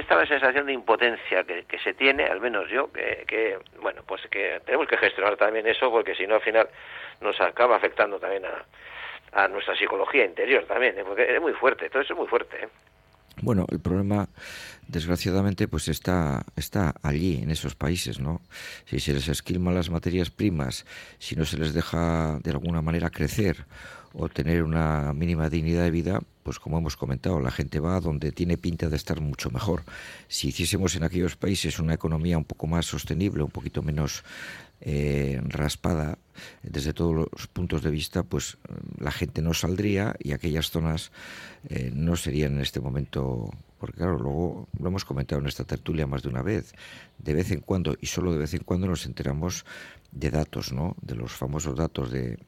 esta 0.00 0.14
es 0.14 0.20
la 0.20 0.26
sensación 0.26 0.66
de 0.66 0.72
impotencia 0.72 1.44
que, 1.44 1.78
se 1.78 1.94
tiene, 1.94 2.24
al 2.24 2.40
menos 2.40 2.68
yo, 2.70 2.90
que, 2.92 3.58
bueno, 3.80 4.02
pues 4.06 4.22
que 4.30 4.60
tenemos 4.64 4.88
que 4.88 4.96
gestionar 4.96 5.36
también 5.36 5.66
eso, 5.66 5.90
porque 5.90 6.14
si 6.14 6.26
no 6.26 6.36
al 6.36 6.40
final 6.40 6.68
nos 7.20 7.40
acaba 7.40 7.76
afectando 7.76 8.18
también 8.18 8.44
a, 8.46 9.48
nuestra 9.48 9.76
psicología 9.76 10.24
interior 10.24 10.64
también, 10.64 10.96
¿eh? 10.96 11.02
porque 11.04 11.34
es 11.34 11.40
muy 11.40 11.52
fuerte, 11.54 11.90
todo 11.90 12.02
eso 12.02 12.12
es 12.12 12.18
muy 12.18 12.28
fuerte. 12.28 12.56
¿eh? 12.64 12.68
Bueno, 13.42 13.66
el 13.70 13.80
problema, 13.80 14.28
desgraciadamente, 14.86 15.66
pues 15.66 15.88
está, 15.88 16.44
está 16.54 16.94
allí, 17.02 17.40
en 17.42 17.50
esos 17.50 17.74
países, 17.74 18.20
¿no? 18.20 18.40
Si 18.84 19.00
se 19.00 19.12
les 19.12 19.26
esquilman 19.28 19.74
las 19.74 19.90
materias 19.90 20.30
primas, 20.30 20.86
si 21.18 21.34
no 21.34 21.44
se 21.44 21.58
les 21.58 21.74
deja 21.74 22.38
de 22.44 22.50
alguna 22.52 22.80
manera 22.80 23.10
crecer 23.10 23.66
o 24.12 24.28
tener 24.28 24.62
una 24.62 25.12
mínima 25.12 25.50
dignidad 25.50 25.82
de 25.82 25.90
vida, 25.90 26.20
pues 26.44 26.60
como 26.60 26.78
hemos 26.78 26.96
comentado, 26.96 27.40
la 27.40 27.50
gente 27.50 27.80
va 27.80 27.98
donde 27.98 28.30
tiene 28.30 28.58
pinta 28.58 28.88
de 28.88 28.96
estar 28.96 29.20
mucho 29.20 29.50
mejor. 29.50 29.82
Si 30.28 30.48
hiciésemos 30.48 30.94
en 30.94 31.02
aquellos 31.02 31.36
países 31.36 31.80
una 31.80 31.94
economía 31.94 32.38
un 32.38 32.44
poco 32.44 32.66
más 32.66 32.86
sostenible, 32.86 33.42
un 33.42 33.50
poquito 33.50 33.82
menos 33.82 34.22
eh, 34.82 35.40
raspada 35.48 36.18
desde 36.62 36.92
todos 36.92 37.14
los 37.14 37.46
puntos 37.46 37.82
de 37.82 37.90
vista, 37.90 38.22
pues 38.22 38.58
la 38.98 39.10
gente 39.10 39.40
no 39.40 39.54
saldría 39.54 40.14
y 40.18 40.32
aquellas 40.32 40.70
zonas 40.70 41.10
eh, 41.70 41.90
no 41.94 42.16
serían 42.16 42.54
en 42.56 42.60
este 42.60 42.80
momento, 42.80 43.50
porque 43.78 43.96
claro, 43.96 44.18
luego 44.18 44.68
lo 44.78 44.88
hemos 44.88 45.06
comentado 45.06 45.40
en 45.40 45.48
esta 45.48 45.64
tertulia 45.64 46.06
más 46.06 46.22
de 46.22 46.28
una 46.28 46.42
vez, 46.42 46.74
de 47.18 47.32
vez 47.32 47.50
en 47.50 47.60
cuando 47.60 47.96
y 47.98 48.06
solo 48.06 48.32
de 48.32 48.38
vez 48.38 48.52
en 48.52 48.64
cuando 48.64 48.86
nos 48.86 49.06
enteramos 49.06 49.64
de 50.12 50.30
datos, 50.30 50.72
¿no? 50.72 50.94
De 51.00 51.14
los 51.14 51.32
famosos 51.32 51.74
datos 51.74 52.10
de 52.10 52.38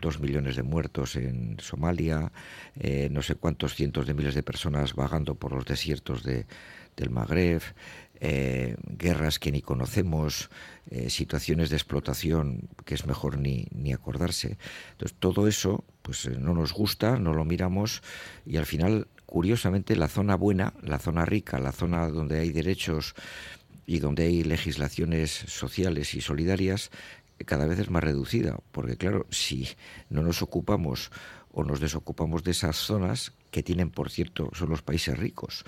dos 0.00 0.20
millones 0.20 0.56
de 0.56 0.62
muertos 0.62 1.16
en 1.16 1.56
Somalia, 1.60 2.32
eh, 2.78 3.08
no 3.10 3.22
sé 3.22 3.34
cuántos 3.34 3.74
cientos 3.74 4.06
de 4.06 4.14
miles 4.14 4.34
de 4.34 4.42
personas 4.42 4.94
vagando 4.94 5.34
por 5.34 5.52
los 5.52 5.64
desiertos 5.64 6.22
de, 6.22 6.46
del 6.96 7.10
Magreb, 7.10 7.62
eh, 8.20 8.76
guerras 8.86 9.38
que 9.38 9.52
ni 9.52 9.60
conocemos, 9.60 10.50
eh, 10.90 11.10
situaciones 11.10 11.68
de 11.68 11.76
explotación 11.76 12.68
que 12.84 12.94
es 12.94 13.06
mejor 13.06 13.38
ni, 13.38 13.66
ni 13.72 13.92
acordarse. 13.92 14.56
Entonces, 14.92 15.16
todo 15.18 15.48
eso 15.48 15.84
pues 16.02 16.28
no 16.38 16.54
nos 16.54 16.72
gusta, 16.72 17.18
no 17.18 17.34
lo 17.34 17.44
miramos 17.44 18.02
y 18.46 18.56
al 18.56 18.66
final, 18.66 19.08
curiosamente, 19.26 19.96
la 19.96 20.08
zona 20.08 20.36
buena, 20.36 20.72
la 20.82 20.98
zona 20.98 21.26
rica, 21.26 21.58
la 21.58 21.72
zona 21.72 22.08
donde 22.08 22.38
hay 22.38 22.50
derechos 22.50 23.14
y 23.86 24.00
donde 24.00 24.24
hay 24.24 24.42
legislaciones 24.42 25.30
sociales 25.30 26.14
y 26.14 26.20
solidarias, 26.20 26.90
cada 27.44 27.66
vez 27.66 27.78
es 27.78 27.90
más 27.90 28.02
reducida, 28.02 28.58
porque 28.72 28.96
claro, 28.96 29.26
si 29.30 29.68
no 30.08 30.22
nos 30.22 30.42
ocupamos 30.42 31.10
o 31.52 31.64
nos 31.64 31.80
desocupamos 31.80 32.44
de 32.44 32.50
esas 32.52 32.76
zonas, 32.76 33.32
que 33.50 33.62
tienen, 33.62 33.90
por 33.90 34.10
cierto, 34.10 34.50
son 34.52 34.70
los 34.70 34.82
países 34.82 35.18
ricos, 35.18 35.64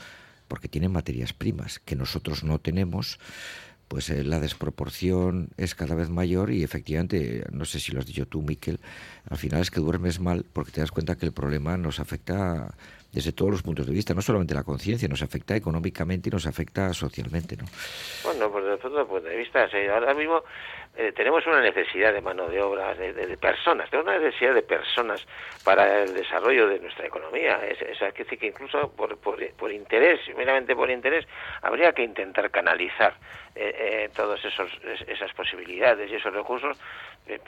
porque 0.48 0.68
tienen 0.68 0.92
materias 0.92 1.32
primas 1.32 1.78
que 1.78 1.96
nosotros 1.96 2.44
no 2.44 2.58
tenemos, 2.58 3.18
pues 3.88 4.10
eh, 4.10 4.22
la 4.22 4.40
desproporción 4.40 5.48
es 5.56 5.74
cada 5.74 5.94
vez 5.94 6.10
mayor 6.10 6.50
y 6.50 6.62
efectivamente, 6.62 7.44
no 7.50 7.64
sé 7.64 7.80
si 7.80 7.92
lo 7.92 8.00
has 8.00 8.06
dicho 8.06 8.26
tú, 8.26 8.42
Miquel, 8.42 8.80
al 9.28 9.38
final 9.38 9.62
es 9.62 9.70
que 9.70 9.80
duermes 9.80 10.20
mal 10.20 10.44
porque 10.52 10.72
te 10.72 10.80
das 10.82 10.90
cuenta 10.90 11.16
que 11.16 11.24
el 11.24 11.32
problema 11.32 11.76
nos 11.78 11.98
afecta 11.98 12.74
desde 13.12 13.32
todos 13.32 13.50
los 13.50 13.62
puntos 13.62 13.86
de 13.86 13.92
vista, 13.92 14.12
no 14.12 14.20
solamente 14.20 14.52
la 14.52 14.64
conciencia, 14.64 15.08
nos 15.08 15.22
afecta 15.22 15.56
económicamente 15.56 16.28
y 16.28 16.32
nos 16.32 16.46
afecta 16.46 16.92
socialmente, 16.92 17.56
¿no? 17.56 17.64
Pues 18.22 18.36
desde 18.78 18.90
todo 18.90 19.06
punto 19.06 19.28
de 19.28 19.36
vista, 19.36 19.68
ahora 19.92 20.14
mismo 20.14 20.42
eh, 20.96 21.12
tenemos 21.12 21.46
una 21.46 21.60
necesidad 21.60 22.12
de 22.12 22.20
mano 22.20 22.48
de 22.48 22.60
obra, 22.60 22.94
de, 22.94 23.12
de, 23.12 23.26
de, 23.26 23.36
personas, 23.36 23.88
tenemos 23.90 24.10
una 24.10 24.18
necesidad 24.18 24.54
de 24.54 24.62
personas 24.62 25.24
para 25.62 26.02
el 26.02 26.14
desarrollo 26.14 26.68
de 26.68 26.80
nuestra 26.80 27.06
economía. 27.06 27.60
Es, 27.64 27.80
es, 27.82 28.00
decir, 28.00 28.38
que 28.38 28.46
incluso 28.46 28.90
por, 28.92 29.16
por, 29.18 29.38
por, 29.52 29.72
interés, 29.72 30.20
meramente 30.36 30.74
por 30.74 30.90
interés, 30.90 31.26
habría 31.62 31.92
que 31.92 32.02
intentar 32.02 32.50
canalizar 32.50 33.14
eh, 33.54 33.74
eh, 33.78 34.10
todas 34.14 34.40
esas 34.44 35.32
posibilidades 35.34 36.10
y 36.10 36.14
esos 36.14 36.32
recursos, 36.32 36.76
eh, 37.26 37.38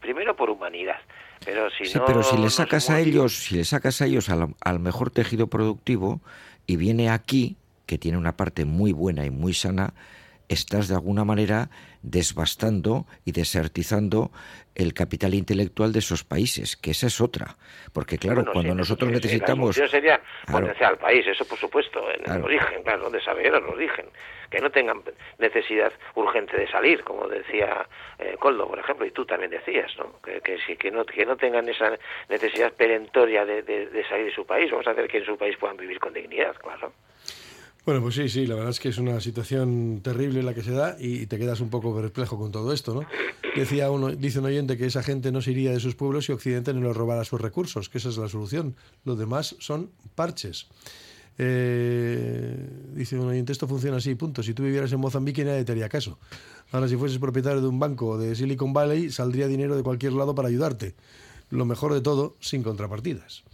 primero 0.00 0.36
por 0.36 0.50
humanidad. 0.50 1.00
Pero 1.44 1.68
si, 1.70 1.86
sí, 1.86 1.98
no, 1.98 2.06
pero 2.06 2.22
si 2.22 2.36
le 2.36 2.44
no 2.44 2.50
sacas 2.50 2.88
a 2.88 3.00
ellos, 3.00 3.34
si 3.34 3.56
le 3.56 3.64
sacas 3.64 4.00
a 4.00 4.06
ellos 4.06 4.30
al, 4.30 4.54
al 4.60 4.80
mejor 4.80 5.10
tejido 5.10 5.48
productivo 5.48 6.20
y 6.66 6.76
viene 6.76 7.10
aquí, 7.10 7.56
que 7.84 7.98
tiene 7.98 8.18
una 8.18 8.36
parte 8.36 8.64
muy 8.64 8.92
buena 8.92 9.24
y 9.26 9.30
muy 9.30 9.54
sana, 9.54 9.92
estás 10.48 10.88
de 10.88 10.94
alguna 10.94 11.24
manera 11.24 11.70
desbastando 12.02 13.06
y 13.24 13.32
desertizando 13.32 14.30
el 14.74 14.92
capital 14.92 15.34
intelectual 15.34 15.92
de 15.92 15.98
esos 16.00 16.22
países, 16.22 16.76
que 16.76 16.90
esa 16.90 17.06
es 17.06 17.20
otra. 17.20 17.56
Porque 17.92 18.18
claro, 18.18 18.44
cuando 18.52 18.74
nosotros 18.74 19.10
necesitamos... 19.10 19.76
La 19.78 19.88
sería 19.88 20.20
potenciar 20.50 20.92
al 20.92 20.98
país, 20.98 21.26
eso 21.26 21.44
por 21.46 21.58
supuesto, 21.58 22.00
en 22.12 22.30
el 22.30 22.44
origen, 22.44 22.82
claro, 22.82 23.10
de 23.10 23.20
saber 23.22 23.46
el 23.46 23.64
origen. 23.64 24.06
Que 24.50 24.60
no 24.60 24.70
tengan 24.70 25.02
necesidad 25.38 25.92
urgente 26.14 26.56
de 26.56 26.70
salir, 26.70 27.02
como 27.02 27.26
decía 27.26 27.88
eh, 28.18 28.36
Coldo, 28.38 28.68
por 28.68 28.78
ejemplo, 28.78 29.04
y 29.04 29.10
tú 29.10 29.24
también 29.26 29.50
decías, 29.50 29.90
¿no? 29.98 30.20
Que, 30.20 30.40
que, 30.40 30.76
que, 30.76 30.90
no, 30.92 31.04
que 31.04 31.26
no 31.26 31.36
tengan 31.36 31.68
esa 31.68 31.98
necesidad 32.28 32.72
perentoria 32.72 33.44
de, 33.44 33.62
de, 33.62 33.86
de 33.86 34.08
salir 34.08 34.26
de 34.26 34.34
su 34.34 34.46
país. 34.46 34.70
Vamos 34.70 34.86
a 34.86 34.92
hacer 34.92 35.08
que 35.08 35.18
en 35.18 35.26
su 35.26 35.36
país 35.36 35.56
puedan 35.56 35.76
vivir 35.76 35.98
con 35.98 36.12
dignidad, 36.12 36.54
claro. 36.62 36.92
Bueno, 37.86 38.02
pues 38.02 38.16
sí, 38.16 38.28
sí, 38.28 38.48
la 38.48 38.56
verdad 38.56 38.70
es 38.70 38.80
que 38.80 38.88
es 38.88 38.98
una 38.98 39.20
situación 39.20 40.00
terrible 40.02 40.42
la 40.42 40.54
que 40.54 40.64
se 40.64 40.72
da 40.72 40.96
y 40.98 41.26
te 41.26 41.38
quedas 41.38 41.60
un 41.60 41.70
poco 41.70 41.94
perplejo 41.94 42.36
con 42.36 42.50
todo 42.50 42.72
esto, 42.72 42.92
¿no? 42.92 43.06
Decía 43.54 43.92
uno, 43.92 44.08
dice 44.10 44.40
un 44.40 44.46
oyente 44.46 44.76
que 44.76 44.86
esa 44.86 45.04
gente 45.04 45.30
no 45.30 45.40
se 45.40 45.52
iría 45.52 45.70
de 45.70 45.78
sus 45.78 45.94
pueblos 45.94 46.24
si 46.24 46.32
Occidente 46.32 46.74
no 46.74 46.80
les 46.80 46.96
robara 46.96 47.22
sus 47.24 47.40
recursos, 47.40 47.88
que 47.88 47.98
esa 47.98 48.08
es 48.08 48.16
la 48.16 48.28
solución. 48.28 48.74
Los 49.04 49.16
demás 49.16 49.54
son 49.60 49.90
parches. 50.16 50.66
Eh, 51.38 52.68
dice 52.92 53.20
un 53.20 53.28
oyente, 53.28 53.52
esto 53.52 53.68
funciona 53.68 53.98
así, 53.98 54.16
punto. 54.16 54.42
Si 54.42 54.52
tú 54.52 54.64
vivieras 54.64 54.92
en 54.92 54.98
Mozambique 54.98 55.44
nadie 55.44 55.64
te 55.64 55.70
haría 55.70 55.88
caso. 55.88 56.18
Ahora, 56.72 56.88
si 56.88 56.96
fueses 56.96 57.18
propietario 57.18 57.60
de 57.60 57.68
un 57.68 57.78
banco 57.78 58.18
de 58.18 58.34
Silicon 58.34 58.72
Valley, 58.72 59.12
saldría 59.12 59.46
dinero 59.46 59.76
de 59.76 59.84
cualquier 59.84 60.14
lado 60.14 60.34
para 60.34 60.48
ayudarte. 60.48 60.96
Lo 61.50 61.64
mejor 61.64 61.94
de 61.94 62.00
todo, 62.00 62.34
sin 62.40 62.64
contrapartidas. 62.64 63.44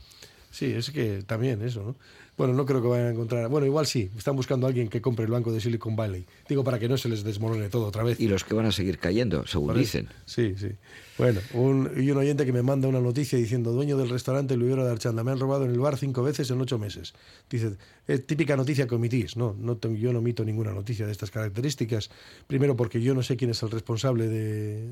Sí, 0.50 0.72
es 0.72 0.90
que 0.90 1.22
también 1.22 1.60
eso, 1.60 1.82
¿no? 1.82 1.96
Bueno, 2.36 2.54
no 2.54 2.64
creo 2.64 2.80
que 2.80 2.88
vayan 2.88 3.08
a 3.08 3.10
encontrar. 3.10 3.48
Bueno, 3.48 3.66
igual 3.66 3.86
sí. 3.86 4.10
Están 4.16 4.36
buscando 4.36 4.66
a 4.66 4.68
alguien 4.68 4.88
que 4.88 5.02
compre 5.02 5.26
el 5.26 5.30
banco 5.30 5.52
de 5.52 5.60
Silicon 5.60 5.94
Valley. 5.94 6.24
Digo, 6.48 6.64
para 6.64 6.78
que 6.78 6.88
no 6.88 6.96
se 6.96 7.10
les 7.10 7.24
desmorone 7.24 7.68
todo 7.68 7.86
otra 7.86 8.02
vez. 8.02 8.18
Y 8.18 8.26
los 8.26 8.42
que 8.44 8.54
van 8.54 8.64
a 8.64 8.72
seguir 8.72 8.98
cayendo, 8.98 9.46
según 9.46 9.76
dicen. 9.76 10.08
Sí, 10.24 10.54
sí. 10.56 10.70
Bueno, 11.18 11.40
un, 11.52 11.90
y 11.96 12.10
un 12.10 12.16
oyente 12.16 12.46
que 12.46 12.52
me 12.52 12.62
manda 12.62 12.88
una 12.88 13.00
noticia 13.00 13.38
diciendo: 13.38 13.72
Dueño 13.72 13.98
del 13.98 14.08
restaurante 14.08 14.56
Luis 14.56 14.74
de 14.74 14.90
Archanda, 14.90 15.22
me 15.22 15.30
han 15.30 15.38
robado 15.38 15.66
en 15.66 15.72
el 15.72 15.78
bar 15.78 15.98
cinco 15.98 16.22
veces 16.22 16.50
en 16.50 16.60
ocho 16.60 16.78
meses. 16.78 17.12
Dice: 17.50 17.76
es 18.06 18.26
típica 18.26 18.56
noticia 18.56 18.86
que 18.86 18.94
omitís. 18.94 19.36
No, 19.36 19.54
no 19.58 19.78
yo 19.92 20.12
no 20.14 20.20
omito 20.20 20.42
ninguna 20.42 20.72
noticia 20.72 21.04
de 21.04 21.12
estas 21.12 21.30
características. 21.30 22.10
Primero, 22.46 22.76
porque 22.76 23.02
yo 23.02 23.14
no 23.14 23.22
sé 23.22 23.36
quién 23.36 23.50
es 23.50 23.62
el 23.62 23.70
responsable 23.70 24.26
de, 24.28 24.88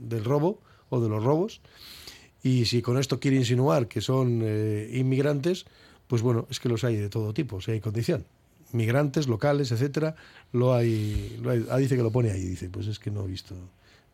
del 0.00 0.24
robo 0.24 0.62
o 0.88 1.00
de 1.00 1.08
los 1.08 1.22
robos. 1.24 1.60
Y 2.42 2.66
si 2.66 2.80
con 2.80 2.96
esto 2.96 3.18
quiere 3.18 3.38
insinuar 3.38 3.88
que 3.88 4.00
son 4.00 4.40
eh, 4.44 4.88
inmigrantes 4.94 5.66
pues 6.06 6.22
bueno, 6.22 6.46
es 6.50 6.60
que 6.60 6.68
los 6.68 6.84
hay 6.84 6.96
de 6.96 7.08
todo 7.08 7.32
tipo, 7.34 7.60
si 7.60 7.72
hay 7.72 7.80
condición. 7.80 8.24
Migrantes, 8.72 9.28
locales, 9.28 9.70
etcétera, 9.72 10.16
lo 10.52 10.74
hay, 10.74 11.38
lo 11.42 11.50
hay. 11.50 11.66
Ah, 11.70 11.78
dice 11.78 11.96
que 11.96 12.02
lo 12.02 12.10
pone 12.10 12.30
ahí, 12.30 12.44
dice, 12.44 12.68
pues 12.68 12.86
es 12.88 12.98
que 12.98 13.10
no 13.10 13.24
he 13.24 13.26
visto, 13.28 13.54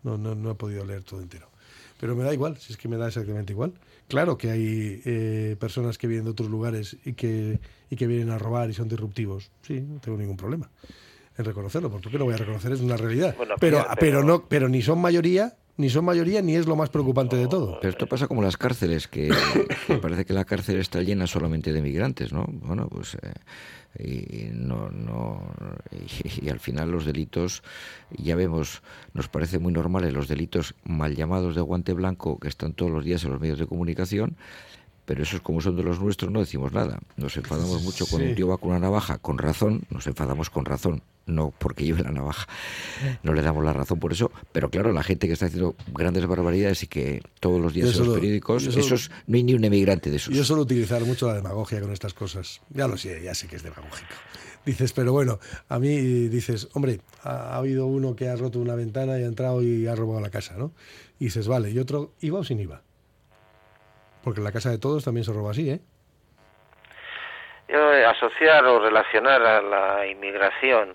no, 0.02 0.18
no, 0.18 0.34
no 0.34 0.50
he 0.50 0.54
podido 0.54 0.84
leer 0.84 1.02
todo 1.02 1.20
entero. 1.20 1.48
Pero 1.98 2.14
me 2.16 2.24
da 2.24 2.34
igual, 2.34 2.58
si 2.58 2.72
es 2.72 2.76
que 2.76 2.88
me 2.88 2.96
da 2.96 3.08
exactamente 3.08 3.52
igual. 3.52 3.72
Claro 4.08 4.36
que 4.36 4.50
hay 4.50 5.00
eh, 5.04 5.56
personas 5.58 5.96
que 5.96 6.06
vienen 6.06 6.24
de 6.24 6.32
otros 6.32 6.50
lugares 6.50 6.96
y 7.04 7.14
que, 7.14 7.60
y 7.88 7.96
que 7.96 8.06
vienen 8.06 8.30
a 8.30 8.38
robar 8.38 8.68
y 8.68 8.74
son 8.74 8.88
disruptivos. 8.88 9.50
Sí, 9.62 9.80
no 9.80 10.00
tengo 10.00 10.18
ningún 10.18 10.36
problema 10.36 10.68
en 11.38 11.44
reconocerlo, 11.44 11.90
porque 11.90 12.10
lo 12.18 12.24
voy 12.24 12.34
a 12.34 12.36
reconocer, 12.36 12.72
es 12.72 12.80
una 12.80 12.96
realidad. 12.96 13.34
pero, 13.38 13.56
pero, 13.58 13.86
pero, 13.98 14.22
no, 14.22 14.46
pero 14.46 14.68
ni 14.68 14.82
son 14.82 15.00
mayoría 15.00 15.56
ni 15.76 15.88
son 15.88 16.04
mayoría 16.04 16.42
ni 16.42 16.54
es 16.54 16.66
lo 16.66 16.76
más 16.76 16.90
preocupante 16.90 17.36
de 17.36 17.48
todo. 17.48 17.78
Pero 17.80 17.90
esto 17.90 18.06
pasa 18.06 18.26
como 18.26 18.42
las 18.42 18.56
cárceles, 18.56 19.08
que, 19.08 19.32
parece 20.02 20.24
que 20.24 20.32
la 20.32 20.44
cárcel 20.44 20.78
está 20.78 21.02
llena 21.02 21.26
solamente 21.26 21.72
de 21.72 21.82
migrantes, 21.82 22.32
¿no? 22.32 22.46
Bueno, 22.48 22.88
pues 22.88 23.16
eh, 23.22 23.32
y 23.98 24.50
no, 24.52 24.90
no 24.90 25.42
y, 26.40 26.48
al 26.48 26.60
final 26.60 26.90
los 26.90 27.04
delitos, 27.04 27.62
ya 28.10 28.36
vemos, 28.36 28.82
nos 29.14 29.28
parece 29.28 29.58
muy 29.58 29.72
normales 29.72 30.12
los 30.12 30.28
delitos 30.28 30.74
mal 30.84 31.14
llamados 31.14 31.54
de 31.54 31.60
guante 31.60 31.92
blanco 31.92 32.38
que 32.38 32.48
están 32.48 32.72
todos 32.72 32.90
los 32.90 33.04
días 33.04 33.24
en 33.24 33.32
los 33.32 33.40
medios 33.40 33.58
de 33.58 33.66
comunicación 33.66 34.36
pero 35.04 35.24
esos 35.24 35.40
como 35.40 35.60
son 35.60 35.76
de 35.76 35.82
los 35.82 36.00
nuestros 36.00 36.30
no 36.30 36.40
decimos 36.40 36.72
nada. 36.72 37.00
Nos 37.16 37.36
enfadamos 37.36 37.82
mucho 37.82 38.06
cuando 38.06 38.28
un 38.28 38.34
tío 38.36 38.48
va 38.48 38.56
con 38.56 38.70
una 38.70 38.78
navaja, 38.78 39.18
con 39.18 39.36
razón, 39.36 39.82
nos 39.90 40.06
enfadamos 40.06 40.48
con 40.48 40.64
razón, 40.64 41.02
no 41.26 41.52
porque 41.58 41.84
lleve 41.84 42.02
la 42.02 42.10
navaja. 42.10 42.46
No 43.22 43.32
le 43.32 43.42
damos 43.42 43.64
la 43.64 43.72
razón 43.72 43.98
por 43.98 44.12
eso, 44.12 44.30
pero 44.52 44.70
claro, 44.70 44.92
la 44.92 45.02
gente 45.02 45.26
que 45.26 45.34
está 45.34 45.46
haciendo 45.46 45.74
grandes 45.92 46.26
barbaridades 46.26 46.82
y 46.82 46.86
que 46.86 47.22
todos 47.40 47.60
los 47.60 47.72
días 47.72 47.96
en 47.96 48.06
los 48.06 48.14
periódicos, 48.14 48.66
esos 48.66 49.10
no 49.26 49.36
hay 49.36 49.42
ni 49.42 49.54
un 49.54 49.64
emigrante 49.64 50.10
de 50.10 50.16
esos. 50.16 50.34
Yo 50.34 50.44
suelo 50.44 50.62
utilizar 50.62 51.04
mucho 51.04 51.26
la 51.26 51.34
demagogia 51.34 51.80
con 51.80 51.92
estas 51.92 52.14
cosas. 52.14 52.60
Ya 52.70 52.88
lo 52.88 52.96
sé, 52.96 53.22
ya 53.22 53.34
sé 53.34 53.46
que 53.46 53.56
es 53.56 53.62
demagógico. 53.62 54.14
Dices, 54.64 54.92
pero 54.92 55.12
bueno, 55.12 55.40
a 55.68 55.78
mí 55.80 56.28
dices, 56.28 56.68
hombre, 56.74 57.00
ha, 57.24 57.54
ha 57.54 57.56
habido 57.56 57.86
uno 57.86 58.14
que 58.14 58.28
ha 58.28 58.36
roto 58.36 58.60
una 58.60 58.76
ventana 58.76 59.18
y 59.18 59.24
ha 59.24 59.26
entrado 59.26 59.60
y 59.62 59.88
ha 59.88 59.94
robado 59.96 60.20
la 60.20 60.30
casa, 60.30 60.56
¿no? 60.56 60.72
Y 61.18 61.26
dices, 61.26 61.48
vale, 61.48 61.70
y 61.70 61.78
otro, 61.80 62.12
¿iba 62.20 62.38
o 62.38 62.44
sin 62.44 62.60
IVA? 62.60 62.82
Porque 64.22 64.38
en 64.38 64.44
la 64.44 64.52
casa 64.52 64.70
de 64.70 64.78
todos 64.78 65.02
también 65.02 65.24
se 65.24 65.32
roba 65.32 65.50
así, 65.50 65.68
¿eh? 65.68 65.80
Eh, 67.74 68.04
asociar 68.04 68.66
o 68.66 68.80
relacionar 68.80 69.40
a 69.40 69.62
la 69.62 70.06
inmigración, 70.06 70.94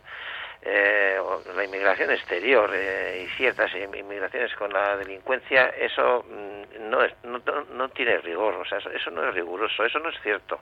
eh, 0.61 1.17
la 1.55 1.63
inmigración 1.63 2.11
exterior 2.11 2.69
eh, 2.71 3.25
y 3.25 3.35
ciertas 3.35 3.73
inmigraciones 3.73 4.53
con 4.53 4.71
la 4.71 4.95
delincuencia, 4.95 5.69
eso 5.69 6.23
mm, 6.29 6.87
no, 6.87 7.01
es, 7.01 7.13
no, 7.23 7.41
no, 7.73 7.89
tiene 7.89 8.19
rigor, 8.19 8.53
o 8.53 8.65
sea, 8.65 8.77
eso, 8.77 8.91
eso, 8.91 9.09
no 9.09 9.27
es 9.27 9.33
riguroso, 9.33 9.85
eso 9.85 9.97
no 9.97 10.09
es 10.09 10.21
cierto, 10.21 10.59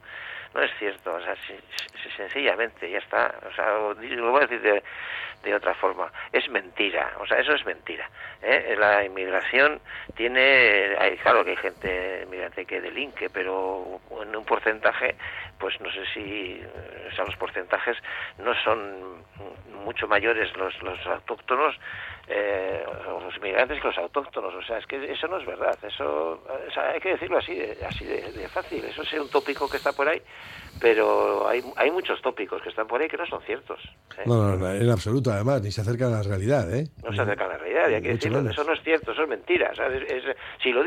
no 0.56 0.62
es 0.62 0.72
cierto, 0.80 1.14
o 1.14 1.22
sea, 1.22 1.36
sencillamente 2.16 2.89
ya 2.89 2.99
está, 2.99 3.36
o 3.45 3.53
sea, 3.53 3.72
lo 3.76 4.32
voy 4.32 4.41
a 4.41 4.47
decir 4.47 4.62
de, 4.62 4.82
de 5.43 5.53
otra 5.53 5.74
forma. 5.76 6.10
Es 6.32 6.47
mentira, 6.49 7.12
o 7.20 7.28
sea, 7.28 7.39
eso 7.39 7.53
es 7.53 7.66
mentira. 7.66 8.10
¿eh? 8.41 8.74
La 8.80 9.03
inmigración 9.03 9.82
tiene, 10.16 10.95
hay, 10.97 11.18
claro 11.18 11.43
que 11.43 11.51
hay 11.51 11.58
gente 11.58 12.22
inmigrante 12.24 12.66
que 12.66 12.80
delinque, 12.80 13.30
pero 13.30 13.99
en 14.22 14.34
un 14.34 14.45
porcentaje, 14.45 15.16
pues 15.60 15.80
no 15.82 15.91
sé 15.91 16.06
si, 16.14 16.62
o 17.12 17.16
sea, 17.16 17.26
los 17.26 17.36
porcentajes 17.36 17.97
no 18.38 18.56
son 18.64 19.26
mucho 19.84 20.08
mayores 20.08 20.56
los, 20.56 20.82
los 20.82 21.06
autóctonos 21.06 21.78
eh, 22.28 22.84
los 23.06 23.38
inmigrantes 23.38 23.80
que 23.80 23.88
los 23.88 23.97
autóctonos. 23.97 24.53
O 24.53 24.62
sea, 24.64 24.78
es 24.80 24.88
que 24.88 25.12
eso 25.12 25.28
no 25.28 25.38
es 25.38 25.45
verdad. 25.45 25.78
Eso 25.84 26.41
o 26.43 26.72
sea, 26.72 26.89
hay 26.89 26.99
que 26.99 27.10
decirlo 27.10 27.38
así, 27.38 27.60
así 27.88 28.06
de, 28.06 28.32
de, 28.32 28.47
fácil. 28.49 28.84
Eso 28.86 29.03
es 29.03 29.14
un 29.14 29.30
tópico 29.30 29.70
que 29.70 29.78
está 29.78 29.93
por 29.93 30.08
ahí, 30.08 30.22
pero 30.79 31.47
hay, 31.47 31.63
hay 31.77 31.91
muchos 31.91 32.21
tópicos 32.21 32.61
que 32.61 32.69
están 32.69 32.87
por 32.87 33.01
ahí 33.01 33.07
que 33.07 33.17
no 33.17 33.25
son 33.25 33.41
ciertos. 33.43 33.79
¿eh? 34.17 34.23
No, 34.25 34.43
no, 34.43 34.57
no, 34.57 34.71
en 34.71 34.89
absoluto, 34.89 35.31
además, 35.31 35.61
ni 35.61 35.71
se 35.71 35.81
acercan 35.81 36.13
a 36.13 36.17
la 36.17 36.23
realidad. 36.23 36.73
¿eh? 36.73 36.87
No 37.03 37.13
se 37.13 37.21
acercan 37.21 37.49
a 37.49 37.53
la 37.53 37.57
realidad, 37.57 37.89
y 37.89 37.93
hay 37.95 38.01
que 38.01 38.09
decirlo. 38.09 38.49
Eso 38.49 38.63
no 38.63 38.73
es 38.73 38.83
cierto, 38.83 39.13
eso 39.13 39.23
es 39.23 39.29
mentira. 39.29 39.71
Es, 39.71 39.79
es, 39.79 40.35
si, 40.61 40.71
lo, 40.71 40.83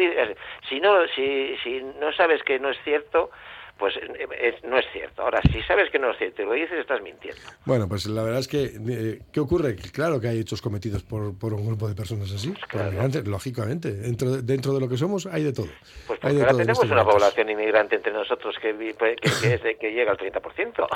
si, 0.68 0.80
no, 0.80 1.06
si, 1.14 1.56
si 1.62 1.82
no 2.00 2.12
sabes 2.12 2.42
que 2.42 2.58
no 2.58 2.70
es 2.70 2.78
cierto, 2.84 3.30
pues 3.78 3.94
eh, 3.96 4.58
no 4.64 4.78
es 4.78 4.84
cierto. 4.92 5.22
Ahora, 5.22 5.40
si 5.52 5.62
sabes 5.62 5.90
que 5.90 5.98
no 5.98 6.10
es 6.10 6.18
cierto 6.18 6.42
y 6.42 6.44
lo 6.46 6.52
dices, 6.52 6.78
estás 6.80 7.00
mintiendo. 7.00 7.40
Bueno, 7.64 7.88
pues 7.88 8.06
la 8.06 8.22
verdad 8.22 8.40
es 8.40 8.48
que, 8.48 8.64
eh, 8.64 9.20
¿qué 9.32 9.40
ocurre? 9.40 9.76
Claro 9.76 10.20
que 10.20 10.28
hay 10.28 10.40
hechos 10.40 10.60
cometidos 10.60 11.02
por, 11.02 11.38
por 11.38 11.54
un 11.54 11.66
grupo 11.66 11.88
de 11.88 11.94
personas 11.94 12.32
así, 12.32 12.52
claro. 12.68 12.98
lógicamente. 13.24 13.92
Dentro, 13.92 14.42
dentro 14.42 14.72
de 14.74 14.80
lo 14.80 14.88
que 14.88 14.96
somos 14.96 15.26
hay 15.26 15.44
de 15.44 15.52
todo. 15.52 15.68
Pues 16.06 16.18
hay 16.22 16.34
de 16.34 16.40
ahora 16.40 16.52
todo 16.52 16.60
tenemos 16.60 16.84
una 16.84 16.94
momentos. 16.96 17.14
población 17.14 17.50
inmigrante 17.50 17.96
entre 17.96 18.12
nosotros 18.12 18.56
que, 18.60 18.76
que, 18.76 19.16
que, 19.16 19.54
es 19.54 19.62
de, 19.62 19.76
que 19.76 19.92
llega 19.92 20.10
al 20.10 20.18
30%. 20.18 20.86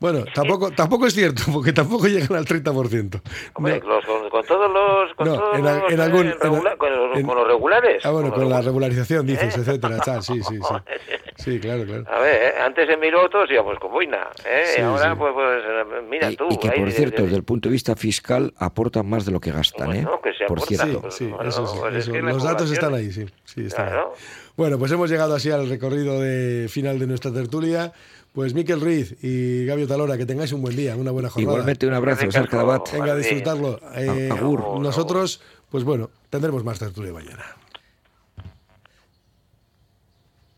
Bueno, 0.00 0.24
tampoco, 0.32 0.70
tampoco 0.70 1.06
es 1.06 1.14
cierto, 1.14 1.42
porque 1.52 1.72
tampoco 1.72 2.06
llegan 2.06 2.36
al 2.36 2.46
30%. 2.46 3.20
Hombre, 3.54 3.80
no. 3.80 3.88
los, 3.88 4.04
con, 4.04 4.30
con, 4.30 4.46
todos 4.46 4.70
los. 4.70 5.14
Con, 5.14 5.26
no, 5.26 5.34
todos 5.34 5.56
en, 5.56 5.64
los, 5.64 5.92
en 5.92 6.00
algún, 6.00 6.34
regula, 6.40 6.76
con, 6.76 6.92
los, 6.92 7.18
en, 7.18 7.26
con, 7.26 7.36
los, 7.36 7.48
regulares. 7.48 8.06
Ah, 8.06 8.10
bueno, 8.10 8.30
con, 8.30 8.42
con 8.42 8.48
la 8.48 8.60
regularización, 8.60 9.26
dices, 9.26 9.56
¿Eh? 9.56 9.60
etcétera. 9.60 9.98
Tal, 9.98 10.22
sí, 10.22 10.40
sí, 10.42 10.56
sí. 10.56 10.74
Sí, 11.38 11.60
claro, 11.60 11.84
claro. 11.84 12.04
A 12.10 12.18
ver, 12.18 12.42
¿eh? 12.42 12.54
antes 12.60 12.88
en 12.88 12.98
Mirotos 12.98 13.48
íbamos 13.48 13.78
con 13.78 13.92
boina, 13.92 14.28
¿eh? 14.44 14.64
Sí, 14.66 14.80
ahora, 14.80 15.12
sí. 15.12 15.18
pues, 15.18 15.32
pues, 15.32 16.04
mira 16.08 16.32
y, 16.32 16.36
tú. 16.36 16.48
Y 16.50 16.58
que, 16.58 16.70
por 16.70 16.90
cierto, 16.90 17.18
de, 17.18 17.22
desde 17.24 17.36
el 17.36 17.44
punto 17.44 17.68
de 17.68 17.74
vista 17.74 17.94
fiscal, 17.94 18.52
aportan 18.56 19.08
más 19.08 19.24
de 19.24 19.30
lo 19.30 19.40
que 19.40 19.52
gastan, 19.52 19.92
¿eh? 19.92 20.02
Bueno, 20.02 20.20
que 20.20 20.32
se 20.34 20.46
por 20.46 20.60
cierto. 20.60 21.00
Pues, 21.00 21.14
Sí, 21.14 21.26
bueno, 21.26 21.48
eso 21.48 21.66
sí. 21.66 21.78
pues 21.80 21.94
Eso. 21.94 22.10
Es 22.10 22.16
que 22.16 22.22
Los 22.22 22.42
datos 22.42 22.70
están 22.70 22.94
ahí, 22.94 23.12
sí. 23.12 23.24
sí 23.44 23.66
están 23.66 23.86
claro. 23.86 24.12
ahí. 24.14 24.22
Bueno, 24.56 24.78
pues 24.78 24.90
hemos 24.90 25.08
llegado 25.08 25.36
así 25.36 25.52
al 25.52 25.68
recorrido 25.68 26.20
de 26.20 26.66
final 26.68 26.98
de 26.98 27.06
nuestra 27.06 27.32
tertulia. 27.32 27.92
Pues 28.32 28.54
Miquel 28.54 28.80
Ruiz 28.80 29.16
y 29.22 29.64
Gabio 29.64 29.88
Talora, 29.88 30.16
que 30.16 30.26
tengáis 30.26 30.52
un 30.52 30.62
buen 30.62 30.76
día, 30.76 30.96
una 30.96 31.10
buena 31.10 31.28
jornada. 31.30 31.52
Igualmente 31.54 31.86
un 31.86 31.94
abrazo, 31.94 32.30
Ser 32.30 32.48
Cadabat. 32.48 32.92
Venga, 32.92 33.12
a 33.12 33.16
disfrutarlo. 33.16 33.80
Eh, 33.96 34.30
Agur. 34.30 34.80
Nosotros, 34.80 35.40
pues 35.70 35.84
bueno, 35.84 36.10
tendremos 36.30 36.62
más 36.64 36.78
tertulia 36.78 37.12
mañana. 37.12 37.44